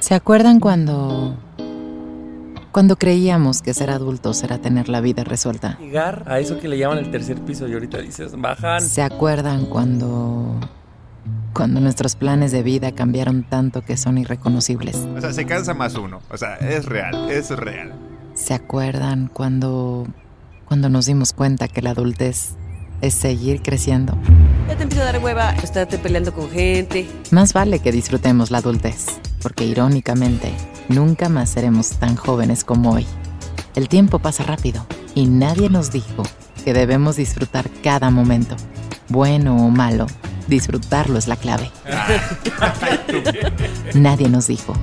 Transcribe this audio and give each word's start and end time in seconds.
¿Se 0.00 0.14
acuerdan 0.14 0.60
cuando... 0.60 1.36
Cuando 2.72 2.96
creíamos 2.96 3.60
que 3.60 3.74
ser 3.74 3.90
adultos 3.90 4.42
era 4.42 4.56
tener 4.56 4.88
la 4.88 5.02
vida 5.02 5.24
resuelta? 5.24 5.78
Llegar 5.78 6.24
a 6.26 6.40
eso 6.40 6.58
que 6.58 6.68
le 6.68 6.78
llaman 6.78 6.98
el 6.98 7.10
tercer 7.10 7.38
piso 7.42 7.68
y 7.68 7.74
ahorita 7.74 7.98
dices, 7.98 8.32
bajan. 8.40 8.80
¿Se 8.80 9.02
acuerdan 9.02 9.66
cuando... 9.66 10.58
Cuando 11.52 11.80
nuestros 11.80 12.16
planes 12.16 12.50
de 12.50 12.62
vida 12.62 12.92
cambiaron 12.92 13.44
tanto 13.44 13.82
que 13.82 13.98
son 13.98 14.16
irreconocibles? 14.16 14.96
O 14.96 15.20
sea, 15.20 15.34
se 15.34 15.44
cansa 15.44 15.74
más 15.74 15.94
uno. 15.96 16.20
O 16.30 16.38
sea, 16.38 16.56
es 16.56 16.86
real, 16.86 17.30
es 17.30 17.50
real. 17.50 17.92
¿Se 18.34 18.54
acuerdan 18.54 19.28
cuando... 19.32 20.06
Cuando 20.64 20.88
nos 20.88 21.04
dimos 21.04 21.34
cuenta 21.34 21.68
que 21.68 21.82
la 21.82 21.90
adultez 21.90 22.56
es 23.02 23.14
seguir 23.14 23.60
creciendo? 23.60 24.16
Ya 24.68 24.76
te 24.76 24.84
empieza 24.84 25.02
a 25.02 25.12
dar 25.12 25.22
hueva 25.22 25.50
estarte 25.56 25.98
peleando 25.98 26.32
con 26.32 26.50
gente. 26.50 27.06
Más 27.30 27.52
vale 27.52 27.80
que 27.80 27.92
disfrutemos 27.92 28.50
la 28.50 28.58
adultez, 28.58 29.06
porque 29.42 29.66
irónicamente, 29.66 30.54
nunca 30.88 31.28
más 31.28 31.50
seremos 31.50 31.90
tan 31.98 32.16
jóvenes 32.16 32.64
como 32.64 32.92
hoy. 32.92 33.06
El 33.74 33.88
tiempo 33.88 34.20
pasa 34.20 34.44
rápido 34.44 34.86
y 35.14 35.26
nadie 35.26 35.68
nos 35.68 35.90
dijo 35.90 36.22
que 36.64 36.72
debemos 36.72 37.16
disfrutar 37.16 37.68
cada 37.82 38.10
momento, 38.10 38.56
bueno 39.08 39.56
o 39.56 39.68
malo. 39.68 40.06
Disfrutarlo 40.46 41.18
es 41.18 41.28
la 41.28 41.36
clave. 41.36 41.70
Nadie 43.94 44.28
nos 44.28 44.48
dijo. 44.48 44.74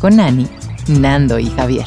Con 0.00 0.20
Ani, 0.20 0.48
Nando 0.88 1.38
y 1.38 1.50
Javier. 1.50 1.86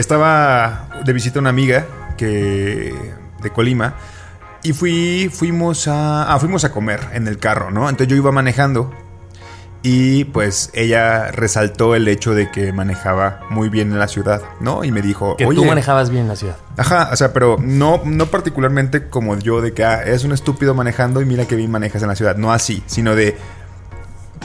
Estaba 0.00 0.88
de 1.04 1.12
visita 1.12 1.38
una 1.40 1.50
amiga 1.50 1.86
que 2.16 2.94
de 3.42 3.50
Colima 3.50 3.96
y 4.62 4.72
fui 4.72 5.30
fuimos 5.30 5.88
a 5.88 6.32
ah, 6.32 6.38
fuimos 6.40 6.64
a 6.64 6.72
comer 6.72 7.00
en 7.12 7.28
el 7.28 7.36
carro, 7.36 7.70
¿no? 7.70 7.82
Entonces 7.82 8.08
yo 8.08 8.16
iba 8.16 8.32
manejando 8.32 8.90
y 9.82 10.24
pues 10.24 10.70
ella 10.72 11.30
resaltó 11.32 11.94
el 11.94 12.08
hecho 12.08 12.34
de 12.34 12.50
que 12.50 12.72
manejaba 12.72 13.40
muy 13.50 13.68
bien 13.68 13.92
en 13.92 13.98
la 13.98 14.08
ciudad, 14.08 14.40
¿no? 14.60 14.84
Y 14.84 14.90
me 14.90 15.02
dijo, 15.02 15.36
Que 15.36 15.44
"Oye, 15.44 15.56
tú 15.60 15.66
manejabas 15.66 16.08
bien 16.08 16.28
la 16.28 16.36
ciudad. 16.36 16.56
Ajá, 16.78 17.10
o 17.12 17.16
sea, 17.16 17.34
pero 17.34 17.58
no, 17.60 18.00
no 18.02 18.24
particularmente 18.26 19.08
como 19.08 19.36
yo 19.38 19.60
de 19.60 19.74
que 19.74 19.84
ah, 19.84 20.02
es 20.02 20.24
un 20.24 20.32
estúpido 20.32 20.72
manejando 20.72 21.20
y 21.20 21.26
mira 21.26 21.44
que 21.44 21.56
bien 21.56 21.70
manejas 21.70 22.00
en 22.00 22.08
la 22.08 22.16
ciudad. 22.16 22.36
No 22.36 22.54
así, 22.54 22.82
sino 22.86 23.14
de 23.14 23.36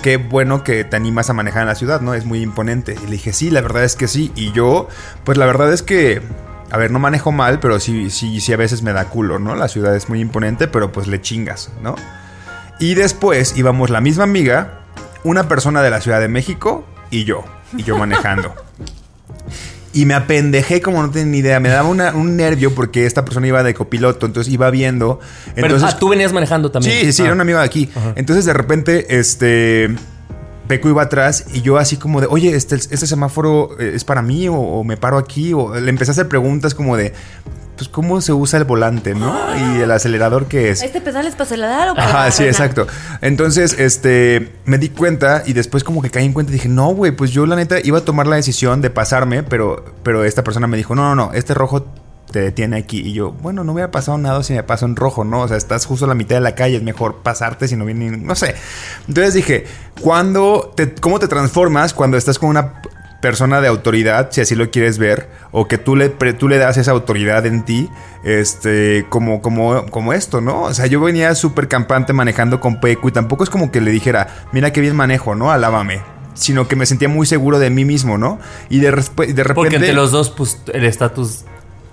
qué 0.05 0.17
bueno 0.17 0.63
que 0.63 0.83
te 0.83 0.95
animas 0.95 1.31
a 1.31 1.33
manejar 1.33 1.63
en 1.63 1.67
la 1.67 1.73
ciudad, 1.73 1.99
¿no? 1.99 2.13
Es 2.13 2.25
muy 2.25 2.43
imponente. 2.43 2.95
Y 3.01 3.05
le 3.05 3.13
dije, 3.13 3.33
sí, 3.33 3.49
la 3.49 3.61
verdad 3.61 3.83
es 3.83 3.95
que 3.95 4.07
sí. 4.07 4.31
Y 4.35 4.51
yo, 4.51 4.87
pues 5.23 5.35
la 5.35 5.47
verdad 5.47 5.73
es 5.73 5.81
que, 5.81 6.21
a 6.69 6.77
ver, 6.77 6.91
no 6.91 6.99
manejo 6.99 7.31
mal, 7.31 7.59
pero 7.59 7.79
sí, 7.79 8.11
sí, 8.11 8.39
sí 8.39 8.53
a 8.53 8.57
veces 8.57 8.83
me 8.83 8.93
da 8.93 9.05
culo, 9.05 9.39
¿no? 9.39 9.55
La 9.55 9.67
ciudad 9.67 9.95
es 9.95 10.07
muy 10.07 10.19
imponente, 10.19 10.67
pero 10.67 10.91
pues 10.91 11.07
le 11.07 11.21
chingas, 11.21 11.71
¿no? 11.81 11.95
Y 12.79 12.93
después 12.93 13.57
íbamos 13.57 13.89
la 13.89 13.99
misma 13.99 14.25
amiga, 14.25 14.81
una 15.23 15.47
persona 15.47 15.81
de 15.81 15.89
la 15.89 15.99
Ciudad 16.01 16.19
de 16.19 16.27
México 16.27 16.85
y 17.09 17.23
yo. 17.23 17.43
Y 17.75 17.81
yo 17.81 17.97
manejando. 17.97 18.53
Y 19.95 20.05
me 20.05 20.13
apendejé 20.13 20.81
como 20.81 21.01
no 21.01 21.09
tenía 21.09 21.31
ni 21.31 21.37
idea. 21.39 21.59
Me 21.59 21.69
daba 21.69 21.87
una- 21.89 22.13
un 22.13 22.35
nervio 22.37 22.75
porque 22.75 23.05
esta 23.05 23.23
persona 23.25 23.47
iba 23.47 23.63
de 23.63 23.73
copiloto, 23.73 24.25
entonces 24.27 24.51
iba 24.53 24.69
viendo. 24.69 25.19
Pero 25.55 25.67
Entonces, 25.67 25.89
ah, 25.93 25.97
tú 25.99 26.09
venías 26.09 26.33
manejando 26.33 26.69
también. 26.69 26.99
Sí, 27.05 27.13
sí, 27.13 27.21
Ah. 27.21 27.25
era 27.25 27.33
un 27.33 27.41
amigo 27.41 27.57
de 27.59 27.65
aquí. 27.65 27.89
Entonces 28.15 28.45
de 28.45 28.53
repente, 28.53 29.17
este. 29.17 29.95
Peco 30.67 30.89
iba 30.89 31.03
atrás 31.03 31.45
y 31.53 31.61
yo 31.61 31.77
así 31.77 31.95
como 31.95 32.21
de, 32.21 32.27
oye, 32.27 32.55
este, 32.55 32.73
este 32.75 33.05
semáforo 33.05 33.79
eh, 33.79 33.91
es 33.93 34.03
para 34.03 34.23
mí 34.23 34.47
o, 34.49 34.55
o 34.55 34.83
me 34.83 34.97
paro 34.97 35.17
aquí. 35.19 35.53
O 35.53 35.79
le 35.79 35.89
empecé 35.91 36.09
a 36.09 36.13
hacer 36.13 36.27
preguntas 36.27 36.73
como 36.73 36.97
de, 36.97 37.13
pues, 37.75 37.89
¿cómo 37.89 38.21
se 38.21 38.33
usa 38.33 38.59
el 38.59 38.65
volante, 38.65 39.13
no? 39.13 39.35
Y 39.55 39.81
el 39.81 39.91
acelerador 39.91 40.47
que 40.47 40.69
es. 40.69 40.81
¿Este 40.81 41.01
pedal 41.01 41.27
es 41.27 41.33
para 41.33 41.43
acelerar 41.45 41.89
o 41.89 41.95
para 41.95 42.07
Ajá, 42.07 42.31
sí, 42.31 42.43
exacto. 42.43 42.87
Entonces, 43.21 43.75
este, 43.77 44.53
me 44.65 44.77
di 44.77 44.89
cuenta 44.89 45.43
y 45.45 45.53
después 45.53 45.83
como 45.83 46.01
que 46.01 46.09
caí 46.09 46.25
en 46.25 46.33
cuenta 46.33 46.51
y 46.51 46.55
dije, 46.55 46.69
no, 46.69 46.87
güey, 46.89 47.11
pues 47.11 47.31
yo 47.31 47.45
la 47.45 47.55
neta 47.55 47.77
iba 47.83 47.99
a 47.99 48.05
tomar 48.05 48.27
la 48.27 48.35
decisión 48.35 48.81
de 48.81 48.89
pasarme, 48.89 49.43
pero, 49.43 49.85
pero 50.03 50.23
esta 50.23 50.43
persona 50.43 50.67
me 50.67 50.77
dijo, 50.77 50.95
no, 50.95 51.03
no, 51.03 51.15
no, 51.15 51.33
este 51.33 51.53
rojo 51.53 51.85
te 52.31 52.41
detiene 52.41 52.77
aquí. 52.77 52.99
Y 52.99 53.13
yo, 53.13 53.31
bueno, 53.31 53.63
no 53.63 53.73
hubiera 53.73 53.91
pasado 53.91 54.17
nada 54.17 54.43
si 54.43 54.53
me 54.53 54.63
paso 54.63 54.85
en 54.85 54.95
rojo, 54.95 55.23
¿no? 55.23 55.41
O 55.41 55.47
sea, 55.47 55.57
estás 55.57 55.85
justo 55.85 56.05
a 56.05 56.07
la 56.07 56.15
mitad 56.15 56.35
de 56.35 56.41
la 56.41 56.55
calle, 56.55 56.77
es 56.77 56.83
mejor 56.83 57.21
pasarte 57.23 57.67
si 57.67 57.75
no 57.75 57.85
viene, 57.85 58.11
no 58.17 58.35
sé. 58.35 58.55
Entonces 59.07 59.33
dije, 59.33 59.65
¿cuándo 60.01 60.73
te, 60.75 60.93
¿cómo 60.95 61.19
te 61.19 61.27
transformas 61.27 61.93
cuando 61.93 62.17
estás 62.17 62.39
con 62.39 62.49
una 62.49 62.81
persona 63.25 63.59
de 63.59 63.67
autoridad, 63.67 64.29
si 64.29 64.41
así 64.41 64.53
lo 64.53 64.69
quieres 64.69 64.99
ver, 64.99 65.27
o 65.49 65.67
que 65.67 65.79
tú 65.79 65.95
le, 65.95 66.09
tú 66.09 66.47
le 66.47 66.59
das 66.59 66.77
esa 66.77 66.91
autoridad 66.91 67.43
en 67.47 67.65
ti, 67.65 67.89
este, 68.23 69.07
como, 69.09 69.41
como, 69.41 69.87
como 69.87 70.13
esto, 70.13 70.41
¿no? 70.41 70.61
O 70.61 70.73
sea, 70.75 70.85
yo 70.85 71.01
venía 71.01 71.33
súper 71.33 71.67
campante 71.67 72.13
manejando 72.13 72.59
con 72.59 72.79
Peco 72.79 73.07
y 73.07 73.11
tampoco 73.11 73.43
es 73.43 73.49
como 73.49 73.71
que 73.71 73.81
le 73.81 73.89
dijera, 73.89 74.45
mira 74.51 74.71
qué 74.71 74.79
bien 74.79 74.95
manejo, 74.95 75.33
¿no? 75.33 75.49
Alábame. 75.49 76.03
Sino 76.35 76.67
que 76.67 76.75
me 76.75 76.85
sentía 76.85 77.09
muy 77.09 77.25
seguro 77.25 77.57
de 77.57 77.71
mí 77.71 77.83
mismo, 77.83 78.19
¿no? 78.19 78.37
Y 78.69 78.77
de, 78.77 78.91
de 78.91 78.91
repente... 78.91 79.53
Porque 79.55 79.77
entre 79.77 79.93
los 79.93 80.11
dos, 80.11 80.29
pues, 80.29 80.61
el 80.71 80.85
estatus 80.85 81.45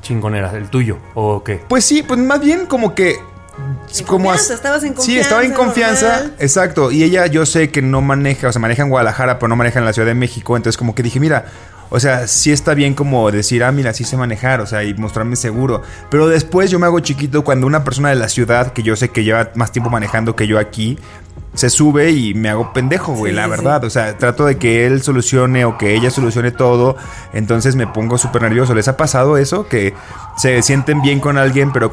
chingón 0.02 0.34
era 0.34 0.54
el 0.54 0.68
tuyo, 0.68 0.98
¿o 1.14 1.42
qué? 1.42 1.62
Pues 1.66 1.86
sí, 1.86 2.02
pues 2.02 2.20
más 2.20 2.42
bien 2.42 2.66
como 2.66 2.94
que. 2.94 3.16
En 3.58 4.06
como 4.06 4.24
confianza, 4.30 4.52
as- 4.54 4.58
estabas 4.58 4.84
en 4.84 4.98
Sí, 4.98 5.18
estaba 5.18 5.44
en 5.44 5.52
confianza, 5.52 6.08
normal. 6.18 6.34
Exacto. 6.38 6.90
Y 6.90 7.02
ella, 7.02 7.26
yo 7.26 7.44
sé 7.46 7.70
que 7.70 7.82
no 7.82 8.00
maneja, 8.00 8.48
o 8.48 8.52
sea, 8.52 8.60
maneja 8.60 8.82
en 8.82 8.88
Guadalajara, 8.88 9.38
pero 9.38 9.48
no 9.48 9.56
maneja 9.56 9.78
en 9.78 9.84
la 9.84 9.92
Ciudad 9.92 10.08
de 10.08 10.14
México. 10.14 10.56
Entonces, 10.56 10.78
como 10.78 10.94
que 10.94 11.02
dije, 11.02 11.20
mira, 11.20 11.44
o 11.90 12.00
sea, 12.00 12.26
sí 12.26 12.50
está 12.50 12.72
bien 12.72 12.94
como 12.94 13.30
decir, 13.30 13.62
ah, 13.62 13.70
mira, 13.70 13.92
sí 13.92 14.04
sé 14.04 14.16
manejar, 14.16 14.62
o 14.62 14.66
sea, 14.66 14.82
y 14.82 14.94
mostrarme 14.94 15.36
seguro. 15.36 15.82
Pero 16.10 16.26
después 16.28 16.70
yo 16.70 16.78
me 16.78 16.86
hago 16.86 17.00
chiquito 17.00 17.44
cuando 17.44 17.66
una 17.66 17.84
persona 17.84 18.08
de 18.08 18.14
la 18.16 18.30
ciudad, 18.30 18.72
que 18.72 18.82
yo 18.82 18.96
sé 18.96 19.10
que 19.10 19.24
lleva 19.24 19.50
más 19.54 19.72
tiempo 19.72 19.90
manejando 19.90 20.34
que 20.34 20.46
yo 20.46 20.58
aquí, 20.58 20.98
se 21.54 21.68
sube 21.68 22.10
y 22.10 22.32
me 22.32 22.48
hago 22.48 22.72
pendejo, 22.72 23.12
güey, 23.12 23.32
Sí, 23.32 23.36
la 23.36 23.44
sí, 23.44 23.50
verdad. 23.50 23.84
O 23.84 23.90
sea, 23.90 24.16
trato 24.16 24.46
de 24.46 24.56
que 24.56 24.86
él 24.86 25.02
solucione 25.02 25.66
o 25.66 25.76
que 25.76 25.94
ella 25.94 26.10
solucione 26.10 26.50
todo. 26.50 26.96
Entonces 27.34 27.76
me 27.76 27.86
pongo 27.86 28.16
súper 28.16 28.40
nervioso. 28.40 28.74
¿Les 28.74 28.88
ha 28.88 28.96
pasado 28.96 29.36
eso? 29.36 29.68
Que 29.68 29.92
se 30.38 30.62
sienten 30.62 31.02
bien 31.02 31.20
con 31.20 31.36
alguien, 31.36 31.70
pero 31.70 31.92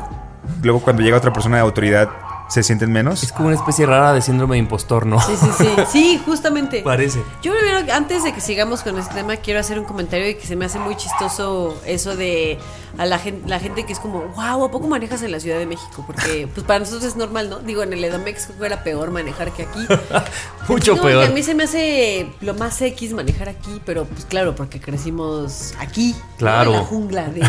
luego 0.61 0.79
cuando 0.81 1.01
llega 1.01 1.17
otra 1.17 1.33
persona 1.33 1.57
de 1.57 1.61
autoridad 1.61 2.09
se 2.49 2.63
sienten 2.63 2.91
menos. 2.91 3.23
Es 3.23 3.31
como 3.31 3.47
una 3.47 3.55
especie 3.57 3.85
rara 3.85 4.11
de 4.13 4.21
síndrome 4.21 4.55
de 4.55 4.59
impostor, 4.59 5.05
¿no? 5.05 5.19
Sí, 5.21 5.33
sí, 5.39 5.47
sí. 5.57 5.69
Sí, 5.91 6.21
justamente. 6.25 6.81
Parece. 6.81 7.21
Yo 7.41 7.53
primero, 7.53 7.93
antes 7.93 8.23
de 8.23 8.33
que 8.33 8.41
sigamos 8.41 8.81
con 8.81 8.97
este 8.97 9.13
tema, 9.13 9.35
quiero 9.37 9.59
hacer 9.59 9.79
un 9.79 9.85
comentario 9.85 10.29
y 10.29 10.35
que 10.35 10.45
se 10.47 10.55
me 10.55 10.65
hace 10.65 10.79
muy 10.79 10.95
chistoso 10.95 11.79
eso 11.85 12.15
de 12.15 12.57
a 12.97 13.05
la 13.05 13.19
gente, 13.19 13.47
la 13.47 13.59
gente 13.59 13.85
que 13.85 13.93
es 13.93 13.99
como, 13.99 14.21
wow, 14.35 14.65
¿a 14.65 14.71
poco 14.71 14.87
manejas 14.87 15.21
en 15.21 15.31
la 15.31 15.39
Ciudad 15.39 15.57
de 15.59 15.65
México? 15.65 16.03
Porque 16.05 16.47
pues 16.53 16.65
para 16.65 16.79
nosotros 16.79 17.03
es 17.05 17.15
normal, 17.15 17.49
¿no? 17.49 17.59
Digo, 17.59 17.83
en 17.83 17.93
el 17.93 18.03
Edomex 18.03 18.47
creo 18.47 18.59
que 18.59 18.65
era 18.65 18.83
peor 18.83 19.11
manejar 19.11 19.51
que 19.51 19.63
aquí. 19.63 19.87
Mucho 20.67 20.95
No, 20.95 21.01
peor. 21.03 21.25
a 21.25 21.29
mí 21.29 21.43
se 21.43 21.55
me 21.55 21.63
hace 21.63 22.31
lo 22.41 22.53
más 22.55 22.81
X 22.81 23.13
manejar 23.13 23.47
aquí, 23.49 23.81
pero 23.85 24.05
pues 24.05 24.25
claro, 24.25 24.55
porque 24.55 24.79
crecimos 24.81 25.73
aquí. 25.79 26.13
¿no? 26.17 26.37
Claro. 26.37 26.71
En 26.73 26.77
la 26.79 26.83
jungla 26.85 27.23
de, 27.29 27.41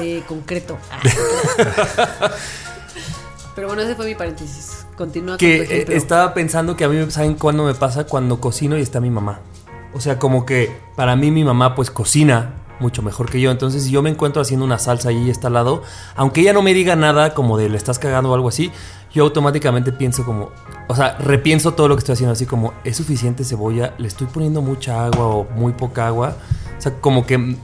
de 0.00 0.22
concreto. 0.26 0.78
Pero 3.54 3.68
bueno, 3.68 3.82
ese 3.82 3.94
fue 3.94 4.06
mi 4.06 4.14
paréntesis. 4.14 4.86
Continúa 4.96 5.32
con 5.32 5.38
tu 5.38 5.44
Que 5.44 5.56
eh, 5.56 5.62
ejemplo. 5.62 5.94
estaba 5.94 6.34
pensando 6.34 6.76
que 6.76 6.84
a 6.84 6.88
mí, 6.88 7.10
¿saben 7.10 7.34
cuándo 7.34 7.64
me 7.64 7.74
pasa? 7.74 8.04
Cuando 8.04 8.40
cocino 8.40 8.76
y 8.76 8.80
está 8.80 9.00
mi 9.00 9.10
mamá. 9.10 9.40
O 9.94 10.00
sea, 10.00 10.18
como 10.18 10.44
que 10.44 10.76
para 10.96 11.16
mí 11.16 11.30
mi 11.30 11.44
mamá 11.44 11.74
pues 11.74 11.90
cocina 11.90 12.54
mucho 12.80 13.02
mejor 13.02 13.30
que 13.30 13.40
yo. 13.40 13.50
Entonces, 13.50 13.84
si 13.84 13.90
yo 13.90 14.02
me 14.02 14.10
encuentro 14.10 14.42
haciendo 14.42 14.64
una 14.64 14.78
salsa 14.78 15.12
y 15.12 15.22
ella 15.22 15.32
está 15.32 15.46
al 15.46 15.54
lado, 15.54 15.82
aunque 16.16 16.40
ella 16.40 16.52
no 16.52 16.62
me 16.62 16.74
diga 16.74 16.96
nada 16.96 17.34
como 17.34 17.56
de 17.56 17.68
le 17.68 17.76
estás 17.76 17.98
cagando 17.98 18.30
o 18.30 18.34
algo 18.34 18.48
así, 18.48 18.72
yo 19.12 19.22
automáticamente 19.22 19.92
pienso 19.92 20.24
como, 20.24 20.50
o 20.88 20.96
sea, 20.96 21.16
repienso 21.18 21.74
todo 21.74 21.86
lo 21.88 21.94
que 21.94 22.00
estoy 22.00 22.14
haciendo, 22.14 22.32
así 22.32 22.46
como, 22.46 22.72
¿es 22.82 22.96
suficiente 22.96 23.44
cebolla? 23.44 23.94
¿Le 23.98 24.08
estoy 24.08 24.26
poniendo 24.26 24.60
mucha 24.60 25.06
agua 25.06 25.26
o 25.26 25.44
muy 25.54 25.72
poca 25.72 26.08
agua? 26.08 26.36
O 26.76 26.80
sea, 26.80 27.00
como 27.00 27.24
que 27.24 27.56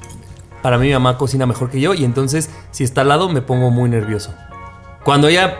para 0.63 0.79
mí 0.79 0.87
mi 0.87 0.93
mamá 0.93 1.19
cocina 1.19 1.47
mejor 1.47 1.71
que 1.71 1.81
yo 1.81 1.95
y 1.95 2.05
entonces 2.05 2.51
si 2.71 2.85
está 2.85 3.01
al 3.01 3.09
lado 3.09 3.29
me 3.29 3.43
pongo 3.43 3.71
muy 3.71 3.91
nervioso. 3.91 4.33
Cuando 5.05 5.29
ella, 5.29 5.57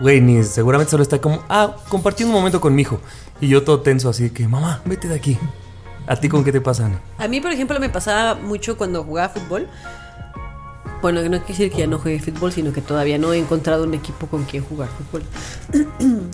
güey, 0.00 0.20
ni 0.20 0.42
seguramente 0.42 0.90
solo 0.90 1.02
está 1.02 1.20
como, 1.20 1.42
ah, 1.48 1.76
compartiendo 1.88 2.34
un 2.34 2.40
momento 2.40 2.60
con 2.60 2.74
mi 2.74 2.82
hijo. 2.82 3.00
Y 3.40 3.48
yo 3.48 3.64
todo 3.64 3.80
tenso, 3.80 4.08
así 4.08 4.30
que, 4.30 4.46
mamá, 4.48 4.82
vete 4.84 5.08
de 5.08 5.14
aquí. 5.14 5.38
¿A 6.06 6.16
ti 6.16 6.28
con 6.28 6.44
qué 6.44 6.52
te 6.52 6.60
pasa? 6.60 6.90
A 7.18 7.28
mí, 7.28 7.40
por 7.40 7.50
ejemplo, 7.50 7.80
me 7.80 7.88
pasaba 7.88 8.34
mucho 8.34 8.76
cuando 8.76 9.02
jugaba 9.04 9.30
fútbol. 9.30 9.68
Bueno, 11.00 11.20
no 11.22 11.38
quiere 11.38 11.46
decir 11.46 11.70
que 11.70 11.78
ya 11.78 11.86
no 11.86 11.98
juegue 11.98 12.18
fútbol, 12.20 12.52
sino 12.52 12.72
que 12.72 12.80
todavía 12.80 13.18
no 13.18 13.32
he 13.32 13.38
encontrado 13.38 13.84
un 13.84 13.94
equipo 13.94 14.26
con 14.26 14.44
quien 14.44 14.64
jugar 14.64 14.88
fútbol. 14.88 15.24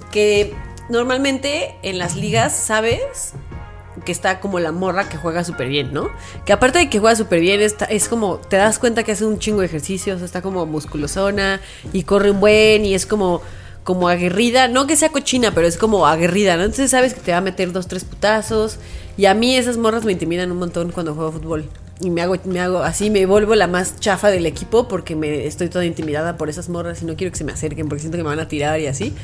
que 0.10 0.54
normalmente 0.88 1.76
en 1.82 1.98
las 1.98 2.16
ligas, 2.16 2.54
¿sabes? 2.54 3.34
Que 4.05 4.12
está 4.12 4.41
como 4.41 4.61
la 4.61 4.73
morra 4.73 5.08
que 5.08 5.17
juega 5.17 5.44
súper 5.44 5.69
bien, 5.69 5.93
¿no? 5.93 6.11
Que 6.44 6.52
aparte 6.52 6.79
de 6.79 6.88
que 6.88 6.99
juega 6.99 7.17
súper 7.17 7.41
bien, 7.41 7.61
está, 7.61 7.85
es 7.85 8.08
como, 8.08 8.37
te 8.37 8.56
das 8.56 8.79
cuenta 8.79 9.02
que 9.02 9.12
hace 9.12 9.25
un 9.25 9.38
chingo 9.38 9.61
de 9.61 9.67
ejercicios, 9.67 10.23
está 10.23 10.43
como 10.43 10.64
musculosona 10.67 11.61
y 11.93 12.05
corre 12.05 12.31
un 12.31 12.41
buen 12.41 12.85
y 12.85 12.94
es 12.94 13.06
como, 13.06 13.43
como 13.85 14.08
aguerrida, 14.08 14.69
no 14.69 14.87
que 14.87 14.97
sea 14.97 15.11
cochina, 15.11 15.52
pero 15.52 15.67
es 15.67 15.76
como 15.76 16.06
aguerrida, 16.06 16.56
¿no? 16.56 16.62
Entonces 16.62 16.91
sabes 16.91 17.14
que 17.14 17.20
te 17.20 17.32
va 17.32 17.38
a 17.38 17.43
meter 17.43 17.73
dos, 17.73 17.88
tres 17.88 18.05
putazos. 18.05 18.79
Y 19.17 19.26
a 19.26 19.35
mí 19.35 19.56
esas 19.56 19.76
morras 19.76 20.05
me 20.05 20.12
intimidan 20.12 20.50
un 20.52 20.58
montón 20.58 20.93
cuando 20.93 21.14
juego 21.14 21.32
fútbol. 21.32 21.69
Y 22.00 22.08
me 22.11 22.23
hago, 22.23 22.37
me 22.44 22.61
hago 22.61 22.79
así, 22.79 23.11
me 23.11 23.26
vuelvo 23.26 23.55
la 23.55 23.67
más 23.67 24.00
chafa 24.00 24.29
del 24.29 24.47
equipo 24.47 24.88
porque 24.88 25.17
me 25.17 25.47
estoy 25.47 25.69
toda 25.69 25.85
intimidada 25.85 26.38
por 26.38 26.49
esas 26.49 26.70
morras 26.70 27.02
y 27.02 27.05
no 27.05 27.14
quiero 27.14 27.31
que 27.31 27.37
se 27.37 27.44
me 27.44 27.52
acerquen 27.52 27.88
porque 27.88 28.00
siento 28.00 28.17
que 28.17 28.23
me 28.23 28.31
van 28.31 28.41
a 28.41 28.49
tirar 28.49 28.81
y 28.81 28.87
así. 28.87 29.14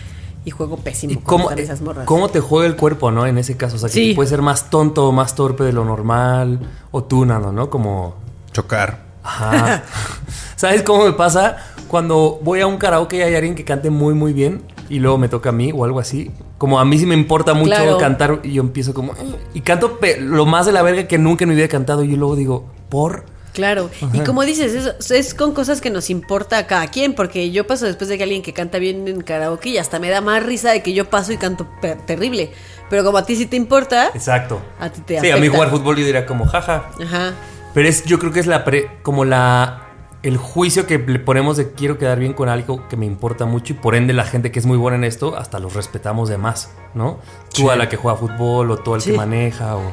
Y 0.46 0.52
juego 0.52 0.76
pésimo 0.78 1.12
¿Y 1.12 1.16
con 1.16 1.25
cómo, 1.43 1.50
esas 1.50 1.81
morras. 1.82 2.06
cómo 2.06 2.28
te 2.31 2.40
juega 2.40 2.66
el 2.66 2.76
cuerpo, 2.76 3.10
no? 3.10 3.26
En 3.26 3.37
ese 3.37 3.56
caso, 3.58 3.76
o 3.76 3.78
sea, 3.78 3.88
que 3.88 3.94
Sí. 3.94 4.14
puede 4.14 4.28
ser 4.31 4.40
más 4.43 4.70
tonto 4.70 5.08
o 5.08 5.12
más 5.12 5.34
torpe 5.34 5.64
de 5.64 5.72
lo 5.75 5.84
normal, 5.84 6.60
o 6.93 7.02
tú, 7.04 7.26
Nando, 7.26 7.52
¿no? 7.52 7.69
Como 7.69 8.14
Chocar. 8.52 9.00
Ajá. 9.25 9.82
¿Sabes 10.56 10.82
cómo 10.84 11.04
me 11.04 11.12
pasa? 11.12 11.56
Cuando 11.88 12.38
voy 12.43 12.60
a 12.60 12.66
un 12.69 12.78
karaoke 12.78 13.19
y 13.19 13.22
hay 13.22 13.34
alguien 13.34 13.54
que 13.56 13.64
cante 13.64 13.90
muy, 13.90 14.14
muy 14.14 14.32
bien 14.32 14.62
y 14.88 15.00
luego 15.00 15.19
me 15.19 15.28
toca 15.28 15.48
a 15.48 15.52
mí 15.52 15.72
o 15.75 15.84
algo 15.84 15.98
así. 15.98 16.31
Como 16.58 16.78
a 16.78 16.84
mí 16.84 16.96
sí 16.96 17.06
me 17.06 17.14
importa 17.16 17.52
mucho 17.52 17.70
Claro. 17.75 17.99
cantar 17.99 18.40
y 18.44 18.52
yo 18.54 18.62
empiezo 18.62 18.94
como... 18.94 19.12
Y 19.52 19.60
canto 19.62 19.99
lo 20.20 20.46
más 20.46 20.64
de 20.66 20.72
la 20.72 20.82
verga 20.82 21.08
que 21.08 21.19
nunca 21.19 21.44
en 21.44 21.50
mi 21.50 21.56
vida 21.56 21.64
he 21.66 21.69
cantado 21.69 22.04
y 22.04 22.08
yo 22.12 22.16
luego 22.16 22.37
digo, 22.37 22.66
¿por? 22.88 23.25
Claro, 23.56 23.90
y 24.12 24.20
como 24.20 24.42
dices, 24.42 24.72
es, 25.00 25.10
es 25.10 25.34
con 25.34 25.52
cosas 25.52 25.80
que 25.80 25.90
nos 25.90 26.08
importa 26.10 26.58
a 26.58 26.66
cada 26.68 26.86
quien, 26.86 27.14
porque 27.14 27.50
yo 27.50 27.66
paso 27.66 27.86
después 27.86 28.08
de 28.08 28.16
que 28.16 28.22
alguien 28.22 28.42
que 28.42 28.52
canta 28.52 28.78
bien 28.78 29.08
en 29.08 29.22
karaoke 29.22 29.70
y 29.70 29.78
hasta 29.78 29.98
me 29.98 30.08
da 30.10 30.20
más 30.20 30.42
risa 30.44 30.70
de 30.70 30.82
que 30.82 30.92
yo 30.92 31.10
paso 31.10 31.32
y 31.32 31.36
canto 31.38 31.66
terrible. 32.06 32.52
Pero 32.88 33.02
como 33.02 33.18
a 33.18 33.26
ti 33.26 33.34
sí 33.34 33.46
te 33.46 33.56
importa, 33.56 34.10
Exacto. 34.14 34.60
a 34.78 34.90
ti 34.90 35.00
te 35.00 35.20
Sí, 35.20 35.30
a 35.30 35.36
mí 35.38 35.48
jugar 35.48 35.70
fútbol 35.70 35.96
yo 35.96 36.04
diría 36.04 36.24
como, 36.26 36.46
jaja. 36.46 36.90
Ajá. 37.02 37.32
Pero 37.74 37.88
es, 37.88 38.04
yo 38.04 38.18
creo 38.18 38.30
que 38.32 38.40
es 38.40 38.46
la 38.46 38.64
pre- 38.64 38.90
como 39.02 39.24
la 39.24 39.82
el 40.22 40.38
juicio 40.38 40.86
que 40.86 40.98
le 40.98 41.18
ponemos 41.20 41.56
de 41.56 41.70
quiero 41.72 41.98
quedar 41.98 42.18
bien 42.18 42.32
con 42.32 42.48
algo 42.48 42.88
que 42.88 42.96
me 42.96 43.06
importa 43.06 43.44
mucho 43.44 43.74
y 43.74 43.76
por 43.76 43.94
ende 43.94 44.12
la 44.12 44.24
gente 44.24 44.50
que 44.50 44.58
es 44.58 44.66
muy 44.66 44.76
buena 44.76 44.96
en 44.96 45.04
esto 45.04 45.36
hasta 45.36 45.60
los 45.60 45.74
respetamos 45.74 46.28
de 46.28 46.36
más, 46.36 46.70
¿no? 46.94 47.20
Tú 47.54 47.70
a 47.70 47.76
la 47.76 47.88
que 47.88 47.96
juega 47.96 48.18
fútbol 48.18 48.70
o 48.72 48.76
tú 48.78 48.94
al 48.94 49.02
Sí. 49.02 49.12
que 49.12 49.16
maneja 49.16 49.76
o 49.76 49.92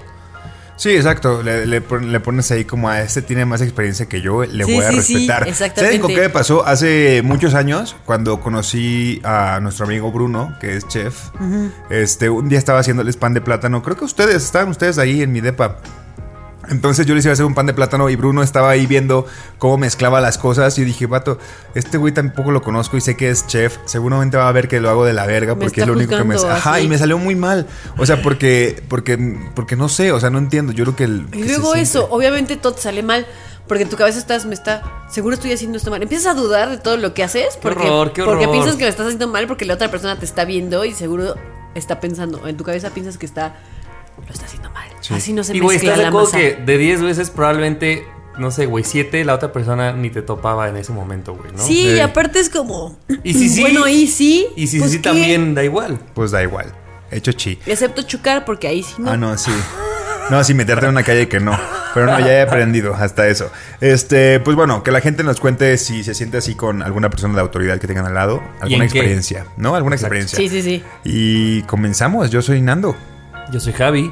Sí, 0.75 0.89
exacto. 0.89 1.43
Le, 1.43 1.65
le 1.67 1.81
pon- 1.81 2.11
le 2.11 2.19
pones 2.19 2.49
ahí 2.51 2.65
como 2.65 2.89
a 2.89 3.01
este 3.01 3.21
tiene 3.21 3.45
más 3.45 3.61
experiencia 3.61 4.07
que 4.07 4.21
yo, 4.21 4.43
le 4.43 4.65
Sí, 4.65 4.73
voy 4.73 4.83
a 4.83 4.89
sí, 4.91 5.01
sí, 5.01 5.13
respetar. 5.13 5.47
exactamente. 5.47 5.81
¿Saben 5.97 6.01
con 6.01 6.13
qué 6.13 6.21
me 6.21 6.29
pasó? 6.29 6.65
Hace 6.65 7.21
muchos 7.23 7.53
años, 7.53 7.95
cuando 8.05 8.39
conocí 8.41 9.21
a 9.23 9.59
nuestro 9.61 9.85
amigo 9.85 10.11
Bruno, 10.11 10.55
que 10.59 10.75
es 10.75 10.87
chef, 10.87 11.15
este, 11.89 12.29
un 12.29 12.49
día 12.49 12.57
estaba 12.59 12.79
haciéndoles 12.79 13.17
pan 13.17 13.33
de 13.33 13.41
plátano. 13.41 13.83
Creo 13.83 13.95
que 13.97 14.05
ustedes, 14.05 14.43
estaban 14.43 14.69
ustedes 14.69 14.97
ahí 14.97 15.21
en 15.21 15.31
mi 15.31 15.41
depa. 15.41 15.77
Entonces 16.69 17.05
yo 17.05 17.15
iba 17.15 17.29
a 17.29 17.33
hacer 17.33 17.45
un 17.45 17.53
pan 17.53 17.65
de 17.65 17.73
plátano 17.73 18.09
y 18.09 18.15
Bruno 18.15 18.41
estaba 18.43 18.69
ahí 18.69 18.85
viendo 18.85 19.25
cómo 19.57 19.77
mezclaba 19.77 20.21
las 20.21 20.37
cosas 20.37 20.77
y 20.77 20.85
dije, 20.85 21.05
vato, 21.05 21.37
este 21.75 21.97
güey 21.97 22.13
tampoco 22.13 22.51
lo 22.51 22.61
conozco 22.61 22.97
y 22.97 23.01
sé 23.01 23.17
que 23.17 23.29
es 23.29 23.47
chef, 23.47 23.77
seguramente 23.85 24.37
va 24.37 24.47
a 24.47 24.51
ver 24.51 24.67
que 24.67 24.79
lo 24.79 24.89
hago 24.89 25.05
de 25.05 25.13
la 25.13 25.25
verga 25.25 25.55
porque 25.55 25.81
es 25.81 25.87
lo 25.87 25.93
único 25.93 26.15
que 26.15 26.23
me... 26.23 26.35
Ajá, 26.35 26.75
así. 26.75 26.85
y 26.85 26.87
me 26.87 26.97
salió 26.97 27.17
muy 27.17 27.35
mal. 27.35 27.67
O 27.97 28.05
sea, 28.05 28.21
porque, 28.21 28.81
porque, 28.87 29.37
porque 29.55 29.75
no 29.75 29.89
sé, 29.89 30.11
o 30.11 30.19
sea, 30.19 30.29
no 30.29 30.37
entiendo. 30.37 30.71
Yo 30.71 30.85
creo 30.85 30.95
que... 30.95 31.03
El, 31.03 31.27
Y 31.33 31.43
luego 31.43 31.75
eso, 31.75 31.99
siente. 31.99 32.15
obviamente 32.15 32.57
todo 32.57 32.73
te 32.73 32.81
sale 32.81 33.03
mal. 33.03 33.25
Porque 33.67 33.83
en 33.83 33.89
tu 33.89 33.95
cabeza 33.95 34.19
estás, 34.19 34.45
me 34.45 34.53
está, 34.53 35.05
seguro 35.09 35.35
estoy 35.35 35.53
haciendo 35.53 35.77
esto 35.77 35.89
mal. 35.89 36.01
Empiezas 36.03 36.27
a 36.27 36.33
dudar 36.33 36.69
de 36.69 36.77
todo 36.77 36.97
lo 36.97 37.13
que 37.13 37.23
haces 37.23 37.57
porque, 37.61 37.89
horror, 37.89 38.11
qué 38.11 38.23
porque 38.23 38.47
piensas 38.49 38.75
que 38.75 38.83
lo 38.83 38.89
estás 38.89 39.05
haciendo 39.05 39.29
mal 39.29 39.47
porque 39.47 39.65
la 39.65 39.75
otra 39.75 39.89
persona 39.89 40.19
te 40.19 40.25
está 40.25 40.43
viendo 40.43 40.83
y 40.83 40.91
seguro 40.91 41.35
está 41.73 42.01
pensando. 42.01 42.45
En 42.47 42.57
tu 42.57 42.65
cabeza 42.65 42.89
piensas 42.89 43.17
que 43.17 43.25
está, 43.25 43.55
lo 44.17 44.33
está 44.33 44.45
haciendo 44.45 44.69
mal. 44.71 44.89
Así 45.11 45.33
no 45.33 45.43
se 45.43 45.55
Y 45.55 45.59
güey, 45.59 45.77
¿estás 45.77 45.97
de 45.97 46.05
acuerdo 46.05 46.31
que 46.31 46.55
de 46.55 46.77
10 46.77 47.01
veces 47.01 47.29
probablemente, 47.29 48.05
no 48.37 48.51
sé, 48.51 48.65
güey, 48.65 48.83
7 48.83 49.23
la 49.25 49.35
otra 49.35 49.51
persona 49.51 49.93
ni 49.93 50.09
te 50.09 50.21
topaba 50.21 50.69
en 50.69 50.77
ese 50.77 50.91
momento, 50.93 51.35
güey, 51.35 51.51
¿no? 51.51 51.63
Sí, 51.63 51.89
Sí. 51.89 51.95
y 51.95 51.99
aparte 51.99 52.39
es 52.39 52.49
como. 52.49 52.97
Y 53.23 53.33
si 53.33 53.49
sí. 53.49 53.61
Bueno, 53.61 53.87
y 53.87 54.07
sí. 54.07 54.47
Y 54.55 54.67
si 54.67 54.79
pues, 54.79 54.91
sí 54.91 54.97
¿qué? 54.97 55.03
también 55.09 55.53
da 55.55 55.63
igual. 55.63 55.99
Pues 56.13 56.31
da 56.31 56.41
igual. 56.43 56.67
Hecho 57.11 57.31
chi. 57.33 57.59
Excepto 57.65 58.01
chocar, 58.03 58.43
porque 58.45 58.67
ahí 58.67 58.81
sí 58.83 58.95
no. 58.97 59.11
Ah, 59.11 59.17
no, 59.17 59.37
sí. 59.37 59.51
No, 60.29 60.41
sí, 60.43 60.53
meterte 60.53 60.85
en 60.85 60.91
una 60.91 61.03
calle 61.03 61.27
que 61.27 61.39
no. 61.41 61.59
Pero 61.93 62.07
no, 62.07 62.19
ya 62.19 62.31
he 62.33 62.41
aprendido 62.41 62.95
hasta 62.95 63.27
eso. 63.27 63.51
Este, 63.81 64.39
pues 64.39 64.55
bueno, 64.55 64.81
que 64.81 64.89
la 64.91 65.01
gente 65.01 65.21
nos 65.23 65.39
cuente 65.39 65.77
si 65.77 66.03
se 66.03 66.15
siente 66.15 66.37
así 66.37 66.55
con 66.55 66.81
alguna 66.81 67.09
persona 67.09 67.35
de 67.35 67.41
autoridad 67.41 67.77
que 67.77 67.87
tengan 67.87 68.05
al 68.05 68.13
lado. 68.15 68.41
Alguna 68.61 68.79
qué? 68.79 68.85
experiencia, 68.85 69.45
¿no? 69.57 69.75
Alguna 69.75 69.95
Exacto. 69.97 70.15
experiencia. 70.15 70.37
Sí, 70.39 70.49
sí, 70.49 70.61
sí. 70.63 70.83
Y 71.03 71.61
comenzamos. 71.63 72.31
Yo 72.31 72.41
soy 72.41 72.61
Nando. 72.61 72.95
Yo 73.51 73.59
soy 73.59 73.73
Javi. 73.73 74.11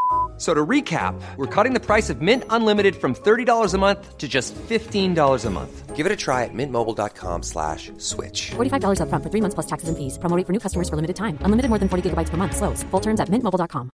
F- 0.41 0.47
So 0.47 0.55
to 0.55 0.65
recap, 0.65 1.13
we're 1.37 1.45
cutting 1.45 1.73
the 1.75 1.79
price 1.79 2.09
of 2.09 2.19
Mint 2.19 2.43
Unlimited 2.49 2.95
from 2.95 3.13
$30 3.13 3.75
a 3.75 3.77
month 3.77 4.17
to 4.17 4.27
just 4.27 4.55
$15 4.55 5.45
a 5.45 5.49
month. 5.51 5.95
Give 5.95 6.07
it 6.07 6.11
a 6.11 6.15
try 6.15 6.45
at 6.45 6.49
mintmobile.com 6.53 7.43
slash 7.43 7.91
switch. 7.99 8.49
$45 8.57 9.01
upfront 9.01 9.21
for 9.23 9.29
three 9.29 9.41
months 9.41 9.53
plus 9.53 9.67
taxes 9.67 9.87
and 9.89 9.95
fees. 9.95 10.17
Promo 10.17 10.35
rate 10.35 10.47
for 10.47 10.51
new 10.53 10.59
customers 10.59 10.89
for 10.89 10.95
limited 10.95 11.15
time. 11.15 11.37
Unlimited 11.45 11.69
more 11.69 11.77
than 11.77 11.87
40 11.89 12.09
gigabytes 12.09 12.31
per 12.31 12.37
month. 12.37 12.55
Slows. 12.57 12.81
Full 12.89 13.01
terms 13.01 13.19
at 13.19 13.29
mintmobile.com. 13.29 13.91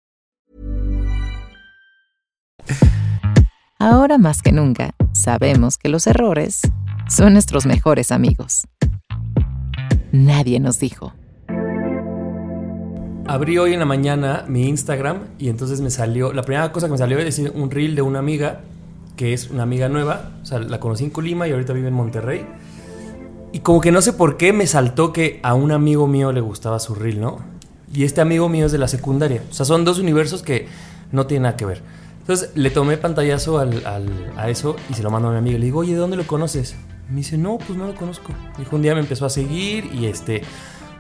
Ahora 3.79 4.19
más 4.19 4.43
que 4.43 4.50
nunca, 4.53 4.95
sabemos 5.12 5.77
que 5.79 5.88
los 5.88 6.06
errores 6.09 6.61
son 7.09 7.35
nuestros 7.35 7.67
mejores 7.67 8.11
amigos. 8.11 8.67
Nadie 10.12 10.59
nos 10.61 10.79
dijo. 10.81 11.12
Abrí 13.27 13.57
hoy 13.59 13.73
en 13.73 13.79
la 13.79 13.85
mañana 13.85 14.45
mi 14.49 14.69
Instagram 14.69 15.19
y 15.39 15.49
entonces 15.49 15.81
me 15.81 15.91
salió, 15.91 16.33
la 16.33 16.43
primera 16.43 16.73
cosa 16.73 16.87
que 16.87 16.93
me 16.93 16.99
salió 16.99 17.19
es 17.19 17.25
decir 17.25 17.53
un 17.55 17.71
reel 17.71 17.95
de 17.95 18.03
una 18.03 18.19
amiga, 18.19 18.61
que 19.17 19.33
es 19.33 19.49
una 19.51 19.63
amiga 19.63 19.89
nueva, 19.89 20.33
o 20.43 20.47
sea, 20.47 20.59
la 20.59 20.81
conocí 20.81 21.05
en 21.05 21.11
Colima 21.11 21.47
y 21.47 21.53
ahorita 21.53 21.73
vive 21.73 21.89
en 21.89 21.95
Monterrey. 21.95 22.45
Y 23.53 23.61
como 23.61 23.81
que 23.81 23.93
no 23.93 24.03
sé 24.03 24.13
por 24.13 24.37
qué 24.37 24.53
me 24.53 24.67
saltó 24.67 25.13
que 25.13 25.39
a 25.43 25.55
un 25.55 25.71
amigo 25.73 26.07
mío 26.09 26.33
le 26.33 26.41
gustaba 26.41 26.79
su 26.81 26.95
reel, 26.95 27.21
¿no? 27.21 27.39
Y 27.93 28.05
este 28.05 28.21
amigo 28.21 28.49
mío 28.49 28.67
es 28.67 28.73
de 28.73 28.79
la 28.79 28.89
secundaria. 28.89 29.43
O 29.51 29.53
sea, 29.55 29.67
son 29.67 29.85
dos 29.85 29.99
universos 29.99 30.43
que 30.43 30.67
no 31.13 31.27
tienen 31.27 31.43
nada 31.45 31.57
que 31.57 31.67
ver. 31.67 31.83
Entonces 32.21 32.51
le 32.55 32.71
tomé 32.71 32.97
pantallazo 32.97 33.59
al- 33.59 33.85
al- 33.87 34.33
a 34.37 34.49
eso 34.49 34.77
y 34.91 34.95
se 34.95 35.03
lo 35.03 35.11
mando 35.11 35.29
a 35.29 35.33
mi 35.33 35.39
amiga. 35.39 35.59
Le 35.59 35.67
digo, 35.67 35.81
oye, 35.81 35.93
¿de 35.93 35.99
dónde 35.99 36.17
lo 36.17 36.27
conoces? 36.27 36.75
Me 37.11 37.17
dice, 37.17 37.37
no, 37.37 37.59
pues 37.59 37.79
no 37.79 37.87
lo 37.87 37.95
conozco. 37.95 38.33
Dijo, 38.59 38.75
un 38.77 38.83
día 38.83 38.95
me 38.95 39.01
empezó 39.01 39.27
a 39.27 39.31
seguir 39.31 39.91
y 39.93 40.07
este... 40.07 40.43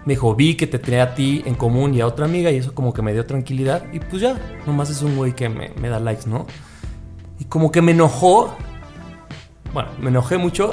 Me 0.04 0.14
dijo, 0.14 0.34
vi 0.34 0.56
que 0.56 0.66
te 0.66 0.78
tenía 0.78 1.02
a 1.04 1.14
ti 1.14 1.42
en 1.46 1.54
común 1.54 1.94
y 1.94 2.00
a 2.00 2.06
otra 2.06 2.24
amiga 2.24 2.50
y 2.50 2.56
eso 2.56 2.74
como 2.74 2.92
que 2.92 3.02
me 3.02 3.12
dio 3.12 3.24
tranquilidad. 3.24 3.84
Y 3.92 4.00
pues 4.00 4.20
ya, 4.22 4.36
nomás 4.66 4.90
es 4.90 5.02
un 5.02 5.16
güey 5.16 5.32
que 5.34 5.48
me, 5.48 5.70
me 5.80 5.88
da 5.88 6.00
likes, 6.00 6.28
¿no? 6.28 6.46
Y 7.38 7.44
como 7.44 7.70
que 7.70 7.82
me 7.82 7.92
enojó. 7.92 8.54
Bueno, 9.72 9.90
me 10.00 10.08
enojé 10.08 10.38
mucho. 10.38 10.72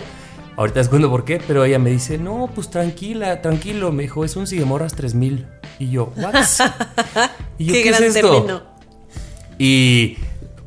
Ahorita 0.57 0.79
les 0.79 0.89
cuento 0.89 1.09
por 1.09 1.24
qué, 1.24 1.39
pero 1.48 1.63
ella 1.63 1.79
me 1.79 1.89
dice, 1.89 2.17
no, 2.17 2.50
pues 2.53 2.69
tranquila, 2.69 3.41
tranquilo. 3.41 3.91
Me 3.91 4.03
dijo, 4.03 4.25
es 4.25 4.36
un 4.36 4.45
Sigemorras 4.48 4.93
3000. 4.93 5.48
Y 5.79 5.89
yo, 5.91 6.12
¿what? 6.17 6.33
y 7.57 7.65
yo, 7.65 7.74
Qué 7.74 7.83
¿qué, 7.83 7.89
gran 7.89 8.03
es 8.03 8.15
esto? 8.15 8.31
término. 8.31 8.62
Y 9.57 10.17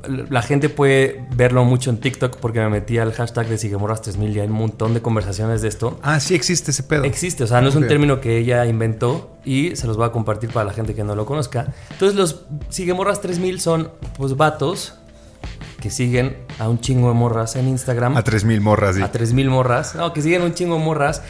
la 0.08 0.42
gente 0.42 0.68
puede 0.68 1.24
verlo 1.34 1.64
mucho 1.64 1.90
en 1.90 1.98
TikTok 1.98 2.36
porque 2.36 2.60
me 2.60 2.68
metí 2.68 2.98
al 2.98 3.12
hashtag 3.12 3.48
de 3.48 3.58
Sigemorras 3.58 4.02
3000 4.02 4.36
y 4.36 4.40
hay 4.40 4.48
un 4.48 4.54
montón 4.54 4.94
de 4.94 5.02
conversaciones 5.02 5.62
de 5.62 5.68
esto. 5.68 5.98
Ah, 6.02 6.20
sí 6.20 6.34
existe 6.34 6.70
ese 6.70 6.82
pedo. 6.82 7.04
Existe, 7.04 7.44
o 7.44 7.46
sea, 7.46 7.60
no 7.60 7.68
es 7.68 7.74
un 7.74 7.86
término 7.86 8.20
que 8.20 8.38
ella 8.38 8.64
inventó 8.66 9.36
y 9.44 9.76
se 9.76 9.86
los 9.86 9.96
voy 9.96 10.06
a 10.06 10.12
compartir 10.12 10.50
para 10.50 10.66
la 10.66 10.72
gente 10.72 10.94
que 10.94 11.04
no 11.04 11.14
lo 11.14 11.26
conozca. 11.26 11.72
Entonces, 11.90 12.16
los 12.16 12.44
Sigemorras 12.68 13.20
3000 13.20 13.60
son, 13.60 13.90
pues, 14.16 14.36
vatos 14.36 14.94
que 15.80 15.90
siguen 15.90 16.36
a 16.58 16.68
un 16.68 16.80
chingo 16.80 17.08
de 17.08 17.14
morras 17.14 17.56
en 17.56 17.68
Instagram. 17.68 18.16
A 18.16 18.22
3000 18.22 18.60
morras, 18.60 18.96
sí. 18.96 19.02
A 19.02 19.10
3000 19.10 19.50
morras. 19.50 19.94
No, 19.94 20.12
que 20.12 20.22
siguen 20.22 20.42
un 20.42 20.54
chingo 20.54 20.76
de 20.76 20.84
morras. 20.84 21.22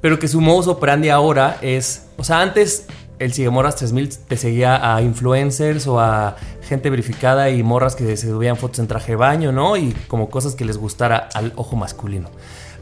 Pero 0.00 0.18
que 0.18 0.28
su 0.28 0.40
modus 0.40 0.66
operandi 0.66 1.10
ahora 1.10 1.58
es. 1.62 2.06
O 2.16 2.24
sea, 2.24 2.40
antes 2.40 2.86
el 3.20 3.34
Sigemorras 3.34 3.76
3000 3.76 4.08
te 4.26 4.36
seguía 4.36 4.94
a 4.94 5.02
influencers 5.02 5.86
o 5.86 6.00
a 6.00 6.36
gente 6.66 6.88
verificada 6.88 7.50
y 7.50 7.62
morras 7.62 7.94
que 7.94 8.16
se 8.16 8.28
subían 8.28 8.56
fotos 8.56 8.78
en 8.80 8.88
traje 8.88 9.12
de 9.12 9.16
baño, 9.16 9.52
¿no? 9.52 9.76
Y 9.76 9.94
como 10.08 10.30
cosas 10.30 10.54
que 10.54 10.64
les 10.64 10.78
gustara 10.78 11.28
al 11.34 11.52
ojo 11.54 11.76
masculino. 11.76 12.30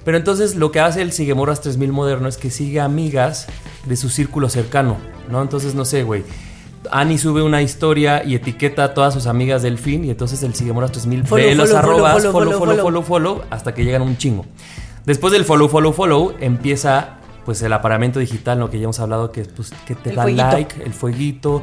Pero 0.05 0.17
entonces 0.17 0.55
lo 0.55 0.71
que 0.71 0.81
hace 0.81 1.03
el 1.03 1.13
Sigemorras 1.13 1.61
3000 1.61 1.93
moderno 1.93 2.29
es 2.29 2.37
que 2.37 2.51
sigue 2.51 2.81
amigas 2.81 3.49
de 3.85 3.97
su 3.97 4.09
círculo 4.09 4.49
cercano, 4.49 4.97
¿no? 5.29 5.43
Entonces, 5.43 5.75
no 5.75 5.85
sé, 5.85 6.05
güey. 6.05 6.23
Annie 6.93 7.19
sube 7.19 7.43
una 7.43 7.61
historia 7.61 8.23
y 8.25 8.37
etiqueta 8.37 8.85
a 8.85 8.95
todas 8.95 9.13
sus 9.13 9.27
amigas 9.27 9.63
del 9.63 9.77
fin 9.77 10.05
y 10.05 10.11
entonces 10.11 10.43
el 10.45 10.55
Sigemorras 10.55 10.93
3000 10.93 11.27
Follow, 11.27 11.45
ve 11.45 11.55
los 11.57 11.75
arrobas, 11.75 12.25
follow, 12.27 12.53
follow, 12.53 12.81
follow, 12.81 13.03
follow, 13.03 13.43
hasta 13.51 13.75
que 13.75 13.85
llegan 13.85 14.03
un 14.03 14.17
chingo. 14.17 14.47
Después 15.05 15.33
del 15.33 15.45
follow, 15.45 15.69
follow, 15.69 15.93
follow, 15.93 16.35
empieza 16.39 17.18
pues 17.49 17.63
el 17.63 17.73
aparamento 17.73 18.19
digital, 18.19 18.59
lo 18.59 18.69
que 18.69 18.77
ya 18.79 18.85
hemos 18.85 19.01
hablado, 19.01 19.33
que, 19.33 19.43
pues, 19.43 19.71
que 19.87 19.95
te 19.95 20.11
El 20.11 20.17
da 20.17 20.23
fueguito. 20.25 20.45
like, 20.53 20.83
el 20.83 20.93
fueguito, 20.93 21.63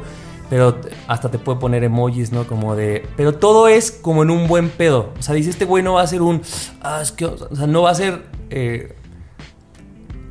Pero 0.50 0.80
hasta 1.06 1.30
te 1.30 1.38
puede 1.38 1.60
poner 1.60 1.84
emojis, 1.84 2.32
¿no? 2.32 2.44
Como 2.44 2.74
de. 2.74 3.06
Pero 3.16 3.34
todo 3.34 3.68
es 3.68 3.92
como 3.92 4.24
en 4.24 4.30
un 4.30 4.48
buen 4.48 4.68
pedo. 4.68 5.12
O 5.16 5.22
sea, 5.22 5.36
dice, 5.36 5.48
este 5.50 5.64
güey 5.64 5.84
no 5.84 5.92
va 5.94 6.02
a 6.02 6.06
ser 6.08 6.22
un. 6.22 6.42
Ah, 6.80 6.98
es 7.00 7.12
que. 7.12 7.26
O 7.26 7.54
sea, 7.54 7.68
no 7.68 7.82
va 7.82 7.90
a 7.90 7.94
ser. 7.94 8.24
eh, 8.50 8.96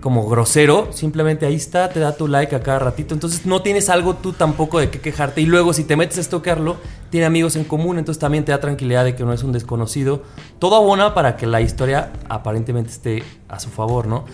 como 0.01 0.27
grosero, 0.29 0.89
simplemente 0.91 1.47
ahí 1.47 1.55
está, 1.55 1.89
te 1.89 1.99
da 1.99 2.15
tu 2.15 2.27
like 2.27 2.55
a 2.55 2.59
cada 2.59 2.77
ratito. 2.77 3.15
Entonces 3.15 3.45
no 3.47 3.61
tienes 3.63 3.89
algo 3.89 4.13
tú 4.15 4.33
tampoco 4.33 4.77
de 4.79 4.89
qué 4.91 4.99
quejarte. 4.99 5.41
Y 5.41 5.47
luego, 5.47 5.73
si 5.73 5.83
te 5.83 5.95
metes 5.95 6.17
a 6.19 6.21
estoquearlo, 6.21 6.77
tiene 7.09 7.25
amigos 7.25 7.55
en 7.55 7.63
común, 7.63 7.97
entonces 7.97 8.19
también 8.19 8.45
te 8.45 8.51
da 8.51 8.59
tranquilidad 8.59 9.03
de 9.03 9.15
que 9.15 9.23
no 9.23 9.33
es 9.33 9.41
un 9.41 9.51
desconocido. 9.51 10.21
Todo 10.59 10.75
abona 10.75 11.15
para 11.15 11.37
que 11.37 11.47
la 11.47 11.59
historia 11.61 12.11
aparentemente 12.29 12.91
esté 12.91 13.23
a 13.49 13.59
su 13.59 13.69
favor, 13.69 14.05
¿no? 14.05 14.25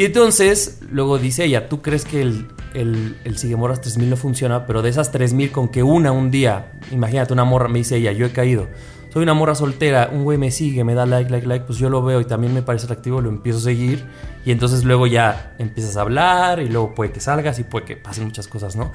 Y 0.00 0.06
entonces, 0.06 0.78
luego 0.90 1.18
dice 1.18 1.44
ella, 1.44 1.68
tú 1.68 1.82
crees 1.82 2.06
que 2.06 2.22
el, 2.22 2.48
el, 2.72 3.18
el 3.24 3.36
Siguemoras 3.36 3.82
3000 3.82 4.08
no 4.08 4.16
funciona, 4.16 4.66
pero 4.66 4.80
de 4.80 4.88
esas 4.88 5.12
3000 5.12 5.52
con 5.52 5.68
que 5.68 5.82
una 5.82 6.10
un 6.10 6.30
día, 6.30 6.72
imagínate 6.90 7.34
una 7.34 7.44
morra, 7.44 7.68
me 7.68 7.80
dice 7.80 7.98
ella, 7.98 8.10
yo 8.12 8.24
he 8.24 8.32
caído. 8.32 8.66
Soy 9.12 9.24
una 9.24 9.34
morra 9.34 9.54
soltera, 9.54 10.08
un 10.10 10.24
güey 10.24 10.38
me 10.38 10.50
sigue, 10.52 10.84
me 10.84 10.94
da 10.94 11.04
like, 11.04 11.30
like, 11.30 11.46
like, 11.46 11.66
pues 11.66 11.78
yo 11.78 11.90
lo 11.90 12.02
veo 12.02 12.18
y 12.22 12.24
también 12.24 12.54
me 12.54 12.62
parece 12.62 12.86
atractivo, 12.86 13.20
lo 13.20 13.28
empiezo 13.28 13.58
a 13.58 13.60
seguir 13.60 14.06
y 14.42 14.52
entonces 14.52 14.84
luego 14.84 15.06
ya 15.06 15.54
empiezas 15.58 15.98
a 15.98 16.00
hablar 16.00 16.60
y 16.60 16.70
luego 16.70 16.94
puede 16.94 17.12
que 17.12 17.20
salgas 17.20 17.58
y 17.58 17.64
puede 17.64 17.84
que 17.84 17.96
pasen 17.98 18.24
muchas 18.24 18.48
cosas, 18.48 18.76
¿no? 18.76 18.92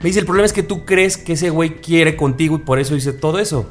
Me 0.00 0.06
dice, 0.06 0.20
el 0.20 0.24
problema 0.24 0.46
es 0.46 0.54
que 0.54 0.62
tú 0.62 0.86
crees 0.86 1.18
que 1.18 1.34
ese 1.34 1.50
güey 1.50 1.82
quiere 1.82 2.16
contigo 2.16 2.56
y 2.56 2.60
por 2.60 2.78
eso 2.78 2.94
dice 2.94 3.12
todo 3.12 3.38
eso. 3.38 3.68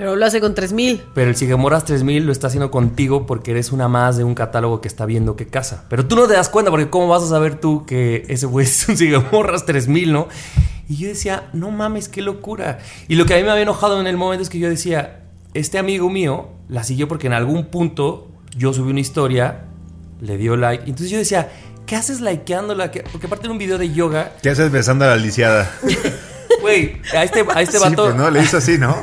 Pero 0.00 0.16
lo 0.16 0.24
hace 0.24 0.40
con 0.40 0.54
3000. 0.54 1.02
Pero 1.14 1.28
el 1.28 1.36
Siguemoras 1.36 1.84
3000 1.84 2.24
lo 2.24 2.32
está 2.32 2.46
haciendo 2.46 2.70
contigo 2.70 3.26
porque 3.26 3.50
eres 3.50 3.70
una 3.70 3.86
más 3.86 4.16
de 4.16 4.24
un 4.24 4.34
catálogo 4.34 4.80
que 4.80 4.88
está 4.88 5.04
viendo 5.04 5.36
que 5.36 5.46
casa. 5.46 5.84
Pero 5.90 6.06
tú 6.06 6.16
no 6.16 6.26
te 6.26 6.32
das 6.32 6.48
cuenta 6.48 6.70
porque 6.70 6.88
cómo 6.88 7.06
vas 7.06 7.22
a 7.22 7.26
saber 7.26 7.60
tú 7.60 7.84
que 7.84 8.24
ese 8.28 8.46
güey 8.46 8.64
es 8.64 8.88
un 8.88 8.96
Siguemoras 8.96 9.66
3000, 9.66 10.10
¿no? 10.10 10.28
Y 10.88 10.96
yo 10.96 11.08
decía, 11.08 11.50
no 11.52 11.70
mames, 11.70 12.08
qué 12.08 12.22
locura. 12.22 12.78
Y 13.08 13.16
lo 13.16 13.26
que 13.26 13.34
a 13.34 13.36
mí 13.36 13.42
me 13.42 13.50
había 13.50 13.64
enojado 13.64 14.00
en 14.00 14.06
el 14.06 14.16
momento 14.16 14.42
es 14.42 14.48
que 14.48 14.58
yo 14.58 14.70
decía, 14.70 15.20
este 15.52 15.78
amigo 15.78 16.08
mío 16.08 16.48
la 16.70 16.82
siguió 16.82 17.06
porque 17.06 17.26
en 17.26 17.34
algún 17.34 17.66
punto 17.66 18.28
yo 18.56 18.72
subí 18.72 18.90
una 18.92 19.00
historia, 19.00 19.64
le 20.22 20.38
dio 20.38 20.56
like. 20.56 20.84
Entonces 20.84 21.10
yo 21.10 21.18
decía, 21.18 21.50
¿qué 21.84 21.96
haces 21.96 22.22
likeándola? 22.22 22.90
¿Qué- 22.90 23.04
Porque 23.12 23.26
aparte 23.26 23.46
era 23.48 23.52
un 23.52 23.58
video 23.58 23.76
de 23.76 23.92
yoga. 23.92 24.32
¿Qué 24.42 24.48
haces 24.48 24.72
besando 24.72 25.04
a 25.04 25.08
la 25.08 25.16
lisiada? 25.16 25.70
Güey, 26.60 27.00
a 27.16 27.24
este, 27.24 27.44
a 27.54 27.62
este 27.62 27.78
sí, 27.78 27.84
vato... 27.84 28.04
pues 28.04 28.14
no, 28.16 28.30
le 28.30 28.42
hizo 28.42 28.56
así, 28.58 28.76
¿no? 28.78 28.96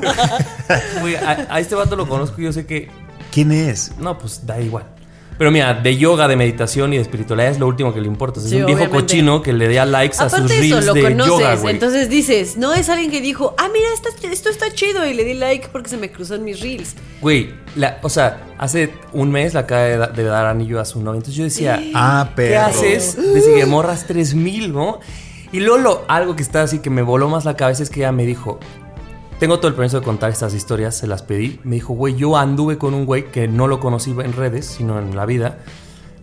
güey, 1.02 1.16
a, 1.16 1.48
a 1.50 1.60
este 1.60 1.76
vato 1.76 1.96
lo 1.96 2.08
conozco 2.08 2.40
y 2.42 2.46
yo 2.46 2.54
sé 2.54 2.66
que 2.66 2.90
¿Quién 3.32 3.52
es? 3.52 3.92
No, 4.00 4.18
pues 4.18 4.46
da 4.46 4.60
igual. 4.60 4.86
Pero 5.38 5.52
mira, 5.52 5.76
de 5.76 5.96
yoga, 5.98 6.28
de 6.28 6.36
meditación 6.36 6.94
y 6.94 6.96
de 6.96 7.04
espiritualidad 7.04 7.52
es 7.52 7.60
lo 7.60 7.68
último 7.68 7.94
que 7.94 8.02
le 8.02 8.08
importa. 8.08 8.40
Es 8.40 8.50
Sí, 8.50 8.56
un 8.56 8.66
viejo 8.66 8.82
obviamente. 8.82 9.02
cochino 9.14 9.44
que 9.44 9.54
le 9.54 9.72
da 9.72 9.86
likes 9.86 10.18
a 10.18 10.24
sus 10.30 10.34
Aparte 10.40 10.58
reels 10.60 10.78
eso, 10.84 10.88
lo 10.88 10.94
de 10.96 11.02
conoces. 11.04 11.28
yoga, 11.32 11.56
güey. 11.58 11.74
entonces 11.76 12.10
dices, 12.10 12.58
no 12.58 12.74
es 12.74 12.90
alguien 12.90 13.12
que 13.12 13.22
dijo, 13.22 13.54
ah, 13.60 13.68
mira, 13.72 13.86
esta- 13.94 14.28
esto 14.28 14.50
está 14.50 14.72
chido 14.74 15.06
y 15.06 15.14
le 15.14 15.24
di 15.24 15.36
like 15.36 15.68
porque 15.72 15.90
se 15.90 15.98
me 15.98 16.10
cruzó 16.12 16.34
en 16.36 16.46
mis 16.46 16.60
reels. 16.62 16.96
Güey, 17.22 17.54
la- 17.76 18.00
o 18.02 18.10
sea, 18.10 18.42
hace 18.58 18.92
un 19.14 19.30
mes 19.30 19.54
le 19.54 19.60
acaba 19.60 19.82
de, 19.82 19.98
da- 19.98 20.08
de 20.08 20.24
dar 20.24 20.48
anillo 20.48 20.80
a 20.80 20.86
su 20.86 21.00
novia. 21.02 21.18
Entonces 21.18 21.36
yo 21.36 21.44
decía, 21.44 21.80
Ah, 21.94 22.32
perro. 22.36 22.50
¿qué 22.50 22.58
haces? 22.58 23.16
De 23.34 23.40
Siguemorras 23.42 24.08
3000, 24.08 24.74
¿no? 24.74 25.00
Y 25.52 25.60
luego 25.62 25.78
lo- 25.78 26.06
algo 26.08 26.36
que 26.36 26.44
está 26.44 26.62
así 26.64 26.80
que 26.80 26.90
me 26.90 27.02
voló 27.02 27.30
más 27.30 27.46
la 27.46 27.56
cabeza 27.56 27.84
es 27.84 27.90
que 27.90 28.02
ella 28.02 28.12
me 28.12 28.26
dijo, 28.26 28.60
tengo 29.40 29.58
todo 29.60 29.70
el 29.70 29.76
permiso 29.76 30.00
de 30.00 30.06
contar 30.06 30.30
estas 30.32 30.54
historias, 30.54 30.96
se 30.96 31.08
las 31.08 31.22
pedí. 31.24 31.60
Me 31.64 31.76
dijo, 31.76 31.94
güey, 31.94 32.16
yo 32.16 32.36
anduve 32.38 32.78
con 32.78 32.94
un 32.94 33.06
güey 33.06 33.32
que 33.32 33.48
no 33.48 33.68
lo 33.68 33.80
conocí 33.80 34.12
en 34.12 34.34
redes, 34.34 34.66
sino 34.66 35.00
en 35.00 35.16
la 35.16 35.26
vida. 35.26 35.60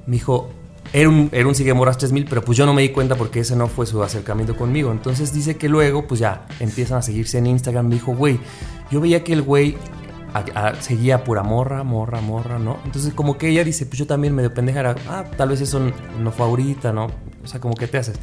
Me 0.06 0.14
dijo, 0.14 0.50
era 0.92 1.08
un, 1.08 1.28
era 1.32 1.48
un 1.48 1.54
Siguemoras 1.54 1.96
3000, 1.98 2.26
pero 2.28 2.44
pues 2.44 2.58
yo 2.58 2.66
no 2.66 2.74
me 2.74 2.82
di 2.82 2.90
cuenta 2.90 3.14
porque 3.16 3.40
ese 3.40 3.56
no 3.56 3.68
fue 3.68 3.86
su 3.86 4.02
acercamiento 4.02 4.56
conmigo. 4.56 4.92
Entonces 4.92 5.32
dice 5.32 5.56
que 5.56 5.68
luego, 5.68 6.06
pues 6.06 6.20
ya, 6.20 6.46
empiezan 6.60 6.98
a 6.98 7.02
seguirse 7.02 7.38
en 7.38 7.46
Instagram. 7.46 7.86
Me 7.88 7.94
dijo, 7.94 8.14
güey, 8.14 8.38
yo 8.90 9.00
veía 9.00 9.24
que 9.24 9.32
el 9.32 9.42
güey 9.42 9.76
seguía 10.80 11.22
pura 11.24 11.42
morra, 11.44 11.84
morra, 11.84 12.20
morra, 12.20 12.58
¿no? 12.58 12.78
Entonces 12.84 13.14
como 13.14 13.38
que 13.38 13.48
ella 13.48 13.62
dice, 13.64 13.86
pues 13.86 13.98
yo 14.00 14.06
también 14.06 14.34
medio 14.34 14.52
pendeja 14.52 14.80
era, 14.80 14.96
ah, 15.08 15.24
tal 15.36 15.50
vez 15.50 15.60
eso 15.60 15.80
no 16.20 16.32
fue 16.32 16.46
ahorita, 16.46 16.92
¿no? 16.92 17.06
O 17.42 17.46
sea, 17.46 17.60
como 17.60 17.74
que 17.74 17.86
te 17.86 17.98
haces. 17.98 18.18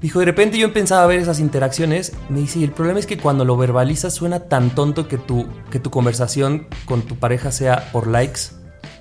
Dijo, 0.00 0.18
de 0.18 0.24
repente 0.24 0.56
yo 0.56 0.66
empezaba 0.66 1.02
a 1.02 1.06
ver 1.06 1.20
esas 1.20 1.40
interacciones, 1.40 2.12
me 2.30 2.40
dice, 2.40 2.64
el 2.64 2.72
problema 2.72 2.98
es 2.98 3.06
que 3.06 3.18
cuando 3.18 3.44
lo 3.44 3.56
verbalizas 3.56 4.14
suena 4.14 4.40
tan 4.40 4.70
tonto 4.74 5.08
que 5.08 5.18
tu, 5.18 5.46
que 5.70 5.78
tu 5.78 5.90
conversación 5.90 6.66
con 6.86 7.02
tu 7.02 7.16
pareja 7.16 7.52
sea 7.52 7.90
por 7.92 8.06
likes. 8.06 8.40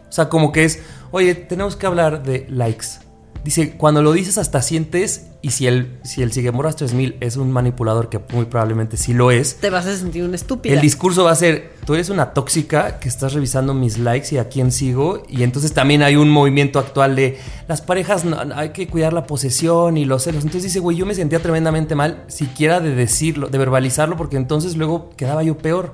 O 0.09 0.11
sea, 0.11 0.27
como 0.27 0.51
que 0.51 0.65
es, 0.65 0.81
oye, 1.11 1.35
tenemos 1.35 1.77
que 1.77 1.85
hablar 1.85 2.23
de 2.23 2.47
likes. 2.49 3.08
Dice, 3.43 3.71
cuando 3.77 4.03
lo 4.03 4.11
dices 4.11 4.37
hasta 4.37 4.61
sientes, 4.61 5.27
y 5.41 5.51
si 5.51 5.65
el, 5.65 5.97
si 6.03 6.21
el 6.21 6.33
Siguemoras 6.33 6.75
3000 6.75 7.15
es 7.21 7.37
un 7.37 7.51
manipulador, 7.53 8.09
que 8.09 8.19
muy 8.33 8.43
probablemente 8.45 8.97
sí 8.97 9.13
lo 9.13 9.31
es, 9.31 9.55
Te 9.55 9.69
vas 9.69 9.85
a 9.85 9.95
sentir 9.95 10.25
una 10.25 10.35
estúpida. 10.35 10.73
el 10.73 10.81
discurso 10.81 11.23
va 11.23 11.31
a 11.31 11.35
ser, 11.35 11.71
tú 11.85 11.93
eres 11.93 12.09
una 12.09 12.33
tóxica 12.33 12.99
que 12.99 13.07
estás 13.07 13.31
revisando 13.33 13.73
mis 13.73 13.97
likes 13.97 14.35
y 14.35 14.37
a 14.39 14.49
quién 14.49 14.73
sigo. 14.73 15.23
Y 15.29 15.43
entonces 15.43 15.71
también 15.73 16.03
hay 16.03 16.17
un 16.17 16.29
movimiento 16.29 16.79
actual 16.79 17.15
de 17.15 17.37
las 17.69 17.81
parejas, 17.81 18.25
no- 18.25 18.43
no, 18.43 18.53
hay 18.55 18.69
que 18.71 18.87
cuidar 18.89 19.13
la 19.13 19.25
posesión 19.25 19.95
y 19.95 20.03
los 20.03 20.23
celos. 20.23 20.43
Entonces 20.43 20.63
dice, 20.63 20.79
güey, 20.81 20.97
yo 20.97 21.05
me 21.05 21.15
sentía 21.15 21.39
tremendamente 21.41 21.95
mal 21.95 22.25
siquiera 22.27 22.81
de 22.81 22.93
decirlo, 22.93 23.47
de 23.47 23.57
verbalizarlo, 23.57 24.17
porque 24.17 24.35
entonces 24.35 24.75
luego 24.75 25.11
quedaba 25.15 25.43
yo 25.43 25.57
peor. 25.57 25.93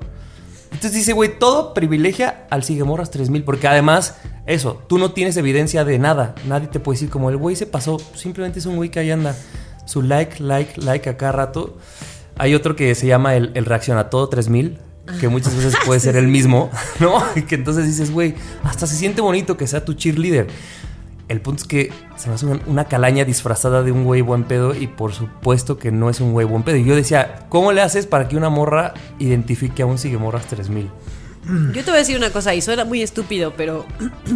Entonces 0.72 0.92
dice, 0.92 1.12
güey, 1.12 1.38
todo 1.38 1.74
privilegia 1.74 2.46
al 2.50 2.64
Siguemorras 2.64 3.10
3000, 3.10 3.44
porque 3.44 3.68
además, 3.68 4.16
eso, 4.46 4.82
tú 4.88 4.98
no 4.98 5.12
tienes 5.12 5.36
evidencia 5.36 5.84
de 5.84 5.98
nada. 5.98 6.34
Nadie 6.46 6.68
te 6.68 6.80
puede 6.80 6.96
decir 6.96 7.10
como 7.10 7.30
el 7.30 7.36
güey 7.36 7.56
se 7.56 7.66
pasó, 7.66 7.98
simplemente 8.14 8.58
es 8.58 8.66
un 8.66 8.76
güey 8.76 8.90
que 8.90 9.00
ahí 9.00 9.10
anda. 9.10 9.36
Su 9.86 10.02
like, 10.02 10.42
like, 10.42 10.80
like 10.80 11.08
a 11.08 11.16
cada 11.16 11.32
rato. 11.32 11.76
Hay 12.36 12.54
otro 12.54 12.76
que 12.76 12.94
se 12.94 13.06
llama 13.06 13.36
el, 13.36 13.52
el 13.54 13.64
Reacciona 13.64 14.10
Todo 14.10 14.28
3000, 14.28 14.78
que 15.20 15.28
muchas 15.28 15.54
veces 15.56 15.74
puede 15.86 16.00
ser 16.00 16.16
el 16.16 16.28
mismo, 16.28 16.70
¿no? 17.00 17.22
Y 17.36 17.42
que 17.42 17.54
entonces 17.54 17.86
dices, 17.86 18.10
güey, 18.10 18.34
hasta 18.64 18.86
se 18.86 18.96
siente 18.96 19.20
bonito 19.20 19.56
que 19.56 19.66
sea 19.66 19.84
tu 19.84 19.94
cheerleader. 19.94 20.48
El 21.28 21.40
punto 21.40 21.62
es 21.62 21.68
que 21.68 21.92
se 22.16 22.28
me 22.28 22.36
hace 22.36 22.46
una, 22.46 22.84
calaña 22.84 23.24
disfrazada 23.24 23.82
de 23.82 23.90
un 23.90 24.04
güey 24.04 24.20
buen 24.20 24.44
pedo 24.44 24.74
y 24.74 24.86
por 24.86 25.12
supuesto 25.12 25.76
que 25.76 25.90
no 25.90 26.08
es 26.08 26.20
un 26.20 26.32
güey 26.32 26.46
buen 26.46 26.62
pedo. 26.62 26.76
Y 26.76 26.84
yo 26.84 26.94
decía, 26.94 27.46
¿cómo 27.48 27.72
le 27.72 27.82
haces 27.82 28.06
para 28.06 28.28
que 28.28 28.36
una 28.36 28.48
morra 28.48 28.94
identifique 29.18 29.82
a 29.82 29.86
un 29.86 29.98
Siguemorras 29.98 30.46
3000? 30.46 30.88
Yo 31.72 31.72
te 31.72 31.82
voy 31.82 31.94
a 31.94 31.98
decir 31.98 32.16
una 32.16 32.30
cosa 32.30 32.54
y 32.54 32.60
suena 32.62 32.84
muy 32.84 33.02
estúpido, 33.02 33.54
pero 33.56 33.86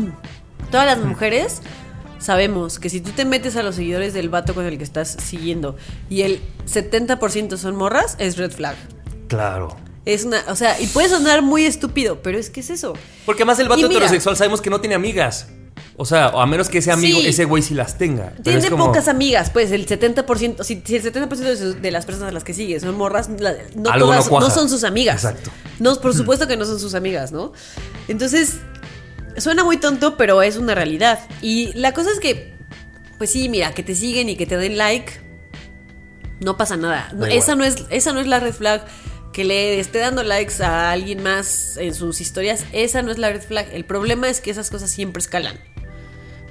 todas 0.71 0.87
las 0.87 0.99
mujeres 0.99 1.63
sabemos 2.19 2.79
que 2.79 2.91
si 2.91 3.01
tú 3.01 3.11
te 3.13 3.25
metes 3.25 3.57
a 3.57 3.63
los 3.63 3.77
seguidores 3.77 4.13
del 4.13 4.29
vato 4.29 4.55
con 4.55 4.67
el 4.67 4.77
que 4.77 4.85
estás 4.85 5.17
siguiendo 5.21 5.77
y 6.09 6.23
el 6.23 6.41
70% 6.67 7.57
son 7.57 7.77
morras, 7.77 8.17
es 8.19 8.37
red 8.37 8.51
flag. 8.51 8.77
Claro. 9.29 9.77
Es 10.07 10.25
una, 10.25 10.43
o 10.49 10.57
sea, 10.57 10.81
y 10.81 10.87
puede 10.89 11.09
sonar 11.09 11.43
muy 11.43 11.67
estúpido, 11.67 12.21
pero 12.23 12.39
es 12.39 12.51
que 12.51 12.61
es 12.61 12.71
eso. 12.71 12.95
Porque 13.27 13.43
además 13.43 13.59
el 13.61 13.69
vato 13.69 13.83
mira- 13.83 13.93
heterosexual 13.93 14.37
sabemos 14.37 14.61
que 14.61 14.71
no 14.71 14.81
tiene 14.81 14.95
amigas. 14.95 15.49
O 16.03 16.07
sea, 16.07 16.29
o 16.29 16.41
a 16.41 16.47
menos 16.47 16.71
que 16.71 16.79
ese 16.79 16.91
amigo, 16.91 17.21
Sí. 17.21 17.27
ese 17.27 17.45
güey 17.45 17.63
sí 17.63 17.75
las 17.75 17.99
tenga. 17.99 18.33
Tiene 18.43 18.71
como- 18.71 18.87
pocas 18.87 19.07
amigas, 19.07 19.51
pues 19.51 19.71
el 19.71 19.85
70%, 19.85 20.65
si, 20.65 20.83
si 20.83 20.97
el 20.97 21.03
70% 21.03 21.75
de, 21.75 21.91
las 21.91 22.07
personas 22.07 22.31
a 22.31 22.33
las 22.33 22.43
que 22.43 22.55
sigue 22.55 22.81
son 22.81 22.97
morras, 22.97 23.29
no 23.29 23.37
Algo 23.91 24.07
todas 24.07 24.31
no, 24.31 24.49
son 24.49 24.71
sus 24.71 24.85
amigas. 24.85 25.23
Exacto. 25.25 25.51
No, 25.79 25.95
por 25.97 26.15
supuesto 26.15 26.49
que 26.49 26.57
no 26.57 26.65
son 26.65 26.81
sus 26.81 26.95
amigas, 26.95 27.33
¿no? 27.33 27.53
Entonces, 28.09 28.61
suena 29.37 29.63
muy 29.63 29.77
tonto, 29.77 30.17
pero 30.17 30.41
es 30.41 30.57
una 30.57 30.75
realidad. 30.75 31.21
Y 31.43 31.75
la 31.75 31.93
cosa 31.93 32.11
es 32.13 32.19
que, 32.19 32.55
pues 33.19 33.31
sí, 33.31 33.51
mira, 33.51 33.73
que 33.75 33.83
te 33.83 33.95
siguen 33.95 34.31
y 34.31 34.37
que 34.37 34.47
te 34.47 34.57
den 34.57 34.79
like, 34.79 35.13
no 36.41 36.57
pasa 36.57 36.79
nada. 36.79 37.13
No, 37.15 37.27
esa, 37.27 37.57
no 37.57 37.65
es, 37.65 37.77
esa 37.91 38.15
no 38.15 38.21
es 38.21 38.27
la 38.27 38.41
red 38.41 38.55
flag. 38.55 38.87
Que 39.35 39.45
le 39.45 39.79
esté 39.79 39.99
dando 39.99 40.23
likes 40.23 40.63
a 40.63 40.93
alguien 40.93 41.23
más 41.23 41.77
en 41.77 41.95
sus 41.95 42.23
historias, 42.23 42.65
esa 42.73 43.03
no 43.03 43.13
es 43.13 43.19
la 43.19 43.29
red 43.31 43.43
flag. 43.43 43.69
El 43.75 43.85
problema 43.85 44.31
es 44.31 44.41
que 44.41 44.51
esas 44.51 44.71
cosas 44.71 44.91
siempre 44.91 45.21
escalan. 45.21 45.57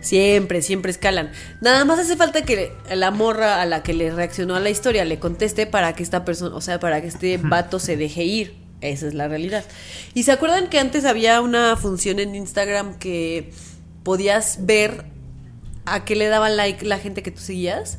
Siempre, 0.01 0.61
siempre 0.61 0.91
escalan. 0.91 1.31
Nada 1.61 1.83
más 1.85 1.99
hace 1.99 2.15
falta 2.15 2.43
que 2.43 2.71
la 2.93 3.11
morra 3.11 3.61
a 3.61 3.65
la 3.65 3.83
que 3.83 3.93
le 3.93 4.11
reaccionó 4.11 4.55
a 4.55 4.59
la 4.59 4.69
historia 4.69 5.03
le 5.05 5.19
conteste 5.19 5.65
para 5.67 5.93
que 5.93 6.03
esta 6.03 6.23
persona, 6.25 6.55
o 6.55 6.61
sea, 6.61 6.79
para 6.79 7.01
que 7.01 7.07
este 7.07 7.37
vato 7.37 7.79
se 7.79 7.97
deje 7.97 8.23
ir. 8.23 8.55
Esa 8.81 9.07
es 9.07 9.13
la 9.13 9.27
realidad. 9.27 9.65
¿Y 10.13 10.23
se 10.23 10.31
acuerdan 10.31 10.67
que 10.69 10.79
antes 10.79 11.03
había 11.03 11.41
una 11.41 11.75
función 11.75 12.19
en 12.19 12.33
Instagram 12.33 12.97
que 12.97 13.51
podías 14.03 14.59
ver 14.65 15.03
a 15.85 16.05
qué 16.05 16.15
le 16.15 16.27
daban 16.27 16.55
like 16.55 16.85
la 16.85 16.97
gente 16.97 17.21
que 17.21 17.31
tú 17.31 17.41
seguías? 17.41 17.97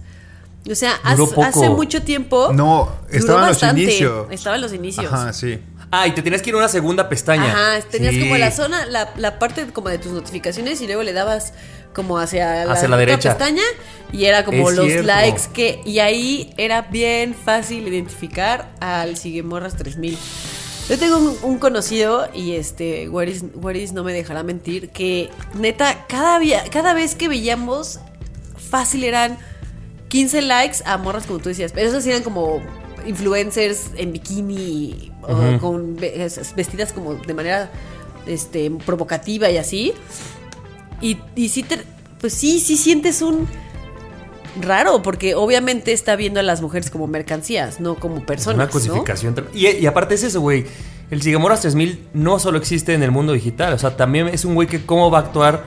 O 0.71 0.75
sea, 0.75 0.99
Duró 1.13 1.25
hace, 1.25 1.35
poco. 1.35 1.47
hace 1.47 1.69
mucho 1.71 2.03
tiempo. 2.03 2.53
No, 2.55 2.91
duró 3.11 3.19
estaba 3.19 3.41
en 3.43 3.49
los 3.49 3.63
inicios. 3.63 4.27
Estaba 4.31 4.57
en 4.57 4.63
los 4.63 4.73
inicios. 4.73 5.07
Ajá, 5.13 5.33
sí. 5.35 5.59
Ah, 5.91 6.07
y 6.07 6.13
te 6.13 6.23
tienes 6.23 6.41
que 6.41 6.51
ir 6.51 6.55
a 6.55 6.59
una 6.59 6.69
segunda 6.69 7.09
pestaña. 7.09 7.51
Ajá, 7.51 7.81
tenías 7.91 8.15
Sí. 8.15 8.21
como 8.21 8.37
la 8.37 8.51
zona, 8.53 8.87
la, 8.87 9.13
la 9.17 9.39
parte 9.39 9.67
como 9.73 9.89
de 9.89 9.99
tus 9.99 10.13
notificaciones 10.13 10.81
y 10.81 10.87
luego 10.87 11.03
le 11.03 11.13
dabas 11.13 11.53
como 11.95 12.19
hacia 12.19 12.65
la, 12.65 12.73
Hacia 12.73 12.89
la 12.89 12.97
otra 12.97 13.07
derecha. 13.07 13.31
pestaña 13.37 13.63
y 14.13 14.25
era 14.25 14.45
como 14.45 14.71
Es 14.71 14.77
los 14.77 14.87
cierto. 14.87 15.07
likes 15.07 15.43
que 15.53 15.81
y 15.85 15.99
ahí 16.01 16.53
era 16.57 16.83
bien 16.83 17.35
fácil 17.35 17.87
identificar 17.89 18.71
al 18.81 19.17
Siguemorras 19.17 19.77
3000. 19.77 20.17
Yo 20.89 20.99
tengo 20.99 21.19
un, 21.19 21.37
un 21.43 21.59
conocido 21.59 22.29
y 22.35 22.53
este 22.57 23.09
Waris, 23.09 23.45
Waris 23.55 23.93
no 23.93 24.03
me 24.03 24.13
dejará 24.13 24.43
mentir 24.43 24.89
que 24.91 25.31
neta 25.55 26.07
cada 26.09 26.39
día, 26.41 26.65
cada 26.71 26.95
vez 26.95 27.15
que 27.15 27.29
veíamos 27.29 28.01
fácil 28.57 29.05
eran 29.05 29.39
15 30.09 30.43
likes 30.43 30.79
a 30.85 30.97
morras 30.99 31.27
como 31.27 31.39
tú 31.39 31.49
decías, 31.51 31.71
pero 31.73 31.89
esos 31.89 32.05
eran 32.07 32.23
como 32.25 32.61
influencers 33.07 33.91
en 33.97 34.13
bikini 34.13 35.13
o 35.23 35.59
con 35.61 35.97
ve- 35.97 36.25
es- 36.25 36.55
vestidas 36.57 36.93
como 36.93 37.15
de 37.15 37.35
manera 37.35 37.71
este 38.27 38.71
provocativa 38.85 39.49
y 39.51 39.57
así. 39.59 39.93
Y, 41.01 41.19
y 41.35 41.49
sí 41.49 41.63
te, 41.63 41.79
pues 42.21 42.35
sí, 42.35 42.61
sí 42.61 42.77
sientes 42.77 43.23
un 43.23 43.49
raro, 44.61 45.03
porque 45.03 45.35
obviamente 45.35 45.93
está 45.93 46.17
viendo 46.17 46.41
a 46.41 46.43
las 46.43 46.63
mujeres 46.63 46.91
como 46.91 47.07
mercancías, 47.07 47.81
no 47.81 47.95
como 47.97 48.25
personas. 48.27 48.57
Una 48.57 48.67
¿no? 48.67 48.71
cosificación. 48.71 49.35
Y, 49.55 49.69
y 49.69 49.87
aparte 49.87 50.15
es 50.15 50.23
eso, 50.25 50.41
güey. 50.41 50.67
El 51.11 51.23
Sigamoras 51.23 51.61
3000 51.63 52.09
no 52.15 52.39
solo 52.39 52.59
existe 52.59 52.95
en 52.95 53.03
el 53.03 53.11
mundo 53.11 53.33
digital. 53.33 53.73
O 53.73 53.79
sea, 53.79 53.97
también 53.97 54.29
es 54.29 54.45
un 54.45 54.55
güey 54.55 54.69
que 54.69 54.85
cómo 54.85 55.11
va 55.11 55.19
a 55.19 55.23
actuar 55.23 55.65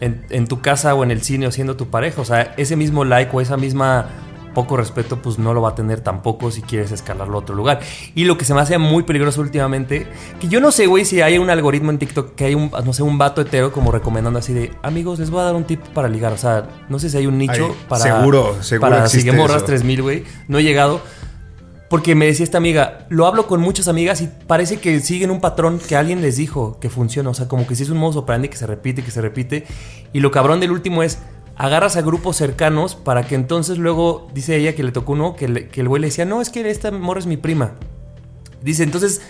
en, 0.00 0.24
en 0.30 0.46
tu 0.46 0.60
casa 0.60 0.94
o 0.94 1.02
en 1.02 1.10
el 1.10 1.22
cine 1.22 1.46
o 1.46 1.52
siendo 1.52 1.76
tu 1.76 1.88
pareja. 1.88 2.20
O 2.20 2.24
sea, 2.24 2.54
ese 2.56 2.76
mismo 2.76 3.04
like 3.04 3.34
o 3.34 3.40
esa 3.40 3.56
misma 3.56 4.08
poco 4.54 4.76
respeto, 4.76 5.20
pues 5.22 5.38
no 5.38 5.54
lo 5.54 5.62
va 5.62 5.70
a 5.70 5.74
tener 5.74 6.00
tampoco 6.00 6.50
si 6.50 6.62
quieres 6.62 6.92
escalarlo 6.92 7.36
a 7.36 7.40
otro 7.40 7.54
lugar. 7.54 7.80
Y 8.14 8.24
lo 8.24 8.36
que 8.36 8.44
se 8.44 8.54
me 8.54 8.60
hace 8.60 8.78
muy 8.78 9.02
peligroso 9.02 9.40
últimamente, 9.40 10.06
que 10.40 10.48
yo 10.48 10.60
no 10.60 10.72
sé, 10.72 10.86
güey, 10.86 11.04
si 11.04 11.20
hay 11.20 11.38
un 11.38 11.50
algoritmo 11.50 11.90
en 11.90 11.98
TikTok 11.98 12.34
que 12.34 12.46
hay 12.46 12.54
un, 12.54 12.70
no 12.84 12.92
sé, 12.92 13.02
un 13.02 13.18
vato 13.18 13.40
hetero 13.40 13.72
como 13.72 13.92
recomendando 13.92 14.38
así 14.38 14.52
de, 14.52 14.72
amigos, 14.82 15.18
les 15.18 15.30
voy 15.30 15.40
a 15.40 15.44
dar 15.44 15.54
un 15.54 15.64
tip 15.64 15.80
para 15.88 16.08
ligar. 16.08 16.32
O 16.32 16.38
sea, 16.38 16.68
no 16.88 16.98
sé 16.98 17.10
si 17.10 17.16
hay 17.16 17.26
un 17.26 17.38
nicho 17.38 17.68
Ay, 17.70 17.86
para... 17.88 18.02
seguro, 18.02 18.62
seguro 18.62 18.90
Para 18.90 19.04
existe 19.04 19.30
Sigemorras 19.30 19.58
eso. 19.58 19.66
3000, 19.66 20.02
güey. 20.02 20.24
No 20.48 20.58
he 20.58 20.62
llegado. 20.62 21.00
Porque 21.90 22.14
me 22.14 22.26
decía 22.26 22.44
esta 22.44 22.58
amiga, 22.58 23.04
lo 23.08 23.26
hablo 23.26 23.48
con 23.48 23.60
muchas 23.60 23.88
amigas 23.88 24.20
y 24.20 24.28
parece 24.46 24.76
que 24.76 25.00
siguen 25.00 25.32
un 25.32 25.40
patrón 25.40 25.80
que 25.80 25.96
alguien 25.96 26.22
les 26.22 26.36
dijo 26.36 26.78
que 26.78 26.88
funciona. 26.88 27.30
O 27.30 27.34
sea, 27.34 27.48
como 27.48 27.66
que 27.66 27.74
si 27.74 27.82
es 27.82 27.90
un 27.90 27.98
modus 27.98 28.14
operandi 28.14 28.48
que 28.48 28.56
se 28.56 28.68
repite, 28.68 29.02
que 29.02 29.10
se 29.10 29.20
repite. 29.20 29.66
Y 30.12 30.20
lo 30.20 30.30
cabrón 30.30 30.60
del 30.60 30.70
último 30.70 31.02
es, 31.02 31.18
agarras 31.62 31.96
a 31.96 32.00
grupos 32.02 32.36
cercanos 32.36 32.94
para 32.94 33.24
que 33.26 33.34
entonces 33.34 33.76
luego, 33.76 34.28
dice 34.32 34.56
ella 34.56 34.74
que 34.74 34.82
le 34.82 34.92
tocó 34.92 35.12
uno, 35.12 35.36
que, 35.36 35.46
le- 35.48 35.68
que 35.68 35.82
el 35.82 35.88
güey 35.88 36.00
le 36.00 36.08
decía, 36.08 36.24
no, 36.24 36.40
es 36.40 36.48
que 36.48 36.68
esta 36.70 36.90
morra 36.90 37.20
es 37.20 37.26
mi 37.26 37.36
prima. 37.36 37.72
Dice, 38.62 38.82
entonces, 38.82 39.20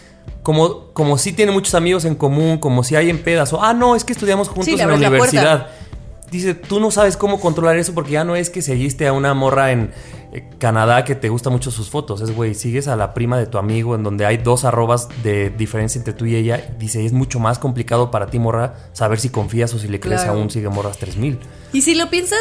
como, 0.44 0.92
como 0.92 1.18
si 1.18 1.32
tiene 1.32 1.50
muchos 1.50 1.75
amigos 1.75 2.04
en 2.04 2.14
común, 2.14 2.58
como 2.58 2.84
si 2.84 2.94
hay 2.94 3.10
en 3.10 3.18
pedas, 3.22 3.52
o, 3.52 3.62
ah, 3.62 3.75
no, 3.75 3.96
es 3.96 4.04
que 4.04 4.12
estudiamos 4.12 4.49
juntos 4.49 4.66
Sí, 4.66 4.72
en 4.72 4.78
la 4.78 5.08
puerta. 5.18 5.70
Dice, 6.30 6.54
tú 6.54 6.78
no 6.80 6.90
sabes 6.90 7.16
cómo 7.16 7.40
controlar 7.40 7.76
eso 7.76 7.92
porque 7.94 8.12
ya 8.12 8.25
no 8.25 8.37
es 8.37 8.50
que 8.50 8.62
seguiste 8.62 9.06
a 9.06 9.12
una 9.12 9.34
morra 9.34 9.72
en 9.72 9.90
eh, 10.32 10.49
Canadá 10.58 11.04
que 11.04 11.16
te 11.16 11.28
gusta 11.28 11.50
mucho 11.50 11.70
sus 11.72 11.90
fotos. 11.90 12.20
Es, 12.20 12.34
güey, 12.34 12.54
sigues 12.54 12.87
a 12.87 12.94
la 12.96 13.14
prima 13.14 13.37
de 13.38 13.46
tu 13.46 13.58
amigo 13.58 13.94
en 13.96 14.02
donde 14.04 14.26
hay 14.26 14.37
dos 14.37 14.64
arrobas 14.64 15.08
de 15.25 15.50
diferencia 15.50 15.99
entre 15.99 16.14
tú 16.14 16.26
y 16.26 16.37
ella. 16.37 16.72
Dice, 16.78 17.04
es 17.04 17.12
mucho 17.12 17.40
más 17.40 17.58
complicado 17.58 18.10
para 18.12 18.26
ti, 18.26 18.38
morra, 18.38 18.75
saber 18.92 19.18
si 19.18 19.28
confías 19.30 19.75
o 19.75 19.78
si 19.78 19.88
le 19.88 19.99
crees 19.99 20.22
Claro. 20.22 20.38
a 20.38 20.42
un 20.42 20.50
sigue 20.50 20.68
morras 20.68 20.99
3000. 20.99 21.38
Y 21.72 21.82
si 21.82 21.94
lo 21.94 22.10
piensas, 22.10 22.38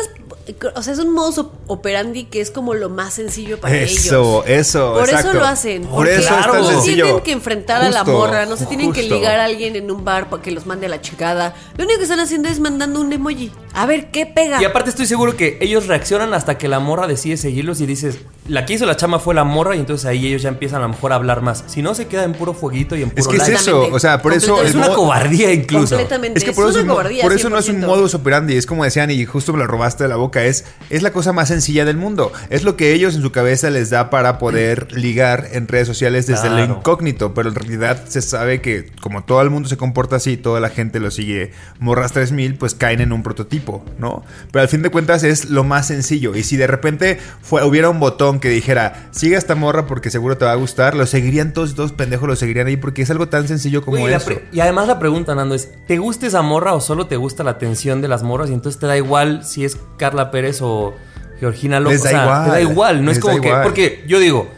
o 0.75 0.81
sea, 0.81 0.93
es 0.93 0.99
un 0.99 1.13
modus 1.13 1.37
op- 1.39 1.53
operandi 1.67 2.25
que 2.25 2.41
es 2.41 2.49
como 2.51 2.73
lo 2.73 2.89
más 2.89 3.13
sencillo 3.15 3.59
para 3.59 3.75
ellos. 3.75 4.05
Eso, 4.05 4.43
eso. 4.45 4.93
Por 4.93 5.03
exacto. 5.03 5.29
eso 5.31 5.39
lo 5.39 5.45
hacen. 5.45 5.81
Por 5.83 5.91
porque 5.97 6.11
eso 6.15 6.21
es 6.21 6.27
claro, 6.27 6.53
no 6.55 6.63
se 6.67 6.73
sencillo. 6.73 7.03
tienen 7.05 7.23
que 7.23 7.31
enfrentar 7.31 7.81
a 7.83 7.89
la 7.91 8.03
morra, 8.03 8.45
no 8.47 8.55
se 8.57 8.65
tienen 8.67 8.91
que 8.91 9.03
ligar 9.03 9.39
a 9.39 9.45
alguien 9.45 9.75
en 9.75 9.89
un 9.91 10.03
bar 10.03 10.29
para 10.29 10.41
que 10.41 10.51
los 10.51 10.65
mande 10.65 10.87
a 10.87 10.89
la 10.89 11.01
chingada. 11.01 11.53
Lo 11.77 11.83
único 11.85 11.97
que 11.99 12.03
están 12.03 12.19
haciendo 12.19 12.49
es 12.49 12.59
mandando 12.59 13.01
un 13.01 13.11
emoji. 13.13 13.51
A 13.79 13.85
ver, 13.85 14.07
¿qué 14.07 14.25
pega? 14.25 14.61
Y 14.61 14.65
aparte 14.65 14.89
estoy 14.89 15.05
seguro 15.05 15.37
que 15.37 15.57
ellos 15.61 15.87
reaccionan 15.87 16.33
hasta 16.33 16.57
que 16.57 16.67
la 16.67 16.81
morra 16.81 17.07
decide 17.07 17.37
seguirlos 17.37 17.79
y 17.79 17.85
dices, 17.85 18.19
la 18.49 18.65
que 18.65 18.73
hizo 18.73 18.85
la 18.85 18.97
chama 18.97 19.19
fue 19.19 19.33
la 19.35 19.43
morra 19.43 19.75
y 19.75 19.79
entonces 19.79 20.05
ahí 20.05 20.27
ellos 20.27 20.41
ya 20.41 20.49
empiezan 20.49 20.79
a 20.79 20.83
lo 20.83 20.89
mejor 20.89 21.11
a 21.13 21.15
hablar 21.15 21.41
más. 21.41 21.63
Si 21.67 21.81
no, 21.81 21.95
se 21.95 22.07
queda 22.07 22.23
en 22.23 22.33
puro 22.33 22.53
fueguito 22.53 22.95
y 22.95 23.03
en 23.03 23.11
puro 23.11 23.21
Es 23.21 23.27
que 23.27 23.37
es 23.37 23.61
eso, 23.61 23.87
o 23.91 23.99
sea, 23.99 24.21
por 24.21 24.33
eso. 24.33 24.61
Es 24.61 24.75
una 24.75 24.89
cobardía 24.89 25.53
incluso. 25.53 25.95
Completamente. 25.95 26.39
Es 26.39 26.43
que 26.43 26.51
por 26.51 26.69
eso, 26.69 26.79
una 26.79 26.87
es 26.87 26.89
cobardía, 26.89 27.23
por 27.23 27.33
eso 27.33 27.49
no 27.49 27.57
es 27.57 27.69
un 27.69 27.81
100%. 27.81 27.85
modus 27.85 28.13
operandi, 28.15 28.57
es 28.57 28.65
como 28.65 28.83
decían 28.83 29.11
y 29.11 29.23
justo 29.25 29.53
me 29.53 29.59
lo 29.59 29.67
robaste 29.67 30.03
de 30.03 30.09
la 30.09 30.15
boca, 30.15 30.43
es, 30.43 30.65
es 30.89 31.01
la 31.03 31.11
cosa 31.11 31.31
más 31.33 31.47
sencilla 31.47 31.85
del 31.85 31.97
mundo. 31.97 32.31
Es 32.49 32.63
lo 32.63 32.75
que 32.75 32.93
ellos 32.93 33.15
en 33.15 33.21
su 33.21 33.31
cabeza 33.31 33.69
les 33.69 33.89
da 33.89 34.09
para 34.09 34.37
poder 34.39 34.91
ligar 34.93 35.47
en 35.53 35.67
redes 35.67 35.87
sociales 35.87 36.27
desde 36.27 36.49
lo 36.49 36.55
Claro. 36.55 36.75
incógnito, 36.79 37.33
pero 37.33 37.49
en 37.49 37.55
realidad 37.55 38.03
se 38.07 38.21
sabe 38.21 38.59
que 38.61 38.91
como 39.01 39.23
todo 39.23 39.41
el 39.41 39.49
mundo 39.49 39.69
se 39.69 39.77
comporta 39.77 40.15
así, 40.17 40.35
toda 40.35 40.59
la 40.59 40.69
gente 40.69 40.99
lo 40.99 41.11
sigue 41.11 41.51
morras 41.79 42.11
3000, 42.11 42.55
pues 42.55 42.73
caen 42.75 42.99
en 43.01 43.11
un 43.13 43.23
prototipo, 43.23 43.85
¿no? 43.99 44.23
Pero 44.51 44.63
al 44.63 44.67
fin 44.69 44.81
de 44.81 44.89
cuentas 44.89 45.23
es 45.23 45.45
lo 45.49 45.63
más 45.63 45.87
sencillo 45.87 46.35
y 46.35 46.43
si 46.43 46.57
de 46.57 46.67
repente 46.67 47.19
fue, 47.41 47.63
hubiera 47.63 47.89
un 47.89 47.99
botón 47.99 48.38
que 48.39 48.49
dijera, 48.49 49.09
sigue 49.11 49.35
a 49.35 49.37
esta 49.39 49.55
morra 49.55 49.85
porque 49.85 50.09
seguro 50.09 50.37
te 50.37 50.45
va 50.45 50.51
a 50.51 50.55
gustar, 50.55 50.95
lo 50.95 51.05
seguirían 51.05 51.53
todos, 51.53 51.75
todos 51.75 51.91
pendejos 51.91 52.27
lo 52.27 52.35
seguirían 52.35 52.67
ahí 52.67 52.77
porque 52.77 53.01
es 53.01 53.09
algo 53.11 53.27
tan 53.29 53.47
sencillo 53.47 53.81
como 53.83 54.07
eso. 54.07 54.31
y 54.51 54.59
además 54.59 54.87
la 54.87 54.99
pregunta, 54.99 55.35
Nando, 55.35 55.55
es: 55.55 55.71
¿te 55.87 55.97
gusta 55.97 56.27
esa 56.27 56.41
morra 56.41 56.73
o 56.73 56.81
solo 56.81 57.07
te 57.07 57.17
gusta 57.17 57.43
la 57.43 57.51
atención 57.51 58.01
de 58.01 58.07
las 58.07 58.23
morras? 58.23 58.49
Y 58.49 58.53
entonces 58.53 58.79
te 58.79 58.87
da 58.87 58.97
igual 58.97 59.43
si 59.45 59.65
es 59.65 59.77
Carla 59.97 60.31
Pérez 60.31 60.59
o 60.61 60.95
Georgina 61.39 61.79
López. 61.79 62.03
Les 62.03 62.11
da 62.11 62.11
O 62.11 62.11
sea, 62.11 62.23
igual. 62.25 62.45
Te 62.45 62.51
da 62.51 62.61
igual, 62.61 63.05
no 63.05 63.11
es 63.11 63.19
como 63.19 63.39
que. 63.41 63.47
igual. 63.47 63.63
Porque 63.63 64.03
yo 64.07 64.19
digo, 64.19 64.49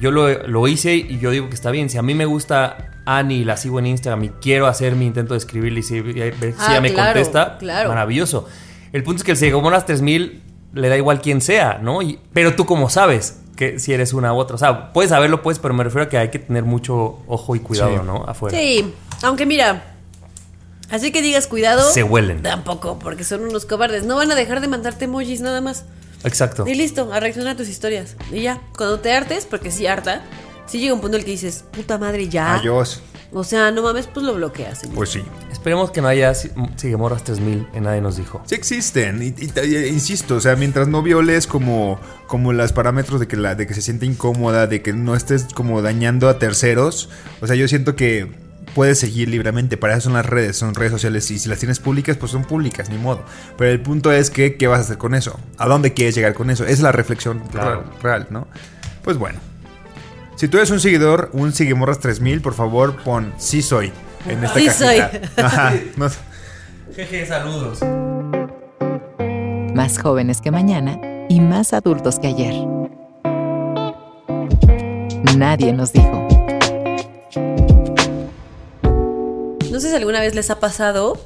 yo 0.00 0.10
lo, 0.10 0.46
lo 0.46 0.68
hice 0.68 0.94
y 0.94 1.18
yo 1.18 1.30
digo 1.30 1.48
que 1.48 1.54
está 1.54 1.70
bien. 1.70 1.88
Si 1.90 1.98
a 1.98 2.02
mí 2.02 2.14
me 2.14 2.26
gusta 2.26 2.90
Annie 3.06 3.38
y 3.38 3.44
la 3.44 3.56
sigo 3.56 3.78
en 3.78 3.86
Instagram 3.86 4.24
y 4.24 4.28
quiero 4.40 4.66
hacer 4.66 4.96
mi 4.96 5.06
intento 5.06 5.34
de 5.34 5.38
escribirle 5.38 5.80
y 5.80 5.82
si, 5.82 6.00
ver 6.00 6.34
si 6.34 6.54
Ah, 6.58 6.66
ella 6.72 6.80
me 6.80 6.92
claro, 6.92 7.12
contesta, 7.14 7.56
claro. 7.58 7.88
maravilloso. 7.88 8.46
El 8.92 9.02
punto 9.02 9.18
es 9.20 9.24
que 9.24 9.30
el 9.32 9.36
Segomonas 9.36 9.86
3000 9.86 10.42
le 10.76 10.88
da 10.88 10.96
igual 10.96 11.20
quién 11.20 11.40
sea, 11.40 11.78
¿no? 11.82 12.02
Y- 12.02 12.18
pero 12.32 12.54
tú, 12.54 12.66
como 12.66 12.88
sabes? 12.90 13.38
Que 13.56 13.78
si 13.78 13.92
eres 13.92 14.12
una 14.12 14.32
u 14.34 14.36
otra. 14.36 14.54
O 14.54 14.58
sea, 14.58 14.92
puedes 14.92 15.10
saberlo, 15.10 15.42
pues, 15.42 15.58
pero 15.58 15.72
me 15.74 15.82
refiero 15.82 16.04
a 16.04 16.08
que 16.08 16.18
hay 16.18 16.30
que 16.30 16.38
tener 16.38 16.64
mucho 16.64 17.18
ojo 17.26 17.56
y 17.56 17.60
cuidado, 17.60 17.98
Sí. 17.98 18.02
¿no? 18.04 18.24
Afuera. 18.26 18.56
Sí, 18.56 18.94
aunque 19.22 19.46
mira, 19.46 19.94
así 20.90 21.10
que 21.12 21.22
digas 21.22 21.46
cuidado. 21.46 21.90
Se 21.90 22.02
huelen. 22.02 22.42
Tampoco, 22.42 22.98
porque 22.98 23.24
son 23.24 23.42
unos 23.44 23.64
cobardes. 23.66 24.04
No 24.04 24.16
van 24.16 24.30
a 24.30 24.34
dejar 24.34 24.60
de 24.60 24.68
mandarte 24.68 25.06
emojis 25.06 25.40
nada 25.40 25.60
más. 25.60 25.84
Exacto. 26.24 26.66
Y 26.66 26.74
listo, 26.74 27.12
a 27.12 27.20
reaccionar 27.20 27.54
a 27.54 27.56
tus 27.56 27.68
historias. 27.68 28.16
Y 28.32 28.42
ya, 28.42 28.60
cuando 28.76 29.00
te 29.00 29.12
hartes, 29.12 29.46
porque 29.46 29.70
sí 29.70 29.86
harta, 29.86 30.22
sí 30.66 30.78
llega 30.80 30.92
un 30.94 31.00
punto 31.00 31.16
en 31.16 31.20
el 31.20 31.24
que 31.24 31.30
dices, 31.32 31.64
puta 31.72 31.98
madre, 31.98 32.28
ya. 32.28 32.54
Adiós. 32.56 33.00
O 33.32 33.44
sea, 33.44 33.70
no 33.70 33.82
mames, 33.82 34.06
pues 34.06 34.24
lo 34.24 34.34
bloqueas. 34.34 34.82
Pues 34.94 35.10
sí. 35.10 35.22
Esperemos 35.52 35.90
que 35.90 36.00
no 36.00 36.08
haya 36.08 36.32
si- 36.34 36.50
Siguemorras 36.76 37.24
3000 37.24 37.66
en 37.74 37.84
Nadie 37.84 38.00
nos 38.00 38.16
dijo. 38.16 38.42
Sí 38.46 38.54
existen, 38.54 39.22
y, 39.22 39.26
y- 39.26 39.52
y- 39.66 39.86
insisto, 39.88 40.36
o 40.36 40.40
sea, 40.40 40.54
mientras 40.56 40.86
no 40.88 41.02
violes 41.02 41.46
como, 41.46 41.98
como 42.28 42.52
los 42.52 42.72
parámetros 42.72 43.18
de 43.20 43.26
que, 43.26 43.36
la, 43.36 43.54
de 43.54 43.66
que 43.66 43.74
se 43.74 43.82
siente 43.82 44.06
incómoda, 44.06 44.66
de 44.68 44.80
que 44.80 44.92
no 44.92 45.14
estés 45.16 45.46
como 45.54 45.82
dañando 45.82 46.28
a 46.28 46.38
terceros, 46.38 47.08
o 47.40 47.46
sea, 47.46 47.56
yo 47.56 47.66
siento 47.68 47.96
que 47.96 48.30
puedes 48.74 48.98
seguir 49.00 49.28
libremente, 49.28 49.76
para 49.76 49.94
eso 49.94 50.02
son 50.02 50.12
las 50.12 50.26
redes, 50.26 50.56
son 50.56 50.74
redes 50.74 50.92
sociales, 50.92 51.30
y 51.30 51.38
si 51.38 51.48
las 51.48 51.58
tienes 51.58 51.80
públicas, 51.80 52.16
pues 52.18 52.30
son 52.30 52.44
públicas, 52.44 52.90
ni 52.90 52.98
modo. 52.98 53.22
Pero 53.58 53.70
el 53.72 53.80
punto 53.80 54.12
es 54.12 54.30
que, 54.30 54.56
¿qué 54.56 54.66
vas 54.68 54.78
a 54.78 54.82
hacer 54.82 54.98
con 54.98 55.14
eso? 55.14 55.38
¿A 55.58 55.66
dónde 55.66 55.94
quieres 55.94 56.14
llegar 56.14 56.34
con 56.34 56.50
eso? 56.50 56.62
Esa 56.64 56.72
es 56.74 56.80
la 56.80 56.92
reflexión 56.92 57.40
Claro. 57.50 57.70
real, 57.82 57.84
real, 58.02 58.26
¿no? 58.30 58.46
Pues 59.02 59.16
bueno. 59.18 59.40
Si 60.36 60.48
tú 60.48 60.58
eres 60.58 60.70
un 60.70 60.80
seguidor, 60.80 61.30
un 61.32 61.52
Siguemorras 61.52 61.98
3000, 62.00 62.42
por 62.42 62.54
favor, 62.54 62.96
pon 63.02 63.32
sí 63.38 63.62
soy 63.62 63.90
en 64.28 64.44
esta 64.44 64.58
Sí 64.58 64.66
cajita. 64.66 65.10
Ajá, 65.46 65.74
no- 65.96 66.08
Jeje, 66.94 67.26
saludos. 67.26 67.80
Más 69.74 69.98
jóvenes 69.98 70.40
que 70.40 70.50
mañana 70.50 70.98
y 71.28 71.40
más 71.40 71.72
adultos 71.72 72.18
que 72.18 72.28
ayer. 72.28 72.54
Nadie 75.36 75.72
nos 75.72 75.92
dijo. 75.92 76.26
No 79.70 79.80
sé 79.80 79.90
si 79.90 79.94
alguna 79.94 80.20
vez 80.20 80.34
les 80.34 80.50
ha 80.50 80.58
pasado 80.60 81.18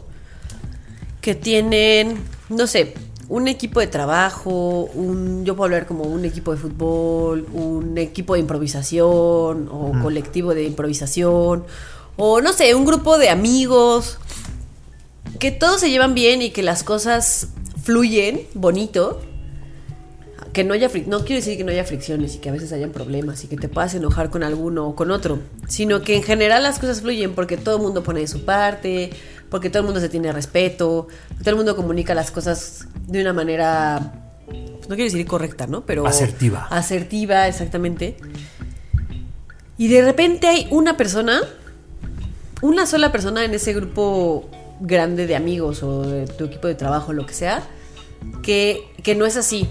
que 1.20 1.34
tienen, 1.36 2.16
no 2.48 2.66
sé, 2.66 2.94
un 3.30 3.46
equipo 3.46 3.78
de 3.80 3.86
trabajo, 3.86 4.90
un, 4.92 5.44
yo 5.44 5.54
puedo 5.54 5.66
hablar 5.66 5.86
como 5.86 6.02
un 6.02 6.24
equipo 6.24 6.50
de 6.50 6.58
fútbol, 6.58 7.46
un 7.54 7.96
equipo 7.96 8.34
de 8.34 8.40
improvisación 8.40 9.68
o 9.70 9.92
colectivo 10.02 10.52
de 10.52 10.64
improvisación, 10.64 11.64
o 12.16 12.40
no 12.40 12.52
sé, 12.52 12.74
un 12.74 12.84
grupo 12.84 13.18
de 13.18 13.30
amigos, 13.30 14.18
que 15.38 15.52
todos 15.52 15.80
se 15.80 15.90
llevan 15.90 16.12
bien 16.14 16.42
y 16.42 16.50
que 16.50 16.64
las 16.64 16.82
cosas 16.82 17.48
fluyen 17.82 18.42
bonito. 18.54 19.22
Que 20.52 20.64
no 20.64 20.74
haya 20.74 20.90
fric- 20.90 21.06
no 21.06 21.20
quiero 21.20 21.36
decir 21.36 21.56
que 21.56 21.62
no 21.62 21.70
haya 21.70 21.84
fricciones 21.84 22.34
y 22.34 22.38
que 22.38 22.48
a 22.48 22.52
veces 22.52 22.72
hayan 22.72 22.90
problemas 22.90 23.44
y 23.44 23.46
que 23.46 23.56
te 23.56 23.68
puedas 23.68 23.94
enojar 23.94 24.30
con 24.30 24.42
alguno 24.42 24.88
o 24.88 24.96
con 24.96 25.12
otro, 25.12 25.38
sino 25.68 26.02
que 26.02 26.16
en 26.16 26.24
general 26.24 26.64
las 26.64 26.80
cosas 26.80 27.02
fluyen 27.02 27.36
porque 27.36 27.56
todo 27.56 27.76
el 27.76 27.82
mundo 27.82 28.02
pone 28.02 28.18
de 28.18 28.26
su 28.26 28.44
parte, 28.44 29.10
porque 29.50 29.68
todo 29.68 29.80
el 29.80 29.86
mundo 29.86 30.00
se 30.00 30.08
tiene 30.08 30.32
respeto, 30.32 31.08
todo 31.38 31.50
el 31.50 31.56
mundo 31.56 31.76
comunica 31.76 32.14
las 32.14 32.30
cosas 32.30 32.86
de 33.06 33.20
una 33.20 33.32
manera, 33.32 34.12
pues 34.46 34.88
no 34.88 34.94
quiero 34.94 35.10
decir 35.10 35.26
correcta, 35.26 35.66
¿no? 35.66 35.84
Pero 35.84 36.06
Asertiva. 36.06 36.66
Asertiva, 36.70 37.48
exactamente. 37.48 38.16
Y 39.76 39.88
de 39.88 40.02
repente 40.02 40.46
hay 40.46 40.68
una 40.70 40.96
persona, 40.96 41.40
una 42.62 42.86
sola 42.86 43.10
persona 43.10 43.44
en 43.44 43.54
ese 43.54 43.72
grupo 43.72 44.48
grande 44.80 45.26
de 45.26 45.36
amigos 45.36 45.82
o 45.82 46.02
de 46.02 46.26
tu 46.26 46.44
equipo 46.44 46.68
de 46.68 46.74
trabajo, 46.74 47.12
lo 47.12 47.26
que 47.26 47.34
sea, 47.34 47.62
que, 48.42 48.84
que 49.02 49.14
no 49.14 49.26
es 49.26 49.36
así. 49.36 49.68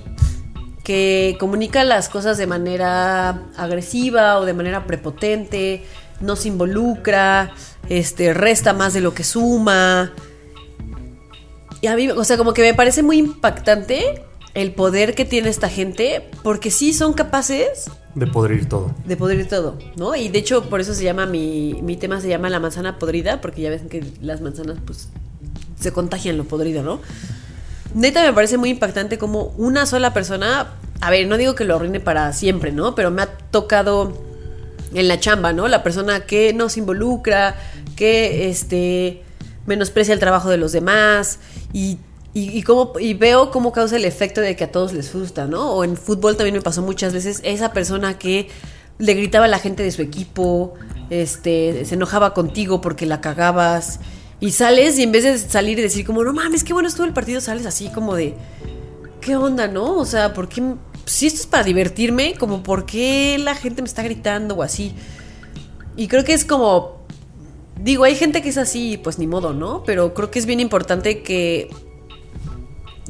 Que 0.83 1.37
comunica 1.39 1.83
las 1.83 2.09
cosas 2.09 2.37
de 2.37 2.47
manera 2.47 3.43
agresiva 3.55 4.39
o 4.39 4.45
de 4.45 4.53
manera 4.53 4.87
prepotente, 4.87 5.83
no 6.19 6.35
se 6.35 6.47
involucra, 6.47 7.53
este, 7.89 8.33
resta 8.33 8.73
más 8.73 8.93
de 8.93 9.01
lo 9.01 9.13
que 9.13 9.23
suma. 9.23 10.13
Y 11.81 11.87
a 11.87 11.95
mí, 11.95 12.09
o 12.09 12.23
sea, 12.23 12.37
como 12.37 12.53
que 12.53 12.61
me 12.61 12.73
parece 12.73 13.03
muy 13.03 13.17
impactante 13.17 14.23
el 14.53 14.73
poder 14.73 15.15
que 15.15 15.25
tiene 15.25 15.49
esta 15.49 15.69
gente, 15.69 16.29
porque 16.43 16.71
sí 16.71 16.93
son 16.93 17.13
capaces 17.13 17.85
De 18.15 18.27
podrir 18.27 18.67
todo. 18.67 18.93
de 19.05 19.15
podrir 19.15 19.47
todo, 19.47 19.77
¿no? 19.95 20.15
Y 20.15 20.27
de 20.29 20.39
hecho, 20.39 20.69
por 20.69 20.81
eso 20.81 20.93
se 20.93 21.03
llama 21.03 21.25
mi, 21.25 21.79
mi 21.83 21.97
tema 21.97 22.19
se 22.19 22.29
llama 22.29 22.49
la 22.49 22.59
manzana 22.59 22.97
podrida, 22.99 23.41
porque 23.41 23.61
ya 23.61 23.69
ven 23.69 23.87
que 23.89 24.03
las 24.21 24.41
manzanas, 24.41 24.77
pues, 24.85 25.09
se 25.79 25.93
contagian 25.93 26.37
lo 26.37 26.43
podrido, 26.45 26.83
¿no? 26.83 26.99
Neta, 27.93 28.23
me 28.23 28.33
parece 28.33 28.57
muy 28.57 28.69
impactante 28.69 29.17
como 29.17 29.53
una 29.57 29.85
sola 29.85 30.13
persona, 30.13 30.73
a 30.99 31.09
ver, 31.09 31.27
no 31.27 31.37
digo 31.37 31.55
que 31.55 31.63
lo 31.63 31.75
arruine 31.75 31.99
para 31.99 32.33
siempre, 32.33 32.71
¿no? 32.71 32.95
Pero 32.95 33.11
me 33.11 33.21
ha 33.21 33.27
tocado 33.27 34.28
en 34.93 35.07
la 35.07 35.19
chamba, 35.19 35.53
¿no? 35.53 35.67
La 35.67 35.83
persona 35.83 36.21
que 36.25 36.53
no 36.53 36.69
se 36.69 36.79
involucra, 36.79 37.55
que, 37.95 38.49
este, 38.49 39.23
menosprecia 39.65 40.13
el 40.13 40.19
trabajo 40.19 40.49
de 40.49 40.57
los 40.57 40.71
demás 40.71 41.39
y 41.73 41.97
y, 42.31 42.61
cómo- 42.61 42.93
y 42.99 43.15
veo 43.15 43.49
cómo 43.49 43.71
causa 43.71 43.95
el 43.95 44.05
efecto 44.05 44.39
de 44.39 44.55
que 44.55 44.63
a 44.65 44.71
todos 44.71 44.93
les 44.93 45.09
frustra, 45.09 45.47
¿no? 45.47 45.71
O 45.71 45.83
en 45.83 45.97
fútbol 45.97 46.37
también 46.37 46.53
me 46.55 46.61
pasó 46.61 46.83
muchas 46.83 47.11
veces 47.11 47.41
esa 47.43 47.73
persona 47.73 48.19
que 48.19 48.47
le 48.99 49.13
gritaba 49.15 49.45
a 49.45 49.47
la 49.47 49.57
gente 49.57 49.81
de 49.81 49.89
su 49.91 50.03
equipo, 50.03 50.75
este, 51.09 51.83
se 51.85 51.95
enojaba 51.95 52.35
contigo 52.35 52.81
porque 52.81 53.07
la 53.07 53.19
cagabas. 53.19 53.99
Y 54.39 54.51
sales 54.51 54.99
y 54.99 55.03
en 55.03 55.11
vez 55.11 55.23
de 55.23 55.37
salir 55.39 55.79
y 55.79 55.81
decir 55.81 56.05
como, 56.05 56.23
no 56.23 56.31
mames, 56.31 56.63
qué 56.63 56.71
bueno 56.71 56.87
estuvo 56.87 57.07
el 57.07 57.13
partido, 57.13 57.41
sales 57.41 57.65
así 57.65 57.89
como 57.89 58.15
de, 58.15 58.35
¿qué 59.21 59.35
onda, 59.35 59.67
no? 59.67 59.95
O 59.97 60.05
sea, 60.05 60.33
¿por 60.33 60.47
qué? 60.47 60.61
Si 61.09 61.25
esto 61.25 61.41
es 61.41 61.47
para 61.47 61.63
divertirme, 61.63 62.35
como, 62.35 62.61
¿por 62.61 62.85
qué 62.85 63.39
la 63.39 63.55
gente 63.55 63.81
me 63.81 63.87
está 63.87 64.03
gritando 64.03 64.53
o 64.53 64.61
así? 64.61 64.93
Y 65.97 66.07
creo 66.07 66.23
que 66.23 66.33
es 66.33 66.45
como, 66.45 67.03
digo, 67.81 68.03
hay 68.03 68.15
gente 68.15 68.43
que 68.43 68.49
es 68.49 68.59
así, 68.59 68.97
pues 68.97 69.17
ni 69.17 69.25
modo, 69.25 69.51
¿no? 69.53 69.83
Pero 69.87 70.13
creo 70.13 70.29
que 70.29 70.37
es 70.37 70.45
bien 70.45 70.59
importante 70.59 71.23
que 71.23 71.67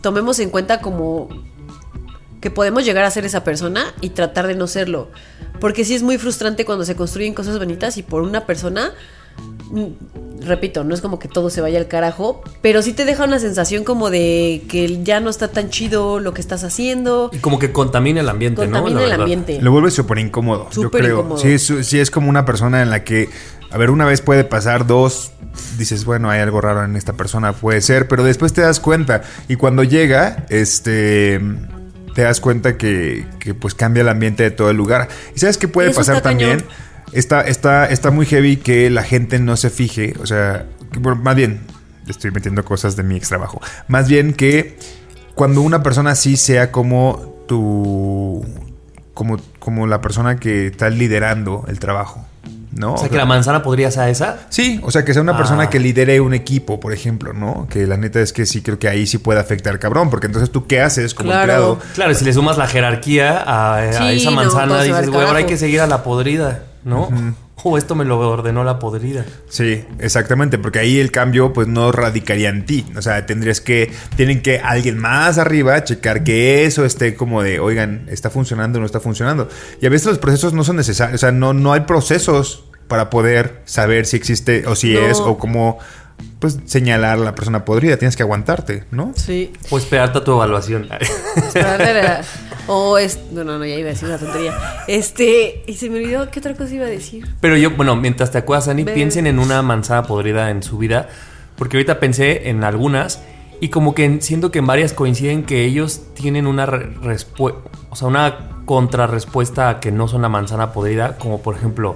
tomemos 0.02 0.40
en 0.40 0.50
cuenta 0.50 0.80
como 0.80 1.28
que 2.40 2.50
podemos 2.50 2.86
llegar 2.86 3.04
a 3.04 3.12
ser 3.12 3.26
esa 3.26 3.44
persona 3.44 3.94
y 4.00 4.12
tratar 4.12 4.48
de 4.48 4.56
no 4.56 4.68
serlo. 4.68 5.12
Porque 5.60 5.84
sí 5.84 5.94
es 5.94 6.02
muy 6.02 6.18
frustrante 6.18 6.64
cuando 6.64 6.86
se 6.86 6.96
construyen 6.96 7.34
cosas 7.34 7.60
bonitas 7.60 7.98
y 7.98 8.04
por 8.04 8.22
una 8.22 8.46
persona, 8.46 8.94
repito, 10.42 10.84
no 10.84 10.96
es 10.96 11.02
como 11.02 11.20
que 11.20 11.28
todo 11.28 11.50
se 11.50 11.62
vaya 11.62 11.78
al 11.80 11.88
carajo, 11.88 12.42
pero 12.62 12.82
sí 12.82 12.94
te 12.94 13.06
deja 13.06 13.26
una 13.26 13.40
sensación 13.40 13.84
como 13.84 14.10
de 14.10 14.64
que 14.70 15.04
ya 15.04 15.20
no 15.20 15.30
está 15.30 15.50
tan 15.50 15.70
chido 15.70 16.20
lo 16.20 16.34
que 16.34 16.42
estás 16.42 16.64
haciendo. 16.64 17.30
Y 17.34 17.38
como 17.38 17.60
que 17.60 17.72
contamina 17.72 18.22
el 18.22 18.30
ambiente, 18.30 18.66
¿no? 18.68 18.82
Contamina 18.82 19.04
el 19.04 19.10
verdad. 19.10 19.22
ambiente. 19.24 19.60
Lo 19.62 19.72
vuelve 19.72 19.92
súper 19.92 20.20
incómodo, 20.20 20.68
yo 20.72 20.84
Súper 20.84 21.02
creo. 21.02 21.20
incómodo. 21.20 21.38
Sí 21.40 21.50
es, 21.50 21.72
sí 21.88 22.00
es 22.00 22.10
como 22.10 22.30
una 22.30 22.46
persona 22.46 22.82
en 22.82 22.90
la 22.90 23.04
que, 23.04 23.30
a 23.70 23.78
ver, 23.78 23.92
una 23.92 24.06
vez 24.06 24.22
puede 24.22 24.44
pasar, 24.44 24.88
dos, 24.88 25.32
dices, 25.78 26.06
bueno, 26.06 26.30
hay 26.30 26.40
algo 26.40 26.62
raro 26.62 26.84
en 26.84 26.96
esta 26.96 27.14
persona, 27.14 27.54
puede 27.54 27.82
ser, 27.82 28.08
pero 28.08 28.24
después 28.24 28.54
te 28.54 28.62
das 28.62 28.80
cuenta. 28.80 29.22
Y 29.48 29.56
cuando 29.56 29.84
llega, 29.84 30.46
este, 30.50 31.40
te 32.16 32.24
das 32.24 32.40
cuenta 32.40 32.78
que, 32.78 33.26
que, 33.40 33.54
pues 33.54 33.76
cambia 33.76 34.02
el 34.02 34.10
ambiente 34.10 34.42
de 34.44 34.52
todo 34.52 34.70
el 34.72 34.78
lugar. 34.78 35.10
¿Y 35.36 35.40
sabes 35.40 35.58
qué 35.58 35.68
puede 35.68 35.90
Eso 35.92 36.00
pasar 36.00 36.22
también? 36.22 36.62
cañón. 36.62 36.89
Está, 37.12 37.42
está, 37.42 37.86
está 37.88 38.12
muy 38.12 38.26
heavy 38.26 38.58
que 38.58 38.90
la 38.90 39.04
gente 39.04 39.40
no 39.40 39.58
se 39.58 39.70
fije, 39.70 40.14
o 40.22 40.26
sea, 40.26 40.66
bueno, 41.00 41.22
más 41.22 41.36
bien, 41.36 41.62
estoy 42.08 42.32
metiendo 42.32 42.64
cosas 42.66 42.96
de 42.96 43.04
mi 43.04 43.16
ex 43.16 43.30
trabajo. 43.30 43.62
Más 43.88 44.08
bien 44.08 44.34
que 44.34 44.78
cuando 45.36 45.62
una 45.62 45.84
persona 45.84 46.12
así 46.12 46.38
sea 46.38 46.72
como 46.72 47.44
tu. 47.48 48.44
como, 49.14 49.38
como 49.60 49.88
la 49.88 50.02
persona 50.02 50.38
que 50.38 50.68
está 50.68 50.90
liderando 50.90 51.66
el 51.68 51.80
trabajo. 51.80 52.26
¿No? 52.72 52.94
O 52.94 52.98
sea, 52.98 53.10
que 53.10 53.18
la 53.18 53.26
manzana 53.26 53.64
podría 53.64 53.90
ser 53.90 54.10
esa. 54.10 54.38
Sí, 54.50 54.80
o 54.84 54.92
sea, 54.92 55.04
que 55.04 55.14
sea 55.14 55.24
una 55.24 55.34
Ah. 55.34 55.38
persona 55.38 55.70
que 55.72 55.80
lidere 55.80 56.22
un 56.22 56.34
equipo, 56.36 56.80
por 56.80 56.94
ejemplo, 56.94 57.34
¿no? 57.34 57.68
Que 57.70 57.88
la 57.88 57.98
neta 57.98 58.20
es 58.20 58.32
que 58.32 58.46
sí 58.46 58.62
creo 58.62 58.78
que 58.78 58.88
ahí 58.88 59.08
sí 59.08 59.18
puede 59.18 59.40
afectar 59.40 59.80
cabrón, 59.80 60.10
porque 60.12 60.28
entonces 60.28 60.52
tú 60.52 60.68
qué 60.68 60.80
haces 60.82 61.16
como 61.16 61.30
Claro. 61.32 61.42
empleado. 61.42 61.80
Claro, 61.96 62.14
si 62.14 62.26
le 62.26 62.32
sumas 62.34 62.58
la 62.60 62.68
jerarquía 62.68 63.44
a, 63.46 64.12
esa 64.12 64.30
manzana, 64.32 64.84
dices, 64.84 65.10
güey, 65.10 65.22
ahora 65.22 65.30
hay 65.40 65.44
carajo". 65.44 65.48
que 65.48 65.58
seguir 65.58 65.82
a 65.82 65.88
la 65.88 66.04
podrida, 66.04 66.64
¿no? 66.84 67.10
O 67.64 67.78
esto 67.78 67.94
me 67.96 68.06
lo 68.06 68.18
ordenó 68.20 68.64
la 68.64 68.80
podrida. 68.80 69.26
Sí, 69.50 69.84
exactamente, 70.00 70.58
porque 70.58 70.80
ahí 70.80 71.00
el 71.00 71.12
cambio 71.12 71.52
pues 71.52 71.68
no 71.68 71.92
radicaría 71.92 72.50
en 72.50 72.66
ti. 72.66 72.86
O 72.98 73.02
sea, 73.02 73.26
tendrías 73.26 73.60
que, 73.62 73.92
tienen 74.16 74.42
que 74.42 74.60
alguien 74.60 74.98
más 74.98 75.38
arriba 75.38 75.84
checar 75.84 76.24
que 76.24 76.66
eso 76.66 76.86
esté 76.86 77.16
como 77.16 77.44
de, 77.44 77.60
oigan, 77.60 78.06
está 78.10 78.30
funcionando 78.30 78.78
o 78.78 78.82
no 78.82 78.86
está 78.86 79.00
funcionando. 79.00 79.50
Y 79.82 79.86
a 79.86 79.90
veces 79.90 80.08
los 80.08 80.20
procesos 80.20 80.54
no 80.54 80.64
son 80.64 80.78
necesarios, 80.78 81.16
o 81.16 81.18
sea, 81.20 81.32
no, 81.32 81.54
no 81.54 81.74
hay 81.74 81.82
procesos 81.82 82.64
para 82.88 83.10
poder 83.10 83.62
saber 83.66 84.06
si 84.06 84.16
existe 84.18 84.66
o 84.66 84.76
si 84.76 84.94
No. 84.94 85.00
es 85.02 85.20
o 85.20 85.38
cómo 85.38 85.78
pues 86.40 86.58
señalar 86.66 87.18
a 87.18 87.22
la 87.22 87.36
persona 87.36 87.66
podrida. 87.66 87.98
Tienes 87.98 88.16
que 88.16 88.24
aguantarte, 88.24 88.86
¿no? 88.92 89.14
Sí. 89.16 89.54
O 89.70 89.78
esperarte 89.78 90.18
a 90.20 90.24
tu 90.24 90.32
evaluación. 90.34 90.88
Esperar 91.36 91.82
a 91.82 91.94
la- 91.94 92.22
O 92.72 92.98
es. 92.98 93.20
No, 93.32 93.44
no, 93.44 93.58
no, 93.58 93.66
ya 93.66 93.76
iba 93.76 93.90
a 93.90 93.92
decir 93.94 94.08
una 94.08 94.18
tontería. 94.18 94.54
Este. 94.88 95.64
Y 95.68 95.74
se 95.74 95.90
me 95.90 95.98
olvidó 95.98 96.30
qué 96.30 96.40
otra 96.40 96.54
cosa 96.56 96.74
iba 96.76 96.86
a 96.86 96.90
decir. 96.90 97.28
Pero 97.42 97.58
yo, 97.58 97.72
bueno, 97.72 97.96
mientras 97.96 98.32
te 98.32 98.38
acuerdas, 98.38 98.68
Ani, 98.68 98.84
piensen 98.86 99.26
en 99.28 99.40
una 99.40 99.62
manzana 99.62 100.04
podrida 100.04 100.50
en 100.52 100.62
su 100.64 100.78
vida. 100.78 101.10
Porque 101.58 101.78
ahorita 101.78 102.00
pensé 102.00 102.50
en 102.50 102.64
algunas 102.64 103.22
y 103.60 103.68
como 103.70 103.94
que 103.96 104.06
en- 104.06 104.22
siento 104.22 104.52
que 104.52 104.60
en 104.60 104.68
varias 104.68 104.94
coinciden 104.94 105.44
que 105.44 105.66
ellos 105.66 106.02
tienen 106.14 106.48
una 106.48 106.66
respuesta, 106.66 107.60
o 107.90 107.96
sea, 107.96 108.08
una 108.08 108.62
contrarrespuesta 108.66 109.68
a 109.70 109.80
que 109.80 109.92
no 109.92 110.08
son 110.08 110.22
la 110.22 110.30
manzana 110.30 110.72
podrida. 110.72 111.18
Como 111.18 111.42
por 111.42 111.56
ejemplo, 111.56 111.96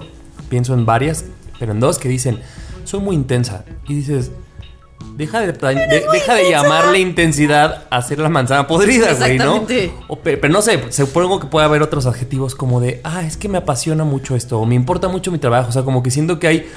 pienso 0.50 0.74
en 0.74 0.86
varias, 0.86 1.26
pero 1.60 1.72
en 1.72 1.80
dos 1.80 2.00
que 2.00 2.10
dicen, 2.10 2.40
soy 2.84 3.00
muy 3.00 3.16
intensa. 3.16 3.64
Y 3.88 3.94
dices, 3.96 4.32
deja 5.16 5.40
de, 5.42 5.52
de- 5.54 6.06
deja 6.12 6.34
de 6.36 6.50
llamarle 6.50 7.00
intensidad 7.00 7.86
a 7.90 8.02
ser 8.02 8.20
la 8.20 8.30
manzana 8.30 8.68
podrida, 8.68 9.14
güey, 9.14 9.38
¿no? 9.38 9.66
O 10.08 10.20
pero 10.20 10.50
no 10.50 10.62
sé, 10.62 10.80
supongo 10.92 11.40
que 11.40 11.48
puede 11.48 11.66
haber 11.66 11.82
otros 11.82 12.06
adjetivos 12.06 12.56
como 12.56 12.80
de, 12.82 13.00
ah, 13.04 13.24
es 13.24 13.38
que 13.38 13.48
me 13.50 13.58
apasiona 13.60 14.04
mucho 14.04 14.36
esto, 14.36 14.60
o 14.60 14.66
me 14.66 14.76
importa 14.76 15.08
mucho 15.08 15.32
mi 15.32 15.38
trabajo. 15.38 15.70
O 15.70 15.72
sea, 15.72 15.84
como 15.84 16.02
que 16.04 16.12
siento 16.12 16.40
que 16.40 16.48
hay 16.48 16.70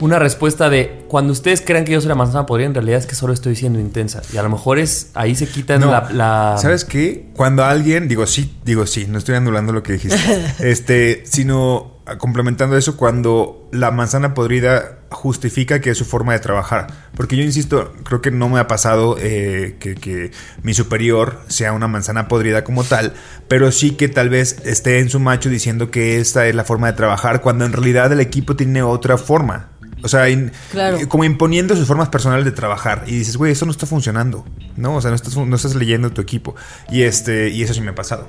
una 0.00 0.20
respuesta 0.20 0.70
de, 0.70 1.04
cuando 1.08 1.32
ustedes 1.32 1.60
crean 1.60 1.84
que 1.84 1.90
yo 1.90 2.00
soy 2.00 2.08
la 2.08 2.14
manzana 2.14 2.46
podrida, 2.46 2.66
en 2.68 2.74
realidad 2.74 3.00
es 3.00 3.06
que 3.06 3.16
solo 3.16 3.32
estoy 3.32 3.56
siendo 3.56 3.80
intensa. 3.80 4.22
Y 4.32 4.36
a 4.36 4.42
lo 4.44 4.48
mejor 4.48 4.78
es, 4.78 5.10
ahí 5.14 5.34
se 5.34 5.48
quitan 5.48 5.80
No, 5.80 5.90
la, 5.90 6.08
la- 6.12 6.56
¿Sabes 6.56 6.84
qué? 6.84 7.30
Cuando 7.34 7.64
alguien, 7.64 8.06
digo 8.06 8.24
sí, 8.26 8.54
digo 8.64 8.86
sí, 8.86 9.06
no 9.08 9.18
estoy 9.18 9.34
anulando 9.34 9.72
lo 9.72 9.82
que 9.82 9.94
dijiste, 9.94 10.18
este, 10.60 11.24
sino 11.26 11.97
complementando 12.16 12.76
eso, 12.78 12.96
cuando 12.96 13.68
la 13.72 13.90
manzana 13.90 14.32
podrida 14.32 15.00
justifica 15.10 15.80
que 15.80 15.90
es 15.90 15.98
su 15.98 16.04
forma 16.06 16.32
de 16.32 16.38
trabajar. 16.38 16.86
Porque 17.16 17.36
yo 17.36 17.42
insisto, 17.42 17.92
creo 18.04 18.22
que 18.22 18.30
no 18.30 18.48
me 18.48 18.58
ha 18.60 18.66
pasado 18.66 19.16
eh, 19.20 19.76
que, 19.80 19.94
que 19.96 20.30
mi 20.62 20.72
superior 20.72 21.40
sea 21.48 21.72
una 21.72 21.88
manzana 21.88 22.28
podrida 22.28 22.64
como 22.64 22.84
tal, 22.84 23.12
pero 23.48 23.70
sí 23.72 23.90
que 23.92 24.08
tal 24.08 24.28
vez 24.30 24.56
esté 24.64 25.00
en 25.00 25.10
su 25.10 25.20
macho 25.20 25.50
diciendo 25.50 25.90
que 25.90 26.18
esta 26.20 26.46
es 26.46 26.54
la 26.54 26.64
forma 26.64 26.86
de 26.86 26.94
trabajar, 26.94 27.42
cuando 27.42 27.64
en 27.66 27.72
realidad 27.72 28.10
el 28.12 28.20
equipo 28.20 28.56
tiene 28.56 28.82
otra 28.82 29.18
forma. 29.18 29.70
O 30.02 30.06
sea, 30.08 30.28
in- 30.28 30.52
Claro. 30.70 30.98
eh, 30.98 31.08
como 31.08 31.24
imponiendo 31.24 31.74
sus 31.74 31.86
formas 31.88 32.08
personales 32.08 32.44
de 32.44 32.52
trabajar. 32.52 33.02
Y 33.08 33.18
dices, 33.18 33.36
güey, 33.36 33.50
eso 33.52 33.66
no 33.66 33.72
está 33.72 33.84
funcionando. 33.84 34.44
¿No? 34.76 34.94
O 34.94 35.00
sea, 35.00 35.10
no 35.10 35.16
estás, 35.16 35.36
no 35.36 35.56
estás 35.56 35.74
leyendo 35.74 36.10
tu 36.12 36.20
equipo. 36.22 36.54
Y 36.88 37.02
este, 37.02 37.48
y 37.48 37.64
eso 37.64 37.74
sí 37.74 37.80
me 37.80 37.90
ha 37.90 37.94
pasado. 37.96 38.28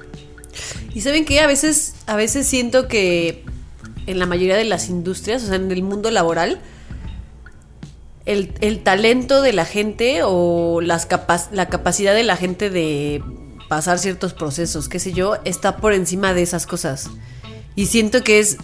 Y 0.96 1.02
saben 1.02 1.26
que 1.26 1.40
a 1.42 1.46
veces, 1.48 1.94
a 2.08 2.16
veces 2.16 2.48
siento 2.48 2.88
que 2.88 3.46
en 4.08 4.20
la 4.20 4.26
mayoría 4.26 4.56
de 4.56 4.66
las 4.66 4.90
industrias, 4.90 5.44
o 5.44 5.48
sea, 5.48 5.56
en 5.56 5.72
el 5.72 5.84
mundo 5.84 6.12
laboral, 6.12 6.60
el, 8.26 8.54
el 8.62 8.84
talento 8.84 9.42
de 9.42 9.54
la 9.54 9.66
gente 9.66 10.22
o 10.24 10.82
las 10.82 11.08
la 11.52 11.68
capacidad 11.70 12.14
de 12.14 12.24
la 12.24 12.36
gente 12.36 12.70
de 12.70 13.24
pasar 13.70 14.00
ciertos 14.00 14.34
procesos, 14.34 14.90
qué 14.90 15.00
sé 15.00 15.14
yo, 15.14 15.38
está 15.46 15.78
por 15.78 15.94
encima 15.94 16.34
de 16.34 16.42
esas 16.42 16.66
cosas. 16.66 17.10
Y 17.76 17.86
siento 17.86 18.24
que 18.24 18.40
es, 18.40 18.58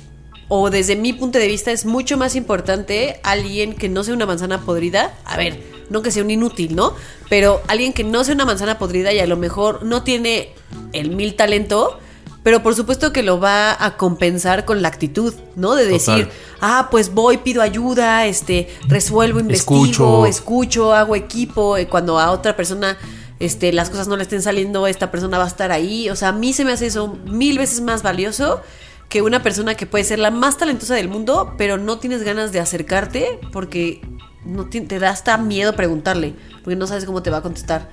o 0.50 0.70
desde 0.70 0.96
mi 0.96 1.14
punto 1.14 1.40
de 1.40 1.48
vista, 1.48 1.72
es 1.72 1.86
mucho 1.86 2.18
más 2.18 2.36
importante 2.36 3.20
alguien 3.24 3.74
que 3.76 3.88
no 3.88 4.04
sea 4.04 4.14
una 4.14 4.26
manzana 4.26 4.62
podrida. 4.62 5.16
A 5.24 5.38
ver, 5.38 5.62
no 5.90 6.02
que 6.02 6.12
sea 6.12 6.24
un 6.24 6.32
inútil, 6.32 6.76
¿no? 6.76 6.94
Pero 7.30 7.62
alguien 7.68 7.94
que 7.94 8.04
no 8.04 8.24
sea 8.24 8.36
una 8.36 8.46
manzana 8.46 8.78
podrida 8.78 9.14
y 9.14 9.20
a 9.20 9.28
lo 9.28 9.38
mejor 9.38 9.84
no 9.84 10.04
tiene 10.04 10.50
el 10.92 11.12
mil 11.12 11.36
talento, 11.36 12.00
pero 12.46 12.62
por 12.62 12.76
supuesto 12.76 13.12
que 13.12 13.24
lo 13.24 13.40
va 13.40 13.76
a 13.84 13.98
compensar 13.98 14.66
con 14.66 14.84
la 14.84 14.88
actitud, 14.88 15.34
¿no? 15.56 15.74
De 15.74 15.88
decir, 15.88 16.30
ah, 16.62 16.90
pues 16.92 17.12
voy, 17.12 17.38
pido 17.38 17.64
ayuda, 17.64 18.28
este, 18.28 18.70
resuelvo, 18.88 19.40
investigo, 19.40 19.84
Escucho. 19.84 20.26
escucho, 20.28 20.94
hago 20.94 21.16
equipo, 21.16 21.76
eh, 21.76 21.88
cuando 21.88 22.20
a 22.20 22.30
otra 22.30 22.56
persona 22.56 23.00
este, 23.40 23.74
las 23.74 23.90
cosas 23.90 24.08
no 24.08 24.16
le 24.16 24.22
estén 24.22 24.44
saliendo, 24.44 24.86
esta 24.86 25.10
persona 25.10 25.40
va 25.40 25.46
a 25.46 25.48
estar 25.48 25.72
ahí. 25.72 26.08
O 26.12 26.16
sea, 26.16 26.28
a 26.28 26.32
mí 26.34 26.54
se 26.54 26.64
me 26.66 26.72
hace 26.72 26.86
eso 26.86 27.18
mil 27.26 27.58
veces 27.58 27.82
más 27.82 28.04
valioso 28.04 28.62
que 29.10 29.24
una 29.24 29.42
persona 29.42 29.74
que 29.74 29.88
puede 29.88 30.04
ser 30.04 30.20
la 30.20 30.30
más 30.30 30.60
talentosa 30.60 30.94
del 30.94 31.10
mundo, 31.10 31.56
pero 31.58 31.80
no 31.80 31.98
tienes 31.98 32.22
ganas 32.22 32.52
de 32.52 32.60
acercarte 32.60 33.40
porque 33.52 34.02
no 34.46 34.66
te 34.66 35.00
da 35.00 35.10
hasta 35.10 35.38
miedo 35.38 35.76
preguntarle, 35.76 36.34
porque 36.64 36.76
no 36.76 36.88
sabes 36.88 37.06
cómo 37.06 37.22
te 37.24 37.30
va 37.30 37.38
a 37.38 37.42
contestar. 37.42 37.90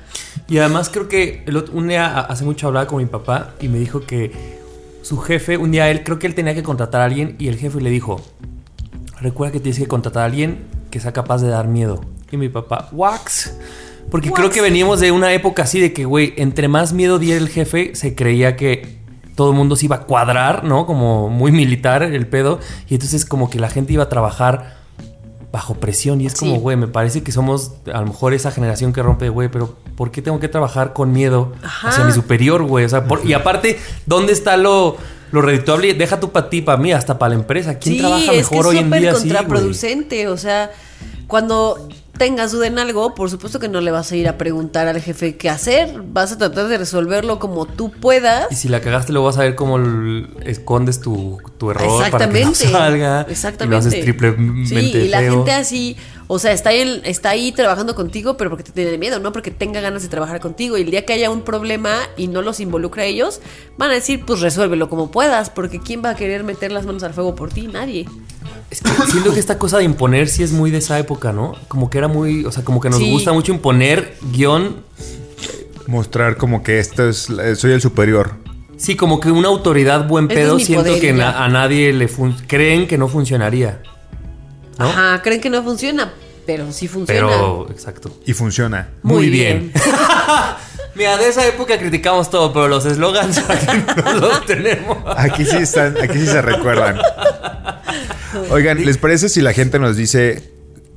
Y 0.48 0.58
además 0.58 0.88
creo 0.90 1.08
que 1.08 1.42
el 1.46 1.56
otro- 1.56 1.74
un 1.74 1.88
día 1.88 2.18
hace 2.20 2.44
mucho 2.44 2.66
hablaba 2.68 2.86
con 2.86 2.98
mi 2.98 3.06
papá 3.06 3.54
y 3.60 3.68
me 3.68 3.78
dijo 3.78 4.00
que 4.00 4.60
su 5.02 5.18
jefe, 5.18 5.56
un 5.56 5.70
día 5.72 5.90
él, 5.90 6.04
creo 6.04 6.18
que 6.18 6.26
él 6.26 6.34
tenía 6.34 6.54
que 6.54 6.62
contratar 6.62 7.00
a 7.00 7.04
alguien 7.06 7.36
y 7.38 7.48
el 7.48 7.56
jefe 7.56 7.80
le 7.80 7.90
dijo, 7.90 8.20
recuerda 9.20 9.52
que 9.52 9.60
tienes 9.60 9.78
que 9.78 9.88
contratar 9.88 10.22
a 10.22 10.26
alguien 10.26 10.64
que 10.90 11.00
sea 11.00 11.12
capaz 11.12 11.40
de 11.42 11.48
dar 11.48 11.66
miedo. 11.68 12.00
Y 12.30 12.36
mi 12.36 12.48
papá, 12.48 12.88
wax. 12.92 13.56
Porque 14.10 14.30
creo 14.30 14.50
que 14.50 14.60
veníamos 14.60 15.00
de 15.00 15.10
una 15.12 15.32
época 15.32 15.62
así 15.62 15.80
de 15.80 15.92
que, 15.92 16.04
güey, 16.04 16.34
entre 16.36 16.68
más 16.68 16.92
miedo 16.92 17.18
diera 17.18 17.40
el 17.40 17.48
jefe, 17.48 17.94
se 17.94 18.14
creía 18.14 18.56
que 18.56 18.98
todo 19.36 19.50
el 19.50 19.56
mundo 19.56 19.76
se 19.76 19.86
iba 19.86 19.96
a 19.96 20.00
cuadrar, 20.00 20.64
¿no? 20.64 20.84
Como 20.86 21.28
muy 21.30 21.52
militar 21.52 22.02
el 22.02 22.26
pedo. 22.26 22.58
Y 22.88 22.94
entonces 22.94 23.24
como 23.24 23.48
que 23.48 23.58
la 23.58 23.70
gente 23.70 23.92
iba 23.92 24.02
a 24.04 24.08
trabajar 24.08 24.81
bajo 25.52 25.74
presión. 25.74 26.20
Y 26.20 26.26
es 26.26 26.34
como, 26.34 26.54
Sí. 26.54 26.58
güey, 26.60 26.76
me 26.76 26.88
parece 26.88 27.22
que 27.22 27.30
somos 27.30 27.72
a 27.92 28.00
lo 28.00 28.06
mejor 28.06 28.32
esa 28.34 28.50
generación 28.50 28.92
que 28.92 29.02
rompe, 29.02 29.28
güey, 29.28 29.48
pero 29.50 29.76
¿por 29.96 30.10
qué 30.10 30.22
tengo 30.22 30.40
que 30.40 30.48
trabajar 30.48 30.92
con 30.94 31.12
miedo 31.12 31.52
Ajá. 31.62 31.90
hacia 31.90 32.04
mi 32.04 32.12
superior, 32.12 32.62
güey? 32.62 32.84
O 32.84 32.88
sea, 32.88 33.04
por- 33.04 33.24
y 33.26 33.34
aparte, 33.34 33.78
¿dónde 34.06 34.32
está 34.32 34.56
lo, 34.56 34.96
lo 35.32 35.42
redituable? 35.42 35.92
Deja 35.94 36.20
tú 36.20 36.30
para 36.30 36.48
ti, 36.48 36.62
para 36.62 36.78
mí, 36.78 36.92
hasta 36.92 37.18
para 37.18 37.30
la 37.30 37.40
empresa. 37.40 37.78
¿Quién 37.78 37.96
sí, 37.96 38.00
trabaja 38.00 38.32
es 38.32 38.48
que 38.48 38.56
mejor 38.56 38.58
es 38.58 38.66
hoy 38.66 38.78
en 38.78 38.90
día 38.90 39.10
güey? 39.10 39.22
contraproducente. 39.22 40.28
o 40.28 40.36
sea, 40.36 40.70
cuando 41.26 41.88
tengas 42.18 42.52
duda 42.52 42.66
en 42.66 42.78
algo, 42.78 43.14
por 43.14 43.30
supuesto 43.30 43.58
que 43.58 43.68
no 43.68 43.80
le 43.80 43.90
vas 43.90 44.12
a 44.12 44.16
ir 44.16 44.28
a 44.28 44.38
preguntar 44.38 44.86
al 44.86 45.00
jefe 45.00 45.36
qué 45.36 45.50
hacer. 45.50 46.02
Vas 46.12 46.30
a 46.32 46.38
tratar 46.38 46.68
de 46.68 46.78
resolverlo 46.78 47.38
como 47.38 47.66
tú 47.66 47.90
puedas. 47.90 48.46
Y 48.50 48.54
si 48.54 48.68
la 48.68 48.80
cagaste, 48.80 49.12
luego 49.12 49.26
vas 49.26 49.38
a 49.38 49.40
ver 49.40 49.54
cómo 49.54 49.78
escondes 50.44 51.00
tu, 51.00 51.38
tu 51.58 51.70
error 51.70 52.10
para 52.10 52.28
que 52.28 52.44
no 52.44 52.50
Exactamente. 52.50 52.68
salga. 52.68 53.20
Exactamente. 53.22 53.64
Y 53.64 53.68
lo 53.68 53.76
haces 53.76 54.00
triplemente 54.04 54.68
Sí, 54.68 54.76
y 54.76 55.08
la 55.08 55.22
gente 55.22 55.52
así, 55.52 55.96
o 56.28 56.38
sea, 56.38 56.52
está 56.52 56.70
ahí, 56.70 57.00
está 57.04 57.30
ahí 57.30 57.52
trabajando 57.52 57.94
contigo, 57.94 58.36
pero 58.36 58.50
porque 58.50 58.64
te 58.64 58.72
tiene 58.72 58.96
miedo, 58.98 59.18
no 59.18 59.32
porque 59.32 59.50
tenga 59.50 59.80
ganas 59.80 60.02
de 60.02 60.08
trabajar 60.08 60.40
contigo. 60.40 60.78
Y 60.78 60.82
el 60.82 60.90
día 60.90 61.04
que 61.04 61.12
haya 61.12 61.30
un 61.30 61.42
problema 61.42 61.96
y 62.16 62.28
no 62.28 62.42
los 62.42 62.60
involucra 62.60 63.02
a 63.02 63.06
ellos, 63.06 63.40
van 63.76 63.90
a 63.90 63.94
decir, 63.94 64.24
pues 64.24 64.40
resuélvelo 64.40 64.88
como 64.88 65.10
puedas, 65.10 65.50
porque 65.50 65.80
¿quién 65.80 66.02
va 66.04 66.10
a 66.10 66.14
querer 66.16 66.44
meter 66.44 66.72
las 66.72 66.86
manos 66.86 67.02
al 67.02 67.12
fuego 67.14 67.34
por 67.34 67.50
ti? 67.52 67.66
Nadie. 67.68 68.06
Es 68.70 68.80
que 68.80 68.90
siento 69.10 69.34
que 69.34 69.40
esta 69.40 69.58
cosa 69.58 69.78
de 69.78 69.84
imponer 69.84 70.28
sí 70.28 70.42
es 70.42 70.52
muy 70.52 70.70
de 70.70 70.78
esa 70.78 70.98
época, 70.98 71.32
¿no? 71.32 71.54
Como 71.68 71.90
que 71.90 71.98
era 71.98 72.08
muy, 72.08 72.44
o 72.46 72.52
sea, 72.52 72.64
como 72.64 72.80
que 72.80 72.88
nos 72.88 72.98
Sí. 73.00 73.10
gusta 73.10 73.32
mucho 73.32 73.52
imponer 73.52 74.16
guion. 74.32 74.76
Mostrar 75.86 76.36
como 76.36 76.62
que 76.62 76.78
esto 76.78 77.08
es, 77.08 77.28
soy 77.56 77.72
el 77.72 77.80
superior. 77.80 78.32
Sí, 78.76 78.96
como 78.96 79.20
que 79.20 79.30
una 79.30 79.48
autoridad 79.48 80.08
buen 80.08 80.24
Este 80.24 80.34
es 80.40 80.40
pedo 80.46 80.58
siento 80.58 80.84
poder 80.86 81.00
que 81.00 81.12
na- 81.12 81.44
a 81.44 81.48
nadie 81.48 81.92
le 81.92 82.08
creen 82.46 82.86
que 82.86 82.96
no 82.98 83.08
funcionaría. 83.08 83.82
¿No? 84.82 84.88
Ajá, 84.88 85.22
creen 85.22 85.40
que 85.40 85.50
no 85.50 85.62
funciona, 85.62 86.12
pero 86.46 86.70
sí 86.72 86.88
funciona. 86.88 87.20
Pero, 87.28 87.68
exacto. 87.70 88.10
Y 88.26 88.32
funciona. 88.32 88.90
Muy 89.02 89.30
bien. 89.30 89.72
Mira, 90.94 91.16
de 91.16 91.28
esa 91.28 91.46
época 91.46 91.78
criticamos 91.78 92.28
todo, 92.28 92.52
pero 92.52 92.68
los 92.68 92.84
eslogans 92.84 93.38
aquí 93.48 93.82
no 94.04 94.12
los 94.14 94.44
tenemos. 94.44 94.98
Aquí 95.16 95.44
sí 95.46 95.56
están, 95.56 95.96
aquí 96.02 96.18
sí 96.18 96.26
se 96.26 96.42
recuerdan. 96.42 96.98
Oigan, 98.50 98.84
¿les 98.84 98.98
parece 98.98 99.28
si 99.28 99.40
la 99.40 99.52
gente 99.52 99.78
nos 99.78 99.96
dice 99.96 100.50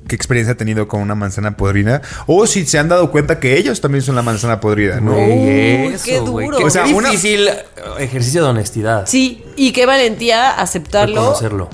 qué 0.08 0.16
experiencia 0.16 0.54
ha 0.54 0.58
tenido 0.58 0.88
con 0.90 1.00
una 1.02 1.16
manzana 1.16 1.56
podrida? 1.56 2.02
O 2.28 2.46
si 2.46 2.66
se 2.66 2.78
han 2.78 2.90
dado 2.90 3.10
cuenta 3.10 3.40
que 3.40 3.58
ellos 3.58 3.80
también 3.80 4.02
son 4.02 4.16
la 4.16 4.22
manzana 4.22 4.60
podrida, 4.60 5.00
¿no? 5.00 5.14
Uy, 5.16 5.94
eso, 5.94 6.04
qué 6.04 6.20
duro. 6.20 6.58
Qué 6.58 6.64
O 6.66 6.70
sea, 6.70 6.84
difícil 6.84 7.50
ejercicio 7.98 8.44
de 8.44 8.50
honestidad. 8.50 9.06
Sí, 9.08 9.46
y 9.56 9.72
qué 9.72 9.86
valentía 9.86 10.52
aceptarlo. 10.52 11.16
Reconocerlo. 11.22 11.70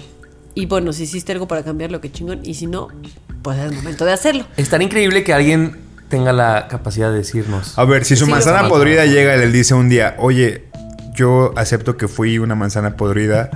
Y 0.54 0.66
bueno, 0.66 0.94
si 0.94 1.04
hiciste 1.04 1.32
algo 1.32 1.48
para 1.48 1.64
cambiarlo, 1.64 2.02
qué 2.02 2.12
chingón. 2.12 2.42
Y 2.44 2.56
si 2.56 2.68
no, 2.68 2.90
pues 3.42 3.58
es 3.60 3.72
momento 3.74 4.06
de 4.06 4.14
hacerlo. 4.14 4.46
Estaría 4.58 4.86
increíble 4.86 5.24
que 5.24 5.34
alguien 5.34 5.78
tenga 6.10 6.34
la 6.34 6.68
capacidad 6.70 7.10
de 7.12 7.18
decirnos. 7.20 7.78
A 7.80 7.86
ver, 7.86 8.04
si 8.06 8.16
su 8.16 8.26
Sí, 8.26 8.32
manzana 8.32 8.68
podrida 8.68 9.06
llega 9.06 9.36
y 9.36 9.40
le 9.40 9.48
dice 9.48 9.74
un 9.74 9.88
día, 9.88 10.16
oye, 10.20 10.66
yo 11.16 11.54
acepto 11.56 11.96
que 11.96 12.08
fui 12.08 12.38
una 12.38 12.56
manzana 12.56 12.98
podrida, 12.98 13.50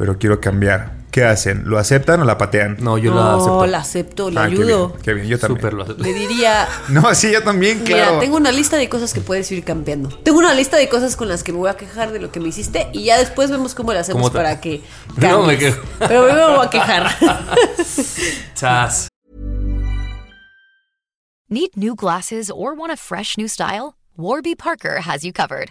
pero 0.00 0.18
quiero 0.18 0.40
cambiar. 0.40 0.98
¿Qué 1.10 1.24
hacen? 1.24 1.64
¿Lo 1.66 1.76
aceptan 1.78 2.22
o 2.22 2.24
la 2.24 2.38
patean? 2.38 2.76
No, 2.80 2.96
yo 2.96 3.12
la 3.14 3.20
no, 3.20 3.30
acepto. 3.36 3.66
la 3.66 3.78
acepto, 3.78 4.30
le 4.30 4.40
Ah, 4.40 4.46
qué 4.48 4.54
ayudo. 4.54 4.88
bien, 4.88 5.00
qué 5.02 5.12
bien, 5.12 5.26
yo 5.26 5.38
también. 5.38 5.58
Súper 5.60 5.74
lo 5.74 5.82
acepto. 5.82 6.02
Le 6.04 6.12
diría, 6.14 6.66
No, 6.88 7.14
sí, 7.14 7.30
yo 7.30 7.42
también, 7.42 7.80
claro. 7.80 8.06
mira, 8.12 8.20
tengo 8.20 8.36
una 8.38 8.50
lista 8.50 8.78
de 8.78 8.88
cosas 8.88 9.12
que 9.12 9.20
puedes 9.20 9.50
ir 9.52 9.62
cambiando. 9.62 10.08
Tengo 10.08 10.38
una 10.38 10.54
lista 10.54 10.78
de 10.78 10.88
cosas 10.88 11.16
con 11.16 11.28
las 11.28 11.42
que 11.44 11.52
me 11.52 11.58
voy 11.58 11.68
a 11.68 11.76
quejar 11.76 12.12
de 12.12 12.18
lo 12.20 12.32
que 12.32 12.40
me 12.40 12.48
hiciste 12.48 12.88
y 12.94 13.04
ya 13.04 13.18
después 13.18 13.50
vemos 13.50 13.74
cómo 13.74 13.92
le 13.92 13.98
hacemos 13.98 14.22
¿Cómo 14.22 14.30
te- 14.32 14.38
para 14.38 14.60
que 14.62 14.80
me 15.16 15.28
cambies. 15.28 15.58
quejo. 15.58 15.82
Pero 15.98 16.24
primero 16.26 16.48
me 16.52 16.56
voy 16.56 16.66
a 16.66 16.70
quejar. 16.70 17.06
Chas. 18.54 19.08
Need 21.50 21.70
new 21.76 21.94
glasses 21.94 22.50
or 22.50 22.74
want 22.74 22.92
a 22.92 22.96
fresh 22.96 23.36
new 23.36 23.48
style? 23.48 23.96
Warby 24.16 24.54
Parker 24.54 25.00
has 25.00 25.24
you 25.24 25.32
covered. 25.32 25.70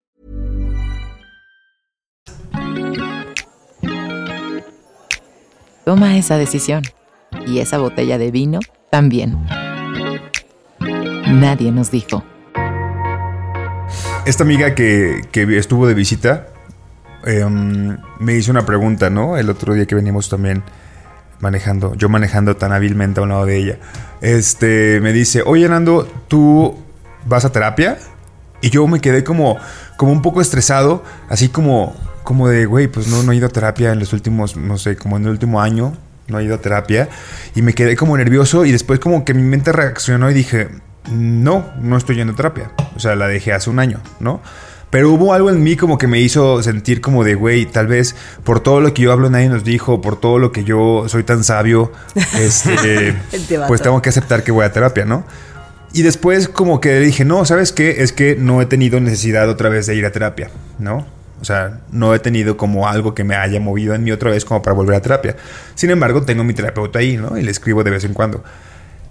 Toma 5.85 6.17
esa 6.17 6.37
decisión. 6.37 6.83
Y 7.47 7.59
esa 7.59 7.77
botella 7.77 8.17
de 8.17 8.31
vino 8.31 8.59
también. 8.89 9.37
Nadie 11.27 11.71
nos 11.71 11.91
dijo. 11.91 12.23
Esta 14.25 14.43
amiga 14.43 14.75
que, 14.75 15.21
que 15.31 15.57
estuvo 15.57 15.87
de 15.87 15.93
visita 15.93 16.47
em, 17.25 17.97
me 18.19 18.35
hizo 18.35 18.51
una 18.51 18.65
pregunta, 18.65 19.09
¿no? 19.09 19.37
El 19.37 19.49
otro 19.49 19.73
día 19.73 19.85
que 19.85 19.95
venimos 19.95 20.29
también 20.29 20.63
manejando, 21.39 21.95
yo 21.95 22.07
manejando 22.07 22.55
tan 22.55 22.71
hábilmente 22.71 23.19
a 23.19 23.23
un 23.23 23.29
lado 23.29 23.45
de 23.45 23.57
ella. 23.57 23.79
Este, 24.21 24.99
me 25.01 25.11
dice, 25.11 25.41
oye 25.43 25.67
Nando, 25.67 26.07
¿tú 26.27 26.77
vas 27.25 27.45
a 27.45 27.51
terapia? 27.51 27.97
Y 28.61 28.69
yo 28.69 28.85
me 28.87 28.99
quedé 28.99 29.23
como, 29.23 29.57
como 29.97 30.11
un 30.11 30.21
poco 30.21 30.39
estresado, 30.39 31.03
así 31.29 31.49
como, 31.49 31.95
como 32.23 32.47
de, 32.47 32.65
güey, 32.65 32.87
pues 32.87 33.07
no, 33.07 33.23
no 33.23 33.31
he 33.31 33.35
ido 33.35 33.47
a 33.47 33.49
terapia 33.49 33.91
en 33.91 33.99
los 33.99 34.13
últimos, 34.13 34.55
no 34.55 34.77
sé, 34.77 34.95
como 34.95 35.17
en 35.17 35.23
el 35.23 35.29
último 35.29 35.61
año, 35.61 35.93
no 36.27 36.39
he 36.39 36.43
ido 36.43 36.55
a 36.55 36.59
terapia. 36.59 37.09
Y 37.55 37.61
me 37.61 37.73
quedé 37.73 37.95
como 37.95 38.17
nervioso 38.17 38.65
y 38.65 38.71
después 38.71 38.99
como 38.99 39.25
que 39.25 39.33
mi 39.33 39.43
mente 39.43 39.71
reaccionó 39.71 40.29
y 40.31 40.33
dije, 40.33 40.69
no, 41.11 41.65
no 41.79 41.97
estoy 41.97 42.15
yendo 42.15 42.33
a 42.33 42.35
terapia. 42.35 42.71
O 42.95 42.99
sea, 42.99 43.15
la 43.15 43.27
dejé 43.27 43.53
hace 43.53 43.69
un 43.69 43.79
año, 43.79 43.99
¿no? 44.19 44.41
Pero 44.89 45.09
hubo 45.09 45.33
algo 45.33 45.49
en 45.49 45.63
mí 45.63 45.77
como 45.77 45.97
que 45.97 46.07
me 46.07 46.19
hizo 46.19 46.61
sentir 46.61 46.99
como 46.99 47.23
de, 47.23 47.35
güey, 47.35 47.65
tal 47.65 47.87
vez 47.87 48.13
por 48.43 48.59
todo 48.59 48.81
lo 48.81 48.93
que 48.93 49.03
yo 49.03 49.13
hablo 49.13 49.29
nadie 49.29 49.47
nos 49.47 49.63
dijo, 49.63 50.01
por 50.01 50.19
todo 50.19 50.37
lo 50.37 50.51
que 50.51 50.65
yo 50.65 51.05
soy 51.07 51.23
tan 51.23 51.45
sabio, 51.45 51.93
este, 52.37 53.15
pues 53.67 53.81
tengo 53.81 54.01
que 54.01 54.09
aceptar 54.09 54.43
que 54.43 54.51
voy 54.51 54.65
a 54.65 54.71
terapia, 54.73 55.05
¿no? 55.05 55.23
Y 55.93 56.01
después 56.03 56.49
como 56.49 56.81
que 56.81 56.99
dije, 56.99 57.23
no, 57.23 57.45
¿sabes 57.45 57.71
qué? 57.71 58.03
Es 58.03 58.11
que 58.11 58.35
no 58.35 58.61
he 58.61 58.65
tenido 58.65 58.99
necesidad 58.99 59.49
otra 59.49 59.69
vez 59.69 59.87
de 59.87 59.95
ir 59.95 60.05
a 60.05 60.11
terapia, 60.11 60.49
¿no? 60.77 61.05
O 61.41 61.45
sea, 61.45 61.79
no 61.91 62.13
he 62.13 62.19
tenido 62.19 62.55
como 62.55 62.87
algo 62.87 63.15
que 63.15 63.23
me 63.23 63.35
haya 63.35 63.59
movido 63.59 63.95
en 63.95 64.03
mí 64.03 64.11
otra 64.11 64.29
vez 64.29 64.45
como 64.45 64.61
para 64.61 64.75
volver 64.75 64.95
a 64.95 65.01
terapia. 65.01 65.35
Sin 65.75 65.89
embargo, 65.89 66.21
tengo 66.23 66.43
mi 66.43 66.53
terapeuta 66.53 66.99
ahí, 66.99 67.17
¿no? 67.17 67.37
Y 67.37 67.41
le 67.41 67.51
escribo 67.51 67.83
de 67.83 67.91
vez 67.91 68.03
en 68.03 68.13
cuando. 68.13 68.43